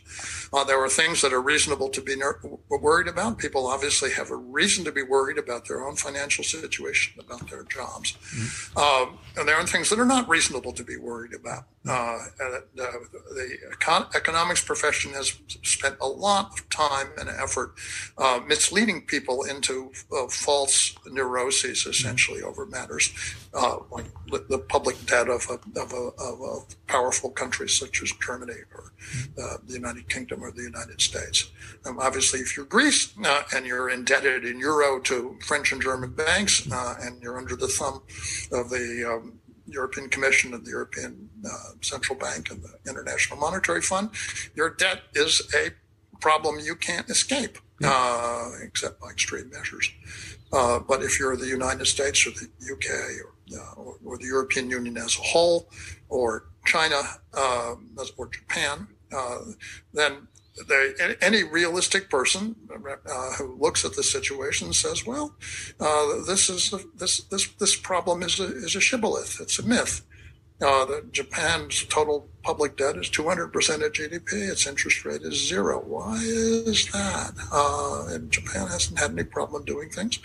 Uh, 0.54 0.64
there 0.64 0.80
are 0.80 0.88
things 0.88 1.22
that 1.22 1.34
are 1.34 1.42
reasonable 1.42 1.90
to 1.90 2.00
be 2.00 2.16
ner- 2.16 2.40
worried 2.70 3.08
about. 3.08 3.40
People 3.40 3.66
obviously 3.66 4.12
have 4.12 4.30
a 4.30 4.36
reason 4.36 4.86
to 4.86 4.92
be 4.92 5.02
worried 5.02 5.40
about 5.40 5.68
their 5.68 5.86
own 5.86 5.96
financial 5.96 6.44
situation, 6.44 7.20
about 7.20 7.50
their 7.50 7.64
jobs. 7.64 8.14
Mm-hmm. 8.14 8.78
Um, 8.78 9.18
and 9.36 9.48
there 9.48 9.56
are 9.56 9.66
things 9.66 9.90
that 9.90 10.00
are 10.00 10.06
not 10.06 10.30
reasonable 10.30 10.72
to 10.74 10.84
be 10.84 10.96
worried 10.96 11.34
about. 11.34 11.66
Uh, 11.86 12.20
and, 12.40 12.54
uh, 12.80 12.92
the 13.34 13.58
econ- 13.74 14.16
economics 14.16 14.64
profession 14.64 15.12
has 15.14 15.34
spent 15.64 15.96
a 16.00 16.08
lot 16.08 16.54
of 16.54 16.70
time 16.70 17.08
and 17.20 17.28
effort 17.30 17.74
uh, 18.20 18.40
misleading 18.48 19.02
people 19.02 19.44
into 19.44 19.92
uh, 20.16 20.28
false 20.28 20.96
neuroses, 21.08 21.80
mm-hmm. 21.80 21.90
essentially, 21.90 22.40
mm-hmm. 22.40 22.50
over 22.50 22.68
matters 22.68 23.12
uh, 23.54 23.78
like 23.92 24.06
the 24.50 24.58
public 24.58 25.04
debt 25.06 25.30
of 25.30 25.48
a, 25.50 25.80
of 25.80 25.94
a, 25.94 26.10
of 26.20 26.42
a 26.42 26.76
powerful 26.88 27.23
countries 27.32 27.74
such 27.74 28.02
as 28.02 28.12
Germany 28.26 28.60
or 28.74 28.94
uh, 29.42 29.58
the 29.66 29.74
United 29.74 30.10
Kingdom 30.10 30.44
or 30.44 30.52
the 30.52 30.64
United 30.64 31.02
States. 31.02 31.52
Um, 31.86 32.00
obviously, 32.00 32.40
if 32.40 32.56
you're 32.56 32.66
Greece 32.66 33.14
uh, 33.24 33.44
and 33.56 33.66
you're 33.66 33.90
indebted 33.90 34.46
in 34.46 34.60
euro 34.60 35.00
to 35.02 35.38
French 35.46 35.72
and 35.72 35.82
German 35.82 36.12
banks 36.12 36.70
uh, 36.72 36.96
and 37.02 37.22
you're 37.22 37.38
under 37.38 37.56
the 37.56 37.68
thumb 37.68 38.02
of 38.52 38.70
the 38.70 39.10
um, 39.10 39.40
European 39.68 40.10
Commission 40.10 40.54
and 40.54 40.66
the 40.66 40.72
European 40.72 41.30
uh, 41.46 41.72
Central 41.82 42.18
Bank 42.18 42.52
and 42.52 42.62
the 42.62 42.90
International 42.90 43.40
Monetary 43.40 43.82
Fund, 43.82 44.10
your 44.56 44.70
debt 44.72 45.02
is 45.14 45.42
a 45.56 45.70
problem 46.20 46.60
you 46.60 46.76
can't 46.76 47.10
escape, 47.10 47.58
uh, 47.84 48.52
except 48.62 49.00
by 49.02 49.10
extreme 49.10 49.50
measures. 49.50 49.92
Uh, 50.52 50.80
but 50.80 51.02
if 51.02 51.20
you're 51.20 51.36
the 51.36 51.48
United 51.48 51.86
States 51.86 52.26
or 52.28 52.32
the 52.32 52.48
UK 52.72 52.90
or, 53.26 53.33
or, 53.78 53.96
or, 54.04 54.18
the 54.18 54.26
European 54.26 54.70
Union 54.70 54.98
as 54.98 55.18
a 55.18 55.22
whole, 55.22 55.70
or 56.10 56.46
China 56.66 57.02
uh, 57.34 57.76
or 58.18 58.28
Japan, 58.28 58.88
uh, 59.16 59.40
then 59.94 60.28
they, 60.68 60.94
any 61.22 61.44
realistic 61.44 62.10
person 62.10 62.56
uh, 62.72 63.32
who 63.38 63.58
looks 63.60 63.84
at 63.86 63.96
the 63.96 64.04
situation 64.04 64.72
says, 64.72 65.06
"Well, 65.06 65.36
uh, 65.80 66.24
this 66.28 66.50
is 66.50 66.74
this 66.96 67.22
this 67.22 67.48
this 67.60 67.76
problem 67.76 68.22
is 68.22 68.40
a, 68.40 68.46
is 68.46 68.76
a 68.76 68.82
shibboleth. 68.82 69.40
It's 69.42 69.60
a 69.60 69.64
myth." 69.64 70.02
Uh, 70.62 71.02
Japan's 71.12 71.84
total 71.86 72.30
public 72.42 72.78
debt 72.78 72.96
is 72.96 73.10
200% 73.10 73.48
of 73.86 73.92
GDP. 73.92 74.50
Its 74.50 74.66
interest 74.66 75.04
rate 75.04 75.22
is 75.24 75.48
zero. 75.48 75.84
Why 75.86 76.16
is 76.24 76.90
that? 76.92 77.34
Uh, 77.52 78.06
and 78.14 78.32
Japan 78.32 78.68
hasn't 78.68 79.00
had 79.00 79.12
any 79.12 79.24
problem 79.24 79.66
doing 79.66 79.90
things. 79.90 80.20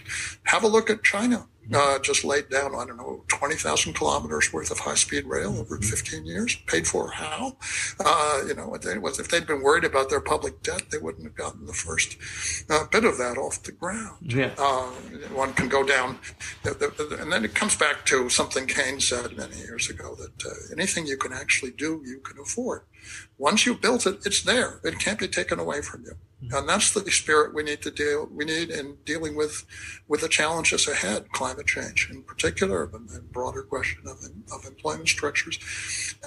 Have 0.44 0.62
a 0.62 0.68
look 0.68 0.90
at 0.90 1.02
China 1.02 1.46
uh, 1.74 1.98
just 1.98 2.24
laid 2.24 2.48
down, 2.48 2.74
I 2.74 2.84
don't 2.86 2.96
know, 2.96 3.24
20,000 3.28 3.92
kilometers 3.94 4.52
worth 4.52 4.70
of 4.70 4.78
high 4.78 4.94
speed 4.94 5.26
rail 5.26 5.58
over 5.58 5.76
mm-hmm. 5.76 5.90
15 5.90 6.26
years. 6.26 6.56
Paid 6.66 6.86
for 6.86 7.10
how? 7.10 7.56
Uh, 8.00 8.42
you 8.46 8.54
know, 8.54 8.74
if 8.74 9.28
they'd 9.28 9.46
been 9.46 9.62
worried 9.62 9.84
about 9.84 10.10
their 10.10 10.20
public 10.20 10.62
debt, 10.62 10.84
they 10.90 10.98
wouldn't 10.98 11.24
have 11.24 11.34
gotten 11.34 11.66
the 11.66 11.72
first 11.72 12.16
uh, 12.70 12.86
bit 12.90 13.04
of 13.04 13.18
that 13.18 13.36
off 13.38 13.62
the 13.62 13.72
ground. 13.72 14.32
Yeah. 14.32 14.54
Uh, 14.58 14.86
one 15.32 15.52
can 15.54 15.68
go 15.68 15.84
down, 15.84 16.18
and 16.64 17.32
then 17.32 17.44
it 17.44 17.54
comes 17.54 17.76
back 17.76 18.04
to 18.06 18.28
something 18.28 18.66
Keynes 18.66 19.06
said 19.06 19.36
many 19.36 19.56
years 19.58 19.90
ago 19.90 20.14
that 20.16 20.46
uh, 20.46 20.54
anything 20.72 21.06
you 21.06 21.16
can 21.16 21.32
actually 21.32 21.72
do, 21.72 22.02
you 22.04 22.20
can 22.20 22.38
afford. 22.38 22.82
Once 23.36 23.66
you've 23.66 23.80
built 23.80 24.06
it, 24.06 24.26
it's 24.26 24.42
there. 24.42 24.80
It 24.84 24.98
can't 24.98 25.18
be 25.18 25.28
taken 25.28 25.58
away 25.58 25.82
from 25.82 26.04
you. 26.04 26.12
And 26.40 26.68
that's 26.68 26.92
the 26.92 27.10
spirit 27.10 27.52
we 27.52 27.64
need 27.64 27.82
to 27.82 27.90
deal, 27.90 28.28
we 28.32 28.44
need 28.44 28.70
in 28.70 28.96
dealing 29.04 29.34
with, 29.36 29.64
with 30.06 30.20
the 30.20 30.28
challenges 30.28 30.86
ahead, 30.86 31.30
climate 31.32 31.66
change 31.66 32.08
in 32.10 32.22
particular, 32.22 32.88
and 32.94 33.08
the 33.08 33.20
broader 33.20 33.62
question 33.62 34.02
of, 34.06 34.24
of 34.52 34.64
employment 34.64 35.08
structures. 35.08 35.58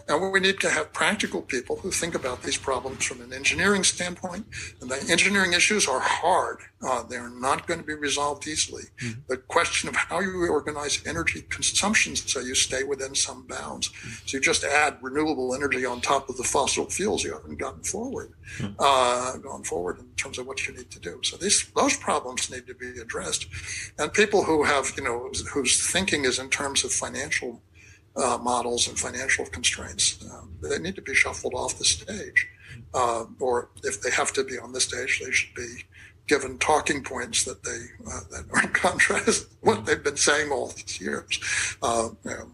And 0.09 0.31
we 0.31 0.41
need 0.41 0.59
to 0.59 0.69
have 0.69 0.91
practical 0.91 1.41
people 1.41 1.77
who 1.77 1.91
think 1.91 2.13
about 2.13 2.43
these 2.43 2.57
problems 2.57 3.05
from 3.05 3.21
an 3.21 3.31
engineering 3.31 3.85
standpoint. 3.85 4.45
And 4.81 4.91
the 4.91 5.03
engineering 5.09 5.53
issues 5.53 5.87
are 5.87 6.01
hard. 6.01 6.57
Uh, 6.85 7.03
they're 7.03 7.29
not 7.29 7.65
going 7.65 7.79
to 7.79 7.85
be 7.85 7.93
resolved 7.93 8.47
easily. 8.47 8.83
Mm-hmm. 9.01 9.21
The 9.29 9.37
question 9.37 9.87
of 9.87 9.95
how 9.95 10.19
you 10.19 10.45
organize 10.49 11.01
energy 11.05 11.43
consumption 11.49 12.15
so 12.17 12.41
you 12.41 12.55
stay 12.55 12.83
within 12.83 13.15
some 13.15 13.47
bounds. 13.47 13.89
Mm-hmm. 13.89 14.27
So 14.27 14.37
you 14.37 14.41
just 14.41 14.65
add 14.65 14.97
renewable 15.01 15.55
energy 15.55 15.85
on 15.85 16.01
top 16.01 16.27
of 16.27 16.35
the 16.37 16.43
fossil 16.43 16.89
fuels, 16.89 17.23
you 17.23 17.33
haven't 17.33 17.59
gotten 17.59 17.83
forward, 17.83 18.33
mm-hmm. 18.57 18.73
uh, 18.79 19.37
gone 19.37 19.63
forward 19.63 20.00
in 20.01 20.15
terms 20.15 20.37
of 20.37 20.47
what 20.47 20.67
you 20.67 20.73
need 20.73 20.89
to 20.91 20.99
do. 20.99 21.19
So 21.23 21.37
these 21.37 21.69
those 21.75 21.97
problems 21.97 22.49
need 22.49 22.67
to 22.67 22.73
be 22.73 22.99
addressed, 22.99 23.47
and 23.97 24.11
people 24.13 24.43
who 24.43 24.63
have 24.63 24.91
you 24.97 25.03
know 25.03 25.31
whose 25.53 25.91
thinking 25.91 26.25
is 26.25 26.39
in 26.39 26.49
terms 26.49 26.83
of 26.83 26.91
financial 26.91 27.61
uh, 28.15 28.37
models 28.41 28.87
and 28.87 28.99
financial 28.99 29.45
constraints, 29.45 30.23
um, 30.31 30.53
they 30.61 30.79
need 30.79 30.95
to 30.95 31.01
be 31.01 31.15
shuffled 31.15 31.53
off 31.53 31.77
the 31.77 31.85
stage, 31.85 32.47
uh, 32.93 33.25
or 33.39 33.69
if 33.83 34.01
they 34.01 34.11
have 34.11 34.33
to 34.33 34.43
be 34.43 34.57
on 34.59 34.73
the 34.73 34.81
stage, 34.81 35.21
they 35.23 35.31
should 35.31 35.55
be 35.55 35.85
given 36.27 36.57
talking 36.57 37.03
points 37.03 37.43
that 37.45 37.63
they 37.63 37.79
uh, 38.07 38.19
that 38.31 38.45
are 38.53 38.63
in 38.63 38.69
contrast 38.69 39.47
what 39.61 39.85
they've 39.85 40.03
been 40.03 40.17
saying 40.17 40.51
all 40.51 40.67
these 40.67 40.99
years. 40.99 41.39
Uh, 41.81 42.09
you 42.23 42.31
know, 42.31 42.51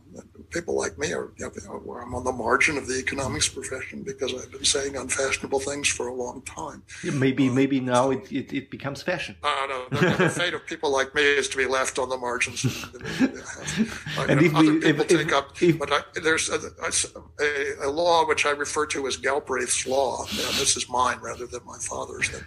people 0.51 0.75
like 0.75 0.97
me 0.97 1.11
are, 1.13 1.31
you 1.37 1.45
know, 1.45 1.97
I'm 2.01 2.15
on 2.15 2.23
the 2.23 2.31
margin 2.31 2.77
of 2.77 2.87
the 2.87 2.97
economics 2.97 3.49
profession 3.49 4.03
because 4.03 4.33
I've 4.33 4.51
been 4.51 4.63
saying 4.63 4.95
unfashionable 4.95 5.59
things 5.59 5.87
for 5.87 6.07
a 6.07 6.13
long 6.13 6.41
time. 6.43 6.83
Yeah, 7.03 7.11
maybe, 7.11 7.49
uh, 7.49 7.53
maybe 7.53 7.79
now 7.79 8.11
it, 8.11 8.31
it, 8.31 8.53
it, 8.53 8.71
becomes 8.71 9.01
fashion. 9.01 9.35
Uh, 9.43 9.67
no, 9.67 9.87
no, 9.91 10.15
the 10.15 10.29
fate 10.29 10.53
of 10.53 10.65
people 10.65 10.91
like 10.91 11.13
me 11.15 11.21
is 11.21 11.49
to 11.49 11.57
be 11.57 11.65
left 11.65 11.99
on 11.99 12.09
the 12.09 12.17
margins. 12.17 12.63
and 14.29 14.41
if 14.41 14.55
other 14.55 14.73
we, 14.73 14.79
people 14.79 15.01
if, 15.01 15.07
take 15.07 15.27
if, 15.27 15.33
up, 15.33 15.61
if, 15.61 15.79
but 15.79 15.91
I, 15.91 15.99
there's 16.21 16.49
a, 16.49 16.59
a, 17.39 17.87
a, 17.87 17.89
law 17.89 18.25
which 18.25 18.45
I 18.45 18.51
refer 18.51 18.85
to 18.87 19.07
as 19.07 19.17
Galbraith's 19.17 19.85
law. 19.85 20.25
This 20.25 20.77
is 20.77 20.89
mine 20.89 21.19
rather 21.21 21.47
than 21.47 21.65
my 21.65 21.77
father's. 21.79 22.29
That, 22.31 22.43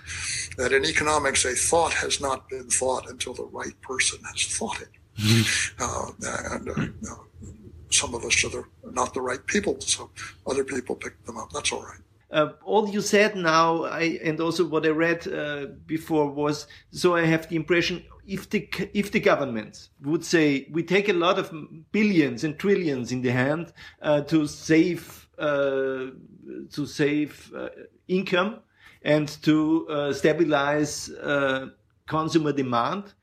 that 0.57 0.73
in 0.73 0.85
economics, 0.85 1.20
a 1.27 1.55
thought 1.55 1.93
has 1.93 2.21
not 2.21 2.49
been 2.49 2.69
thought 2.69 3.09
until 3.09 3.35
the 3.35 3.45
right 3.45 3.81
person 3.81 4.19
has 4.25 4.45
thought 4.47 4.81
it. 4.81 4.89
Mm-hmm. 5.19 5.83
Uh, 5.83 6.55
and 6.55 6.69
uh, 6.69 7.15
some 7.91 8.15
of 8.15 8.25
us 8.25 8.45
are 8.45 8.51
the, 8.51 8.65
not 8.93 9.15
the 9.15 9.21
right 9.21 9.45
people, 9.47 9.81
so 9.81 10.11
other 10.47 10.65
people 10.65 10.95
pick 10.97 11.23
them 11.25 11.37
up. 11.37 11.51
That's 11.53 11.73
all 11.73 11.83
right. 11.83 12.01
Uh, 12.31 12.53
all 12.65 12.89
you 12.89 13.01
said 13.01 13.35
now, 13.35 13.85
I, 13.85 14.21
and 14.23 14.41
also 14.41 14.65
what 14.65 14.87
I 14.87 14.91
read 14.91 15.27
uh, 15.27 15.67
before 15.87 16.31
was, 16.31 16.69
so 16.93 17.17
I 17.17 17.25
have 17.25 17.49
the 17.49 17.57
impression 17.57 18.05
if 18.27 18.49
the 18.49 18.69
if 18.95 19.11
the 19.11 19.19
government 19.19 19.89
would 20.03 20.25
say 20.25 20.69
we 20.71 20.85
take 20.85 21.09
a 21.09 21.13
lot 21.13 21.39
of 21.39 21.53
billions 21.91 22.45
and 22.45 22.57
trillions 22.57 23.11
in 23.11 23.23
the 23.23 23.33
hand 23.33 23.73
uh, 24.03 24.21
to 24.23 24.47
save 24.47 25.29
uh, 25.39 26.07
to 26.71 26.87
save 26.87 27.53
uh, 27.57 27.71
income 28.07 28.61
and 29.03 29.29
to 29.43 29.89
uh, 29.89 30.13
stabilize 30.13 31.11
consumer 32.07 32.53
demand, 32.53 33.15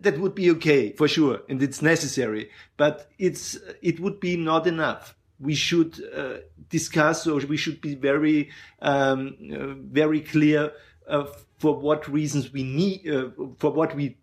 that 0.00 0.18
would 0.18 0.34
be 0.34 0.50
okay 0.50 0.92
for 0.92 1.08
sure 1.08 1.42
and 1.48 1.62
it's 1.62 1.82
necessary 1.82 2.50
but 2.76 3.10
it's 3.18 3.58
it 3.82 3.98
would 4.00 4.20
be 4.20 4.36
not 4.36 4.66
enough. 4.66 5.16
We 5.40 5.54
should 5.56 6.00
uh, 6.16 6.36
discuss 6.68 7.26
or 7.26 7.38
we 7.40 7.56
should 7.56 7.80
be 7.80 7.94
very 7.96 8.50
um, 8.80 9.36
uh, 9.52 9.74
very 10.00 10.20
clear 10.20 10.72
uh, 11.08 11.26
for 11.58 11.74
what 11.78 12.08
reasons 12.08 12.52
we 12.52 12.62
need 12.62 13.08
uh, 13.08 13.30
for 13.58 13.72
what 13.72 13.94
we 13.96 14.18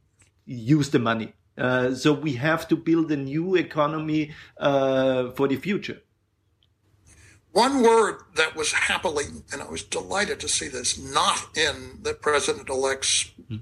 use 0.45 0.89
the 0.89 0.99
money. 0.99 1.34
Uh, 1.57 1.93
so 1.93 2.14
we 2.14 2.34
have 2.34 2.68
to 2.70 2.78
build 2.78 3.12
a 3.12 3.18
new 3.18 3.55
economy 3.55 4.32
uh, 4.57 5.30
for 5.32 5.47
the 5.47 5.57
future 5.57 6.01
one 7.52 7.82
word 7.82 8.22
that 8.36 8.56
was 8.56 8.72
happily, 8.72 9.26
and 9.52 9.62
I 9.62 9.70
was 9.70 9.84
delighted 9.84 10.39
to 10.41 10.47
see 10.47 10.68
this, 10.68 10.97
not 10.97 11.58
in 11.58 12.00
the 12.02 12.14
president 12.14 12.70
elect's 12.70 13.32
mm 13.39 13.45
-hmm 13.50 13.62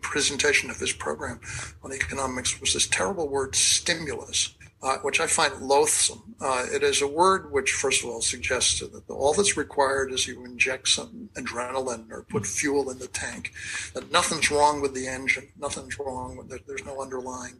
presentation 0.00 0.70
of 0.70 0.78
his 0.78 0.92
program 0.92 1.40
on 1.82 1.92
economics 1.92 2.60
was 2.60 2.74
this 2.74 2.86
terrible 2.86 3.28
word 3.28 3.54
stimulus, 3.56 4.54
uh, 4.82 4.98
which 4.98 5.20
I 5.20 5.26
find 5.26 5.60
loathsome. 5.60 6.34
Uh, 6.40 6.66
it 6.72 6.82
is 6.82 7.02
a 7.02 7.08
word 7.08 7.50
which, 7.50 7.72
first 7.72 8.04
of 8.04 8.10
all, 8.10 8.20
suggests 8.20 8.80
that 8.80 9.02
all 9.08 9.32
that's 9.32 9.56
required 9.56 10.12
is 10.12 10.26
you 10.26 10.44
inject 10.44 10.88
some 10.88 11.30
adrenaline 11.34 12.10
or 12.10 12.22
put 12.22 12.46
fuel 12.46 12.90
in 12.90 12.98
the 12.98 13.08
tank, 13.08 13.52
that 13.94 14.12
nothing's 14.12 14.50
wrong 14.50 14.80
with 14.80 14.94
the 14.94 15.08
engine, 15.08 15.48
nothing's 15.58 15.98
wrong 15.98 16.36
with 16.36 16.52
it, 16.52 16.66
there's 16.66 16.84
no 16.84 17.00
underlying, 17.02 17.54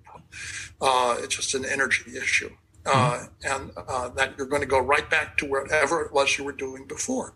uh, 0.81 1.17
it's 1.19 1.37
just 1.37 1.55
an 1.55 1.65
energy 1.65 2.17
issue. 2.17 2.51
Uh, 2.87 3.27
and 3.45 3.71
uh, 3.77 4.09
that 4.11 4.37
you're 4.37 4.47
going 4.47 4.63
to 4.63 4.69
go 4.69 4.79
right 4.79 5.09
back 5.11 5.37
to 5.39 5.47
whatever 5.47 6.03
it 6.03 6.13
was 6.13 6.39
you 6.39 6.45
were 6.45 6.53
doing 6.53 6.87
before. 6.87 7.35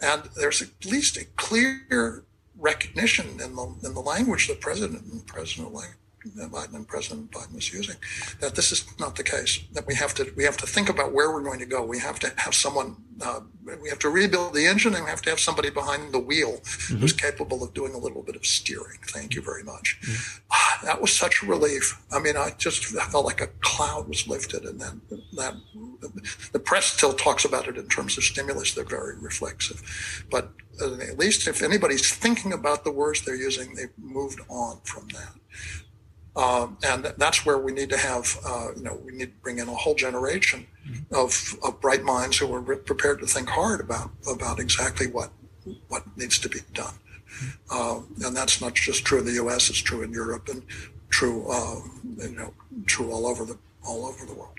And 0.00 0.22
there's 0.36 0.62
at 0.62 0.84
least 0.84 1.16
a 1.16 1.24
clear 1.36 2.24
recognition 2.58 3.40
in 3.40 3.54
the 3.54 3.74
in 3.84 3.94
the 3.94 4.00
language 4.00 4.48
the 4.48 4.54
president 4.54 5.04
and 5.12 5.26
President 5.26 5.72
Biden 6.34 6.74
and 6.74 6.86
President 6.86 7.30
Biden 7.30 7.54
was 7.54 7.72
using 7.72 7.96
that 8.40 8.54
this 8.54 8.72
is 8.72 8.84
not 8.98 9.16
the 9.16 9.22
case. 9.22 9.60
That 9.72 9.86
we 9.86 9.94
have 9.94 10.14
to 10.14 10.32
we 10.36 10.44
have 10.44 10.56
to 10.58 10.66
think 10.66 10.88
about 10.88 11.12
where 11.12 11.32
we're 11.32 11.42
going 11.42 11.58
to 11.60 11.66
go. 11.66 11.84
We 11.84 11.98
have 11.98 12.18
to 12.20 12.32
have 12.36 12.54
someone. 12.54 12.96
Uh, 13.20 13.40
we 13.82 13.88
have 13.88 13.98
to 14.00 14.10
rebuild 14.10 14.54
the 14.54 14.66
engine, 14.66 14.94
and 14.94 15.04
we 15.04 15.10
have 15.10 15.22
to 15.22 15.30
have 15.30 15.40
somebody 15.40 15.70
behind 15.70 16.12
the 16.12 16.18
wheel 16.18 16.58
mm-hmm. 16.58 16.98
who's 16.98 17.12
capable 17.12 17.64
of 17.64 17.72
doing 17.74 17.94
a 17.94 17.98
little 17.98 18.22
bit 18.22 18.36
of 18.36 18.44
steering. 18.44 18.98
Thank 19.08 19.34
you 19.34 19.42
very 19.42 19.64
much. 19.64 19.98
Mm-hmm. 20.02 20.42
Ah, 20.50 20.80
that 20.84 21.00
was 21.00 21.12
such 21.12 21.42
a 21.42 21.46
relief. 21.46 22.00
I 22.12 22.18
mean, 22.18 22.36
I 22.36 22.50
just 22.58 22.84
felt 22.84 23.24
like 23.24 23.40
a 23.40 23.48
cloud 23.60 24.08
was 24.08 24.28
lifted, 24.28 24.64
and 24.64 24.80
then 24.80 25.00
that 25.36 25.54
the 26.52 26.58
press 26.58 26.86
still 26.86 27.12
talks 27.12 27.44
about 27.44 27.68
it 27.68 27.76
in 27.76 27.88
terms 27.88 28.18
of 28.18 28.24
stimulus. 28.24 28.74
They're 28.74 28.84
very 28.84 29.18
reflexive, 29.18 30.26
but 30.30 30.50
at 30.80 31.18
least 31.18 31.48
if 31.48 31.62
anybody's 31.62 32.14
thinking 32.14 32.52
about 32.52 32.84
the 32.84 32.92
words 32.92 33.22
they're 33.22 33.34
using, 33.34 33.74
they've 33.74 33.96
moved 33.98 34.40
on 34.48 34.80
from 34.84 35.08
that. 35.08 35.34
Um, 36.36 36.76
and 36.84 37.14
that's 37.16 37.46
where 37.46 37.56
we 37.56 37.72
need 37.72 37.88
to 37.90 37.96
have, 37.96 38.38
uh, 38.46 38.68
you 38.76 38.82
know, 38.82 39.00
we 39.04 39.12
need 39.12 39.32
to 39.32 39.40
bring 39.42 39.58
in 39.58 39.68
a 39.68 39.74
whole 39.74 39.94
generation 39.94 40.66
mm-hmm. 40.86 41.14
of, 41.14 41.56
of 41.64 41.80
bright 41.80 42.04
minds 42.04 42.36
who 42.36 42.54
are 42.54 42.76
prepared 42.76 43.20
to 43.20 43.26
think 43.26 43.48
hard 43.48 43.80
about 43.80 44.10
about 44.30 44.60
exactly 44.60 45.06
what 45.06 45.30
what 45.88 46.04
needs 46.16 46.38
to 46.40 46.48
be 46.48 46.60
done. 46.74 46.94
Mm-hmm. 46.94 47.76
Um, 47.76 48.14
and 48.24 48.36
that's 48.36 48.60
not 48.60 48.74
just 48.74 49.04
true 49.06 49.20
in 49.20 49.24
the 49.24 49.32
U.S; 49.44 49.70
it's 49.70 49.78
true 49.78 50.02
in 50.02 50.12
Europe 50.12 50.48
and 50.48 50.62
true, 51.08 51.50
uh, 51.50 51.80
you 52.18 52.36
know, 52.36 52.52
true 52.84 53.10
all 53.10 53.26
over 53.26 53.46
the 53.46 53.56
all 53.86 54.04
over 54.04 54.26
the 54.26 54.34
world. 54.34 54.58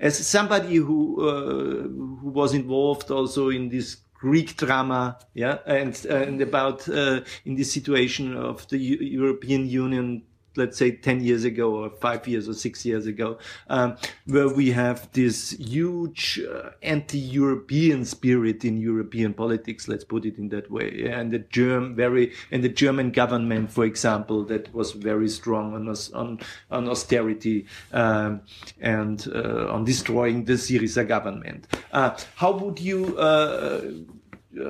As 0.00 0.26
somebody 0.26 0.76
who 0.76 1.28
uh, 1.28 1.82
who 2.20 2.30
was 2.30 2.54
involved 2.54 3.10
also 3.10 3.50
in 3.50 3.68
this 3.68 3.96
Greek 4.14 4.56
drama, 4.56 5.18
yeah, 5.34 5.58
and 5.66 5.94
and 6.06 6.40
about 6.40 6.88
uh, 6.88 7.20
in 7.44 7.56
this 7.56 7.72
situation 7.72 8.36
of 8.36 8.66
the 8.68 8.78
U 8.78 8.96
European 9.00 9.68
Union, 9.68 10.22
let's 10.58 10.76
say 10.76 10.90
ten 10.90 11.20
years 11.22 11.44
ago 11.44 11.66
or 11.74 11.90
five 11.90 12.28
years 12.28 12.48
or 12.48 12.54
six 12.54 12.84
years 12.84 13.06
ago, 13.06 13.38
um, 13.68 13.96
where 14.26 14.48
we 14.48 14.72
have 14.72 15.10
this 15.12 15.52
huge 15.52 16.40
uh, 16.40 16.70
anti-European 16.82 18.04
spirit 18.04 18.64
in 18.64 18.76
European 18.76 19.32
politics. 19.32 19.88
Let's 19.88 20.04
put 20.04 20.24
it 20.24 20.36
in 20.36 20.48
that 20.50 20.70
way, 20.70 21.08
and 21.10 21.30
the 21.30 21.38
German 21.38 21.94
very 21.94 22.32
and 22.52 22.62
the 22.62 22.68
German 22.68 23.10
government, 23.12 23.70
for 23.70 23.84
example, 23.84 24.44
that 24.44 24.74
was 24.74 24.92
very 24.92 25.28
strong 25.28 25.74
on 25.74 25.88
on, 26.14 26.40
on 26.70 26.88
austerity 26.88 27.66
um, 27.92 28.42
and 28.80 29.26
uh, 29.34 29.72
on 29.72 29.84
destroying 29.84 30.44
the 30.44 30.54
Syriza 30.54 31.06
government. 31.06 31.66
Uh, 31.92 32.16
how 32.36 32.52
would 32.52 32.78
you 32.80 33.16
uh, 33.18 33.80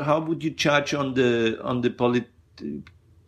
how 0.02 0.20
would 0.20 0.42
you 0.42 0.50
judge 0.50 0.94
on 0.94 1.14
the 1.14 1.58
on 1.62 1.80
the 1.80 1.90
polit 1.90 2.28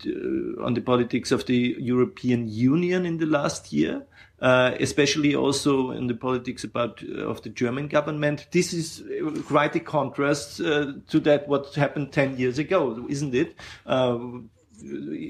on 0.07 0.75
the 0.75 0.81
politics 0.81 1.33
of 1.33 1.47
the 1.47 1.77
European 1.79 2.49
Union 2.49 3.07
in 3.07 3.19
the 3.19 3.27
last 3.27 3.73
year. 3.73 4.07
Uh, 4.43 4.75
especially 4.81 5.35
also 5.35 5.91
in 5.91 6.07
the 6.07 6.15
politics 6.15 6.65
about 6.65 7.03
uh, 7.03 7.29
of 7.29 7.43
the 7.43 7.51
German 7.51 7.89
government. 7.89 8.47
This 8.53 8.73
is 8.73 9.03
quite 9.47 9.77
a 9.77 9.81
contrast 9.81 10.63
uh, 10.63 10.95
to 11.09 11.21
that 11.21 11.47
what 11.47 11.75
happened 11.75 12.11
ten 12.11 12.39
years 12.39 12.59
ago, 12.59 13.05
isn't 13.07 13.35
it? 13.35 13.55
Uh, 13.85 14.19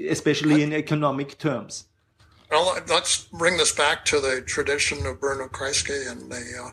especially 0.08 0.62
in 0.62 0.72
economic 0.72 1.38
terms. 1.38 1.86
Well, 2.52 2.80
let's 2.88 3.24
bring 3.24 3.56
this 3.56 3.72
back 3.72 4.04
to 4.06 4.20
the 4.20 4.42
tradition 4.42 5.04
of 5.04 5.18
Bruno 5.18 5.48
Kreisky 5.48 6.08
and 6.08 6.30
the, 6.30 6.72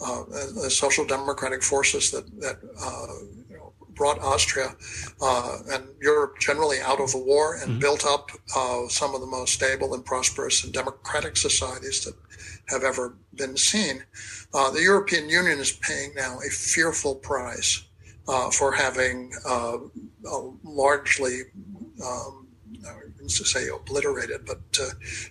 uh, 0.00 0.24
the 0.60 0.70
social 0.70 1.04
democratic 1.04 1.62
forces 1.62 2.10
that 2.10 2.26
that 2.40 2.58
brought 3.96 4.20
Austria 4.20 4.76
uh, 5.20 5.58
and 5.72 5.88
Europe 6.00 6.38
generally 6.38 6.78
out 6.80 7.00
of 7.00 7.10
the 7.10 7.18
war 7.18 7.56
and 7.56 7.70
mm-hmm. 7.70 7.80
built 7.80 8.06
up 8.06 8.30
uh, 8.54 8.86
some 8.88 9.14
of 9.14 9.20
the 9.20 9.26
most 9.26 9.54
stable 9.54 9.94
and 9.94 10.04
prosperous 10.04 10.62
and 10.62 10.72
democratic 10.72 11.36
societies 11.36 12.04
that 12.04 12.14
have 12.68 12.84
ever 12.84 13.16
been 13.34 13.56
seen. 13.56 14.04
Uh, 14.54 14.70
the 14.70 14.82
European 14.82 15.28
Union 15.28 15.58
is 15.58 15.72
paying 15.72 16.14
now 16.14 16.38
a 16.46 16.50
fearful 16.50 17.14
price 17.14 17.82
uh, 18.28 18.50
for 18.50 18.72
having 18.72 19.32
uh, 19.48 19.78
largely, 20.64 21.42
um, 22.04 22.45
I 22.86 23.06
to 23.28 23.44
say 23.44 23.68
obliterated, 23.68 24.46
but 24.46 24.60
uh, 24.80 24.90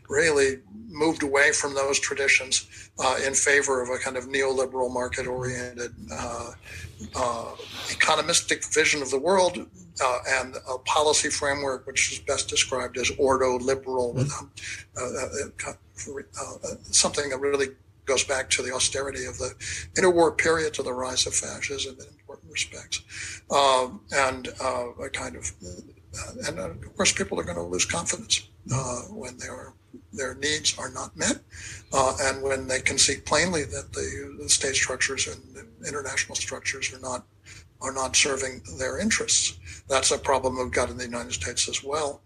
really 0.09 0.59
moved 0.87 1.23
away 1.23 1.51
from 1.51 1.73
those 1.73 1.99
traditions 1.99 2.67
uh, 2.99 3.17
in 3.25 3.33
favor 3.33 3.81
of 3.81 3.89
a 3.89 3.97
kind 3.97 4.17
of 4.17 4.25
neoliberal 4.25 4.91
market 4.91 5.27
oriented 5.27 5.93
uh, 6.11 6.51
uh, 7.15 7.51
economistic 7.87 8.73
vision 8.73 9.01
of 9.01 9.11
the 9.11 9.19
world 9.19 9.57
uh, 10.03 10.17
and 10.27 10.55
a 10.69 10.77
policy 10.79 11.29
framework 11.29 11.85
which 11.85 12.11
is 12.13 12.19
best 12.19 12.47
described 12.47 12.97
as 12.97 13.11
ordo 13.17 13.57
liberal 13.57 14.13
mm-hmm. 14.13 14.45
something 16.91 17.29
that 17.29 17.39
really 17.39 17.67
goes 18.05 18.23
back 18.23 18.49
to 18.49 18.61
the 18.61 18.73
austerity 18.73 19.25
of 19.25 19.37
the 19.37 19.53
interwar 19.95 20.37
period 20.37 20.73
to 20.73 20.83
the 20.83 20.93
rise 20.93 21.27
of 21.27 21.33
fascism 21.33 21.95
in 21.99 22.05
important 22.07 22.51
respects 22.51 23.41
um, 23.51 23.99
and 24.13 24.47
a 24.59 25.09
kind 25.11 25.35
of 25.35 25.51
and 26.47 26.59
of 26.59 26.95
course 26.95 27.11
people 27.11 27.39
are 27.39 27.43
going 27.43 27.57
to 27.57 27.63
lose 27.63 27.85
confidence 27.85 28.49
when 29.09 29.37
they 29.37 29.47
are 29.47 29.73
their 30.13 30.35
needs 30.35 30.77
are 30.77 30.89
not 30.91 31.15
met, 31.15 31.39
uh, 31.93 32.15
and 32.21 32.41
when 32.41 32.67
they 32.67 32.79
can 32.79 32.97
see 32.97 33.17
plainly 33.17 33.63
that 33.63 33.93
the, 33.93 34.37
the 34.39 34.49
state 34.49 34.75
structures 34.75 35.27
and 35.27 35.67
international 35.87 36.35
structures 36.35 36.93
are 36.93 36.99
not 36.99 37.25
are 37.81 37.91
not 37.91 38.15
serving 38.15 38.61
their 38.79 38.97
interests. 38.99 39.59
That's 39.89 40.11
a 40.11 40.17
problem 40.17 40.57
we've 40.57 40.71
got 40.71 40.89
in 40.89 40.97
the 40.97 41.03
United 41.03 41.33
States 41.33 41.67
as 41.67 41.83
well. 41.83 42.21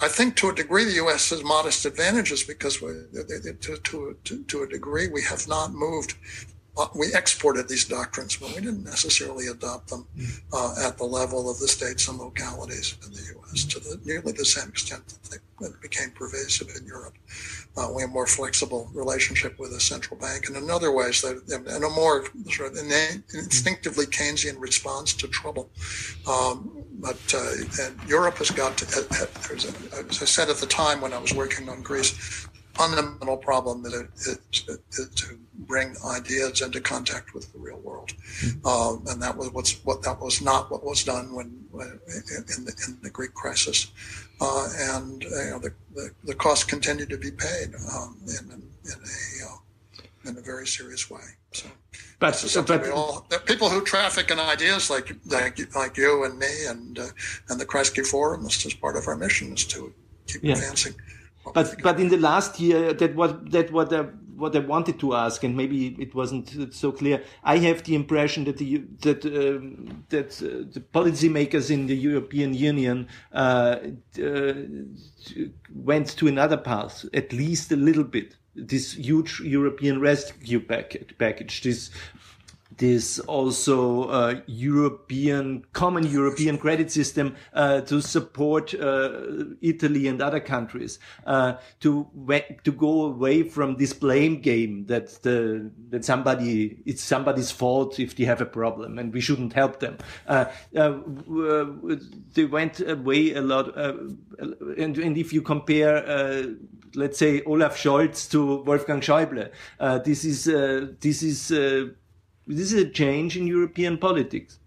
I 0.00 0.08
think 0.08 0.34
to 0.36 0.48
a 0.48 0.54
degree 0.54 0.84
the 0.84 1.02
U.S. 1.04 1.30
has 1.30 1.44
modest 1.44 1.84
advantages 1.84 2.42
because 2.42 2.80
we, 2.80 2.88
to, 3.12 3.76
to, 3.76 4.16
to, 4.24 4.44
to 4.44 4.62
a 4.62 4.66
degree 4.66 5.08
we 5.08 5.22
have 5.22 5.46
not 5.46 5.72
moved 5.72 6.14
uh, 6.14 6.53
we 6.94 7.14
exported 7.14 7.68
these 7.68 7.84
doctrines, 7.84 8.36
but 8.36 8.48
we 8.48 8.60
didn't 8.60 8.84
necessarily 8.84 9.46
adopt 9.46 9.88
them 9.88 10.06
uh, 10.52 10.74
at 10.84 10.98
the 10.98 11.04
level 11.04 11.48
of 11.48 11.58
the 11.60 11.68
states 11.68 12.08
and 12.08 12.18
localities 12.18 12.96
in 13.06 13.12
the 13.12 13.22
U.S. 13.34 13.64
to 13.64 13.80
the, 13.80 14.00
nearly 14.04 14.32
the 14.32 14.44
same 14.44 14.68
extent 14.68 15.06
that 15.06 15.38
they 15.60 15.68
became 15.80 16.10
pervasive 16.10 16.68
in 16.76 16.84
Europe. 16.84 17.14
Uh, 17.76 17.88
we 17.94 18.02
have 18.02 18.10
a 18.10 18.12
more 18.12 18.26
flexible 18.26 18.88
relationship 18.92 19.58
with 19.58 19.70
the 19.70 19.80
central 19.80 20.18
bank, 20.18 20.48
and 20.48 20.56
in 20.56 20.68
other 20.70 20.92
ways, 20.92 21.20
that 21.22 21.42
and 21.48 21.84
a 21.84 21.90
more 21.90 22.24
sort 22.50 22.72
of 22.72 22.78
instinctively 23.34 24.06
Keynesian 24.06 24.60
response 24.60 25.12
to 25.14 25.28
trouble. 25.28 25.70
Um, 26.28 26.84
but 26.94 27.34
uh, 27.36 27.90
Europe 28.06 28.38
has 28.38 28.50
got 28.50 28.76
to, 28.78 28.86
uh, 28.98 29.24
uh, 29.24 30.02
as 30.08 30.22
I 30.22 30.24
said 30.24 30.48
at 30.48 30.56
the 30.56 30.66
time 30.66 31.00
when 31.00 31.12
I 31.12 31.18
was 31.18 31.34
working 31.34 31.68
on 31.68 31.82
Greece, 31.82 32.48
fundamental 32.74 33.36
problem 33.36 33.82
that 33.82 33.92
it, 33.92 34.38
it, 34.68 34.80
it, 34.98 35.16
to 35.16 35.38
bring 35.56 35.94
ideas 36.04 36.62
into 36.62 36.80
contact 36.80 37.34
with 37.34 37.52
the 37.52 37.58
real 37.58 37.78
world, 37.78 38.08
mm-hmm. 38.08 38.66
um, 38.66 39.04
and 39.08 39.22
that 39.22 39.36
was 39.36 39.50
what's 39.50 39.84
what 39.84 40.02
that 40.02 40.20
was 40.20 40.40
not 40.40 40.70
what 40.70 40.84
was 40.84 41.04
done 41.04 41.34
when, 41.34 41.64
when 41.70 41.88
in, 41.88 42.64
the, 42.64 42.74
in 42.86 42.98
the 43.02 43.10
Greek 43.10 43.34
crisis, 43.34 43.90
uh, 44.40 44.68
and 44.78 45.22
you 45.22 45.30
know, 45.30 45.58
the, 45.58 45.72
the, 45.94 46.10
the 46.24 46.34
costs 46.34 46.64
continued 46.64 47.10
to 47.10 47.18
be 47.18 47.30
paid 47.30 47.74
um, 47.92 48.18
in, 48.26 48.52
in, 48.52 48.62
a 48.92 49.46
uh, 49.46 50.30
in 50.30 50.38
a 50.38 50.40
very 50.40 50.66
serious 50.66 51.10
way. 51.10 51.22
So. 51.52 51.68
But, 52.18 52.64
but 52.66 52.88
all, 52.90 53.26
people 53.44 53.68
who 53.68 53.84
traffic 53.84 54.30
in 54.30 54.40
ideas 54.40 54.88
like 54.88 55.14
like 55.26 55.58
like 55.76 55.96
you 55.96 56.24
and 56.24 56.38
me 56.38 56.66
and 56.66 56.98
uh, 56.98 57.08
and 57.48 57.60
the 57.60 57.66
Kreisky 57.66 58.04
Forum, 58.04 58.44
this 58.44 58.64
is 58.64 58.74
part 58.74 58.96
of 58.96 59.06
our 59.06 59.16
mission 59.16 59.52
is 59.52 59.64
to 59.66 59.92
keep 60.26 60.42
yeah. 60.42 60.54
advancing 60.54 60.94
but 61.52 61.82
but 61.82 62.00
in 62.00 62.08
the 62.08 62.16
last 62.16 62.58
year, 62.58 62.94
that 62.94 63.14
what 63.14 63.50
that 63.50 63.70
what 63.70 63.92
I, 63.92 64.06
what 64.36 64.54
I 64.56 64.60
wanted 64.60 64.98
to 65.00 65.14
ask, 65.14 65.44
and 65.44 65.56
maybe 65.56 65.96
it 65.98 66.14
wasn't 66.14 66.74
so 66.74 66.92
clear. 66.92 67.22
I 67.42 67.58
have 67.58 67.82
the 67.84 67.94
impression 67.94 68.44
that 68.44 68.58
the 68.58 68.78
that 69.02 69.24
um, 69.24 70.04
that 70.08 70.30
uh, 70.42 70.64
the 70.72 70.80
policymakers 70.80 71.70
in 71.70 71.86
the 71.86 71.96
European 71.96 72.54
Union 72.54 73.08
uh, 73.32 73.78
uh, 74.22 74.52
went 75.72 76.08
to 76.18 76.28
another 76.28 76.56
path, 76.56 77.04
at 77.12 77.32
least 77.32 77.72
a 77.72 77.76
little 77.76 78.04
bit. 78.04 78.36
This 78.56 78.94
huge 78.94 79.40
European 79.40 80.00
rescue 80.00 80.60
package, 80.60 81.14
package 81.18 81.62
this 81.62 81.90
this 82.76 83.18
also 83.20 84.04
uh, 84.04 84.40
European 84.46 85.64
common 85.72 86.06
European 86.06 86.58
credit 86.58 86.90
system 86.90 87.36
uh, 87.52 87.80
to 87.82 88.00
support 88.00 88.74
uh, 88.74 89.10
Italy 89.60 90.08
and 90.08 90.20
other 90.20 90.40
countries 90.40 90.98
uh, 91.26 91.54
to 91.80 92.08
to 92.64 92.72
go 92.72 93.04
away 93.04 93.42
from 93.42 93.76
this 93.76 93.92
blame 93.92 94.40
game 94.40 94.86
that 94.86 95.22
the 95.22 95.70
that 95.90 96.04
somebody 96.04 96.82
it's 96.86 97.02
somebody's 97.02 97.50
fault 97.50 98.00
if 98.00 98.16
they 98.16 98.24
have 98.24 98.40
a 98.40 98.46
problem 98.46 98.98
and 98.98 99.12
we 99.12 99.20
shouldn't 99.20 99.52
help 99.52 99.80
them. 99.80 99.98
Uh, 100.26 100.46
uh, 100.76 100.98
they 102.34 102.44
went 102.44 102.80
away 102.80 103.34
a 103.34 103.42
lot, 103.42 103.76
and 103.76 104.98
and 104.98 105.18
if 105.18 105.32
you 105.32 105.42
compare. 105.42 106.54
Let's 106.96 107.18
say 107.18 107.42
Olaf 107.42 107.76
Scholz 107.76 108.30
to 108.30 108.62
Wolfgang 108.62 109.00
Schäuble. 109.00 109.50
this 110.04 110.24
is 110.24 110.44
this 111.00 111.24
is 111.24 111.50
this 112.46 112.72
is 112.72 112.82
a 112.82 112.88
change 112.88 113.36
in 113.36 113.46
European 113.46 113.98
politics. 113.98 114.58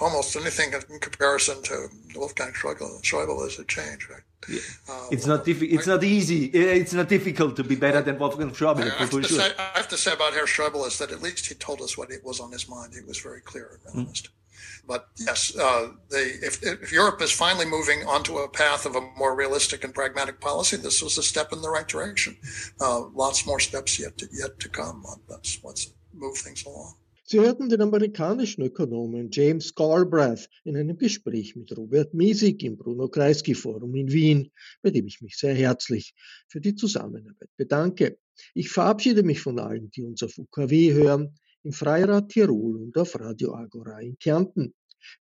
Almost 0.00 0.36
anything 0.36 0.72
in 0.90 0.98
comparison 0.98 1.62
to 1.62 1.88
Wolfgang 2.16 2.52
Schäuble 2.52 3.46
is 3.46 3.58
a 3.58 3.64
change, 3.64 4.08
right? 4.10 4.22
Yeah. 4.48 4.60
Uh, 4.88 5.06
it's 5.10 5.26
not 5.26 5.44
diffi- 5.44 5.72
It's 5.72 5.88
I, 5.88 5.94
not 5.94 6.04
easy. 6.04 6.46
It's 6.46 6.92
not 6.92 7.08
difficult 7.08 7.56
to 7.56 7.64
be 7.64 7.76
better 7.76 8.02
than 8.02 8.18
Wolfgang 8.18 8.50
Schäuble. 8.50 8.90
I, 8.90 8.96
have 8.96 9.10
sure. 9.10 9.22
say, 9.22 9.52
I 9.58 9.78
have 9.78 9.88
to 9.88 9.96
say 9.96 10.12
about 10.12 10.34
Herr 10.34 10.46
Schäuble 10.46 10.86
is 10.86 10.98
that 10.98 11.12
at 11.12 11.22
least 11.22 11.46
he 11.46 11.54
told 11.54 11.80
us 11.80 11.96
what 11.96 12.10
it 12.10 12.24
was 12.24 12.40
on 12.40 12.50
his 12.52 12.68
mind. 12.68 12.92
He 12.94 13.02
was 13.06 13.18
very 13.18 13.40
clear 13.40 13.78
and 13.86 13.92
hmm. 13.92 14.00
honest. 14.00 14.26
Mm. 14.26 14.30
But 14.86 15.08
yes, 15.16 15.56
uh, 15.56 15.92
if, 16.10 16.62
if, 16.62 16.92
Europe 16.92 17.22
is 17.22 17.30
finally 17.32 17.64
moving 17.64 18.06
onto 18.06 18.38
a 18.38 18.48
path 18.48 18.84
of 18.84 18.96
a 18.96 19.00
more 19.16 19.34
realistic 19.34 19.82
and 19.82 19.94
pragmatic 19.94 20.40
policy, 20.40 20.76
this 20.76 21.02
was 21.02 21.16
a 21.16 21.22
step 21.22 21.52
in 21.52 21.62
the 21.62 21.70
right 21.70 21.88
direction. 21.88 22.36
Uh, 22.80 23.06
lots 23.14 23.46
more 23.46 23.60
steps 23.60 23.98
yet 23.98 24.18
to, 24.18 24.28
yet 24.32 24.60
to 24.60 24.68
come. 24.68 25.04
That's 25.28 25.62
what's 25.62 25.90
move 26.16 26.34
things. 26.34 26.64
Sie 27.26 27.40
hörten 27.40 27.70
den 27.70 27.80
amerikanischen 27.80 28.62
Ökonomen 28.62 29.30
James 29.32 29.74
Galbraith 29.74 30.46
in 30.64 30.76
einem 30.76 30.98
Gespräch 30.98 31.56
mit 31.56 31.74
Robert 31.74 32.12
Miesig 32.12 32.62
im 32.62 32.76
Bruno 32.76 33.08
Kreisky 33.08 33.54
Forum 33.54 33.94
in 33.94 34.12
Wien, 34.12 34.50
bei 34.82 34.90
dem 34.90 35.06
ich 35.06 35.22
mich 35.22 35.38
sehr 35.38 35.54
herzlich 35.54 36.14
für 36.48 36.60
die 36.60 36.74
Zusammenarbeit 36.74 37.48
bedanke. 37.56 38.18
Ich 38.52 38.68
verabschiede 38.68 39.22
mich 39.22 39.40
von 39.40 39.58
allen, 39.58 39.90
die 39.90 40.02
uns 40.02 40.22
auf 40.22 40.36
UKW 40.36 40.92
hören, 40.92 41.38
im 41.62 41.72
Freirad 41.72 42.28
Tirol 42.28 42.76
und 42.76 42.98
auf 42.98 43.18
Radio 43.18 43.54
Agora 43.54 44.00
in 44.00 44.18
Kärnten. 44.18 44.74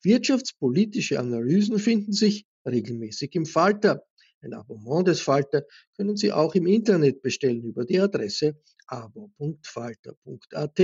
Wirtschaftspolitische 0.03 1.21
Analysen 1.21 1.79
finden 1.79 2.13
sich 2.13 2.47
regelmäßig 2.67 3.35
im 3.37 3.47
Falter. 3.47 4.03
Ein 4.43 4.55
Abonnement 4.55 5.07
des 5.07 5.21
Falter 5.21 5.65
können 5.97 6.17
Sie 6.17 6.33
auch 6.33 6.55
im 6.55 6.67
Internet 6.67 7.23
bestellen 7.23 7.63
über 7.63 7.85
die 7.85 8.01
Adresse 8.01 8.57
abo.falter.at. 8.89 10.81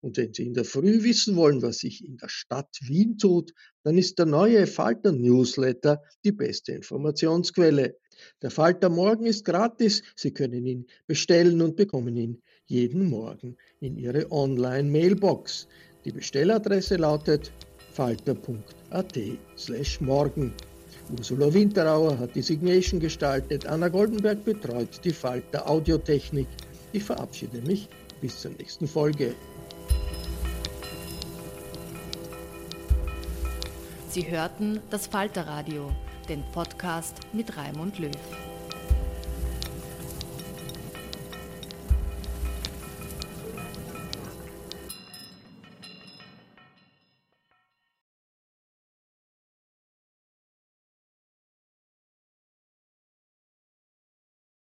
Und 0.00 0.16
wenn 0.16 0.32
Sie 0.32 0.46
in 0.46 0.54
der 0.54 0.64
Früh 0.64 1.02
wissen 1.02 1.36
wollen, 1.36 1.60
was 1.62 1.78
sich 1.78 2.04
in 2.04 2.16
der 2.16 2.28
Stadt 2.28 2.78
Wien 2.80 3.18
tut, 3.18 3.52
dann 3.82 3.98
ist 3.98 4.18
der 4.18 4.26
neue 4.26 4.66
Falter 4.66 5.12
Newsletter 5.12 6.02
die 6.24 6.32
beste 6.32 6.72
Informationsquelle. 6.72 7.96
Der 8.40 8.50
Falter 8.50 8.88
Morgen 8.88 9.26
ist 9.26 9.44
gratis. 9.44 10.02
Sie 10.16 10.32
können 10.32 10.66
ihn 10.66 10.86
bestellen 11.06 11.60
und 11.60 11.76
bekommen 11.76 12.16
ihn 12.16 12.40
jeden 12.66 13.10
Morgen 13.10 13.58
in 13.80 13.96
Ihre 13.96 14.30
Online-Mailbox. 14.30 15.68
Die 16.04 16.12
Bestelladresse 16.12 16.96
lautet 16.96 17.52
falter.at/morgen. 17.92 20.54
Ursula 21.18 21.52
Winterauer 21.52 22.18
hat 22.18 22.34
die 22.34 22.42
Signation 22.42 23.00
gestaltet, 23.00 23.66
Anna 23.66 23.88
Goldenberg 23.88 24.44
betreut 24.44 25.04
die 25.04 25.12
Falter 25.12 25.68
Audiotechnik. 25.68 26.46
Ich 26.92 27.04
verabschiede 27.04 27.60
mich 27.62 27.88
bis 28.20 28.40
zur 28.40 28.52
nächsten 28.52 28.86
Folge. 28.86 29.34
Sie 34.08 34.28
hörten 34.28 34.80
das 34.90 35.06
Falterradio, 35.06 35.90
den 36.28 36.42
Podcast 36.52 37.16
mit 37.32 37.56
Raimund 37.56 37.98
Löw. 37.98 38.10